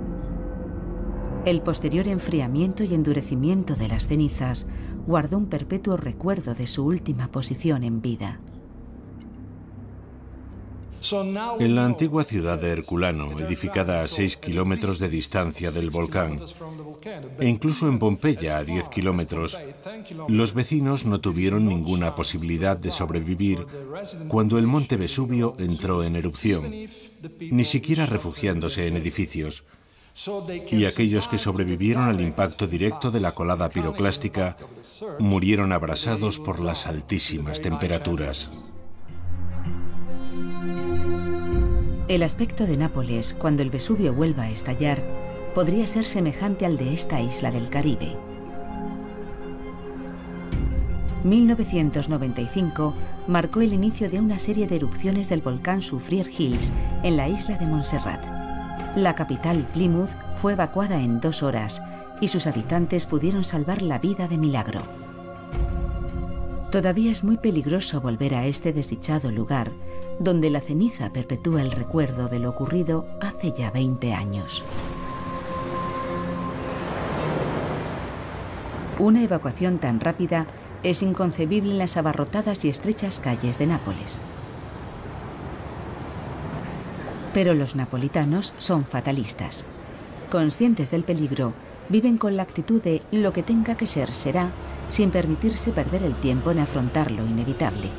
El 1.44 1.60
posterior 1.60 2.08
enfriamiento 2.08 2.82
y 2.82 2.92
endurecimiento 2.92 3.76
de 3.76 3.88
las 3.88 4.08
cenizas 4.08 4.66
guardó 5.06 5.38
un 5.38 5.46
perpetuo 5.46 5.96
recuerdo 5.96 6.54
de 6.54 6.66
su 6.66 6.84
última 6.84 7.28
posición 7.28 7.84
en 7.84 8.02
vida. 8.02 8.40
En 11.60 11.76
la 11.76 11.84
antigua 11.84 12.24
ciudad 12.24 12.58
de 12.58 12.70
Herculano, 12.70 13.38
edificada 13.38 14.00
a 14.00 14.08
6 14.08 14.38
kilómetros 14.38 14.98
de 14.98 15.08
distancia 15.08 15.70
del 15.70 15.90
volcán, 15.90 16.40
e 17.38 17.46
incluso 17.46 17.86
en 17.86 18.00
Pompeya, 18.00 18.56
a 18.56 18.64
10 18.64 18.88
kilómetros, 18.88 19.56
los 20.26 20.54
vecinos 20.54 21.04
no 21.04 21.20
tuvieron 21.20 21.66
ninguna 21.66 22.16
posibilidad 22.16 22.76
de 22.76 22.90
sobrevivir 22.90 23.66
cuando 24.26 24.58
el 24.58 24.66
monte 24.66 24.96
Vesubio 24.96 25.54
entró 25.58 26.02
en 26.02 26.16
erupción, 26.16 26.72
ni 27.40 27.64
siquiera 27.64 28.06
refugiándose 28.06 28.88
en 28.88 28.96
edificios 28.96 29.64
y 30.70 30.86
aquellos 30.86 31.28
que 31.28 31.36
sobrevivieron 31.36 32.04
al 32.04 32.20
impacto 32.20 32.66
directo 32.66 33.10
de 33.10 33.20
la 33.20 33.32
colada 33.32 33.68
piroclástica 33.68 34.56
murieron 35.18 35.72
abrasados 35.72 36.38
por 36.38 36.60
las 36.60 36.86
altísimas 36.86 37.60
temperaturas. 37.60 38.50
El 42.08 42.22
aspecto 42.22 42.66
de 42.66 42.76
Nápoles 42.76 43.34
cuando 43.34 43.62
el 43.62 43.70
Vesubio 43.70 44.14
vuelva 44.14 44.44
a 44.44 44.50
estallar 44.50 45.02
podría 45.54 45.86
ser 45.86 46.06
semejante 46.06 46.64
al 46.64 46.76
de 46.76 46.94
esta 46.94 47.20
isla 47.20 47.50
del 47.50 47.68
Caribe. 47.68 48.14
1995 51.24 52.94
marcó 53.26 53.60
el 53.60 53.72
inicio 53.72 54.08
de 54.08 54.20
una 54.20 54.38
serie 54.38 54.66
de 54.66 54.76
erupciones 54.76 55.28
del 55.28 55.42
volcán 55.42 55.82
Soufriere 55.82 56.30
Hills 56.30 56.72
en 57.02 57.16
la 57.16 57.28
isla 57.28 57.56
de 57.58 57.66
Montserrat. 57.66 58.35
La 58.96 59.14
capital, 59.14 59.68
Plymouth, 59.74 60.08
fue 60.36 60.54
evacuada 60.54 61.02
en 61.02 61.20
dos 61.20 61.42
horas 61.42 61.82
y 62.18 62.28
sus 62.28 62.46
habitantes 62.46 63.04
pudieron 63.04 63.44
salvar 63.44 63.82
la 63.82 63.98
vida 63.98 64.26
de 64.26 64.38
milagro. 64.38 64.80
Todavía 66.72 67.12
es 67.12 67.22
muy 67.22 67.36
peligroso 67.36 68.00
volver 68.00 68.34
a 68.34 68.46
este 68.46 68.72
desdichado 68.72 69.30
lugar, 69.30 69.70
donde 70.18 70.48
la 70.48 70.62
ceniza 70.62 71.12
perpetúa 71.12 71.60
el 71.60 71.72
recuerdo 71.72 72.28
de 72.28 72.38
lo 72.38 72.48
ocurrido 72.48 73.06
hace 73.20 73.52
ya 73.52 73.70
20 73.70 74.14
años. 74.14 74.64
Una 78.98 79.22
evacuación 79.22 79.76
tan 79.76 80.00
rápida 80.00 80.46
es 80.82 81.02
inconcebible 81.02 81.72
en 81.72 81.78
las 81.78 81.98
abarrotadas 81.98 82.64
y 82.64 82.70
estrechas 82.70 83.20
calles 83.20 83.58
de 83.58 83.66
Nápoles. 83.66 84.22
Pero 87.36 87.52
los 87.52 87.76
napolitanos 87.76 88.54
son 88.56 88.86
fatalistas. 88.86 89.66
Conscientes 90.30 90.90
del 90.90 91.04
peligro, 91.04 91.52
viven 91.90 92.16
con 92.16 92.34
la 92.34 92.42
actitud 92.42 92.82
de 92.82 93.02
lo 93.12 93.34
que 93.34 93.42
tenga 93.42 93.76
que 93.76 93.86
ser 93.86 94.10
será, 94.10 94.52
sin 94.88 95.10
permitirse 95.10 95.70
perder 95.70 96.02
el 96.02 96.14
tiempo 96.14 96.50
en 96.50 96.60
afrontar 96.60 97.10
lo 97.10 97.26
inevitable. 97.26 97.90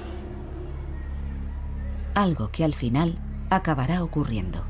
Algo 2.16 2.50
que 2.50 2.64
al 2.64 2.74
final 2.74 3.20
acabará 3.52 4.04
ocurriendo. 4.04 4.64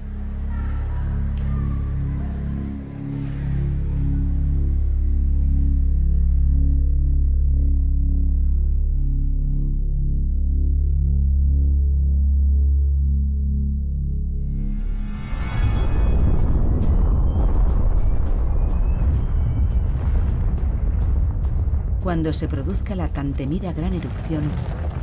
Cuando 22.08 22.32
se 22.32 22.48
produzca 22.48 22.96
la 22.96 23.10
tan 23.10 23.34
temida 23.34 23.74
gran 23.74 23.94
erupción, 23.94 24.50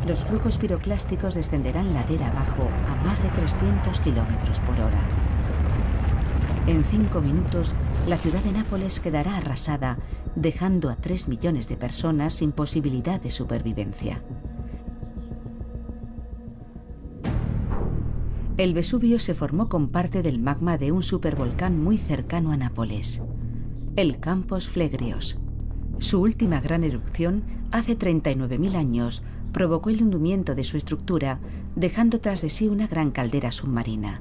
los 0.08 0.24
flujos 0.24 0.56
piroclásticos 0.56 1.34
descenderán 1.34 1.92
ladera 1.92 2.28
abajo 2.28 2.66
a 2.88 2.96
más 3.04 3.22
de 3.22 3.28
300 3.28 4.00
kilómetros 4.00 4.58
por 4.60 4.80
hora. 4.80 5.02
En 6.66 6.82
cinco 6.86 7.20
minutos, 7.20 7.74
la 8.08 8.16
ciudad 8.16 8.42
de 8.42 8.52
Nápoles 8.52 9.00
quedará 9.00 9.36
arrasada, 9.36 9.98
dejando 10.34 10.88
a 10.88 10.96
tres 10.96 11.28
millones 11.28 11.68
de 11.68 11.76
personas 11.76 12.32
sin 12.32 12.52
posibilidad 12.52 13.20
de 13.20 13.30
supervivencia. 13.30 14.22
El 18.56 18.72
Vesubio 18.72 19.18
se 19.18 19.34
formó 19.34 19.68
con 19.68 19.90
parte 19.90 20.22
del 20.22 20.38
magma 20.38 20.78
de 20.78 20.90
un 20.90 21.02
supervolcán 21.02 21.78
muy 21.78 21.98
cercano 21.98 22.50
a 22.50 22.56
Nápoles, 22.56 23.20
el 23.94 24.20
Campos 24.20 24.68
Flegrios. 24.68 25.38
Su 25.98 26.20
última 26.20 26.60
gran 26.60 26.84
erupción, 26.84 27.44
hace 27.70 27.98
39.000 27.98 28.74
años, 28.74 29.22
provocó 29.52 29.90
el 29.90 30.02
hundimiento 30.02 30.54
de 30.54 30.64
su 30.64 30.76
estructura, 30.76 31.38
dejando 31.76 32.20
tras 32.20 32.42
de 32.42 32.50
sí 32.50 32.68
una 32.68 32.88
gran 32.88 33.10
caldera 33.10 33.52
submarina. 33.52 34.20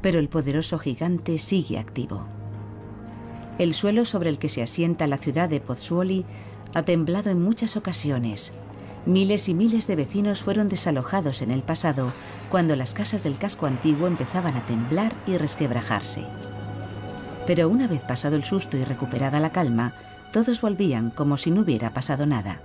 Pero 0.00 0.18
el 0.18 0.28
poderoso 0.28 0.78
gigante 0.78 1.38
sigue 1.38 1.78
activo. 1.78 2.26
El 3.58 3.74
suelo 3.74 4.06
sobre 4.06 4.30
el 4.30 4.38
que 4.38 4.48
se 4.48 4.62
asienta 4.62 5.06
la 5.06 5.18
ciudad 5.18 5.48
de 5.50 5.60
Pozzuoli 5.60 6.24
ha 6.72 6.82
temblado 6.84 7.30
en 7.30 7.42
muchas 7.42 7.76
ocasiones. 7.76 8.54
Miles 9.04 9.48
y 9.48 9.54
miles 9.54 9.86
de 9.86 9.96
vecinos 9.96 10.40
fueron 10.42 10.68
desalojados 10.70 11.42
en 11.42 11.50
el 11.50 11.62
pasado, 11.62 12.14
cuando 12.48 12.76
las 12.76 12.94
casas 12.94 13.22
del 13.22 13.36
casco 13.36 13.66
antiguo 13.66 14.06
empezaban 14.06 14.56
a 14.56 14.64
temblar 14.64 15.12
y 15.26 15.36
resquebrajarse. 15.36 16.24
Pero 17.46 17.68
una 17.68 17.86
vez 17.86 18.02
pasado 18.02 18.36
el 18.36 18.44
susto 18.44 18.78
y 18.78 18.84
recuperada 18.84 19.40
la 19.40 19.52
calma, 19.52 19.92
todos 20.32 20.60
volvían 20.60 21.10
como 21.10 21.36
si 21.36 21.50
no 21.50 21.62
hubiera 21.62 21.92
pasado 21.92 22.26
nada. 22.26 22.60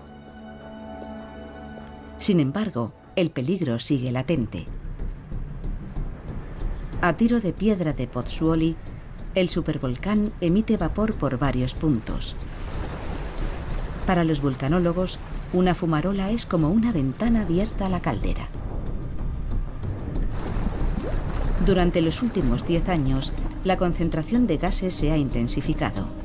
Sin 2.19 2.39
embargo, 2.39 2.93
el 3.15 3.31
peligro 3.31 3.79
sigue 3.79 4.11
latente. 4.11 4.65
A 7.01 7.13
tiro 7.17 7.39
de 7.39 7.53
piedra 7.53 7.93
de 7.93 8.07
Pozzuoli, 8.07 8.75
el 9.35 9.49
supervolcán 9.49 10.31
emite 10.41 10.77
vapor 10.77 11.15
por 11.15 11.37
varios 11.37 11.75
puntos. 11.75 12.35
Para 14.05 14.23
los 14.23 14.41
vulcanólogos, 14.41 15.19
una 15.53 15.75
fumarola 15.75 16.31
es 16.31 16.45
como 16.45 16.69
una 16.69 16.91
ventana 16.91 17.41
abierta 17.41 17.87
a 17.87 17.89
la 17.89 18.01
caldera. 18.01 18.47
Durante 21.65 22.01
los 22.01 22.21
últimos 22.21 22.65
10 22.65 22.89
años, 22.89 23.33
la 23.63 23.77
concentración 23.77 24.45
de 24.45 24.57
gases 24.57 24.93
se 24.93 25.11
ha 25.11 25.17
intensificado. 25.17 26.24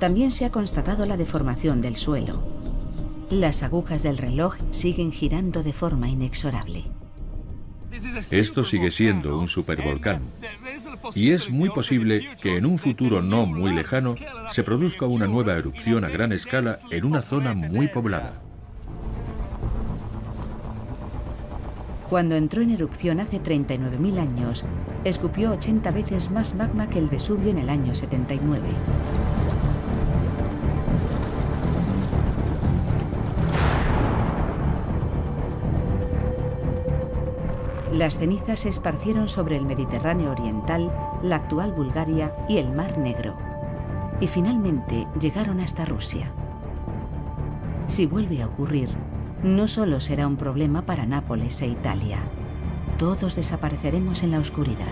También 0.00 0.32
se 0.32 0.46
ha 0.46 0.50
constatado 0.50 1.04
la 1.04 1.18
deformación 1.18 1.82
del 1.82 1.96
suelo. 1.96 2.42
Las 3.28 3.62
agujas 3.62 4.02
del 4.02 4.16
reloj 4.16 4.56
siguen 4.70 5.12
girando 5.12 5.62
de 5.62 5.74
forma 5.74 6.08
inexorable. 6.08 6.84
Esto 8.30 8.64
sigue 8.64 8.90
siendo 8.90 9.38
un 9.38 9.46
supervolcán. 9.46 10.22
Y 11.14 11.32
es 11.32 11.50
muy 11.50 11.68
posible 11.68 12.30
que 12.40 12.56
en 12.56 12.64
un 12.64 12.78
futuro 12.78 13.20
no 13.20 13.44
muy 13.44 13.74
lejano 13.74 14.14
se 14.50 14.62
produzca 14.62 15.04
una 15.04 15.26
nueva 15.26 15.52
erupción 15.52 16.02
a 16.04 16.08
gran 16.08 16.32
escala 16.32 16.78
en 16.90 17.04
una 17.04 17.20
zona 17.20 17.52
muy 17.54 17.88
poblada. 17.88 18.40
Cuando 22.08 22.36
entró 22.36 22.62
en 22.62 22.70
erupción 22.70 23.20
hace 23.20 23.40
39.000 23.40 24.18
años, 24.18 24.64
escupió 25.04 25.52
80 25.52 25.90
veces 25.90 26.30
más 26.30 26.54
magma 26.54 26.88
que 26.88 26.98
el 26.98 27.08
Vesubio 27.08 27.50
en 27.50 27.58
el 27.58 27.68
año 27.68 27.94
79. 27.94 28.66
Las 38.00 38.16
cenizas 38.16 38.60
se 38.60 38.70
esparcieron 38.70 39.28
sobre 39.28 39.58
el 39.58 39.66
Mediterráneo 39.66 40.30
oriental, 40.30 40.90
la 41.22 41.36
actual 41.36 41.72
Bulgaria 41.72 42.34
y 42.48 42.56
el 42.56 42.72
Mar 42.72 42.96
Negro. 42.96 43.36
Y 44.22 44.26
finalmente 44.26 45.06
llegaron 45.20 45.60
hasta 45.60 45.84
Rusia. 45.84 46.32
Si 47.88 48.06
vuelve 48.06 48.40
a 48.40 48.46
ocurrir, 48.46 48.88
no 49.42 49.68
solo 49.68 50.00
será 50.00 50.26
un 50.26 50.38
problema 50.38 50.86
para 50.86 51.04
Nápoles 51.04 51.60
e 51.60 51.66
Italia. 51.66 52.20
Todos 52.96 53.36
desapareceremos 53.36 54.22
en 54.22 54.30
la 54.30 54.38
oscuridad. 54.38 54.88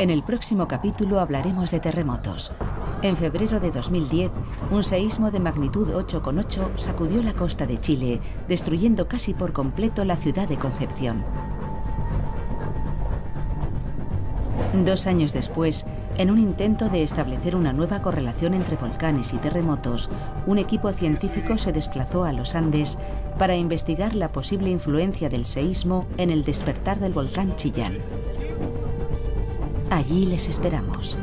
En 0.00 0.10
el 0.10 0.22
próximo 0.22 0.68
capítulo 0.68 1.18
hablaremos 1.18 1.72
de 1.72 1.80
terremotos. 1.80 2.52
En 3.02 3.16
febrero 3.16 3.58
de 3.58 3.72
2010, 3.72 4.30
un 4.70 4.84
seísmo 4.84 5.32
de 5.32 5.40
magnitud 5.40 5.88
8,8 5.88 6.76
sacudió 6.76 7.20
la 7.20 7.32
costa 7.32 7.66
de 7.66 7.80
Chile, 7.80 8.20
destruyendo 8.46 9.08
casi 9.08 9.34
por 9.34 9.52
completo 9.52 10.04
la 10.04 10.14
ciudad 10.14 10.48
de 10.48 10.56
Concepción. 10.56 11.24
Dos 14.84 15.08
años 15.08 15.32
después, 15.32 15.84
en 16.16 16.30
un 16.30 16.38
intento 16.38 16.88
de 16.88 17.02
establecer 17.02 17.56
una 17.56 17.72
nueva 17.72 18.00
correlación 18.00 18.54
entre 18.54 18.76
volcanes 18.76 19.32
y 19.32 19.38
terremotos, 19.38 20.10
un 20.46 20.58
equipo 20.58 20.92
científico 20.92 21.58
se 21.58 21.72
desplazó 21.72 22.22
a 22.22 22.32
los 22.32 22.54
Andes 22.54 22.98
para 23.36 23.56
investigar 23.56 24.14
la 24.14 24.30
posible 24.30 24.70
influencia 24.70 25.28
del 25.28 25.44
seísmo 25.44 26.06
en 26.18 26.30
el 26.30 26.44
despertar 26.44 27.00
del 27.00 27.14
volcán 27.14 27.56
Chillán. 27.56 27.98
Allí 29.90 30.26
les 30.26 30.48
esperamos. 30.48 31.18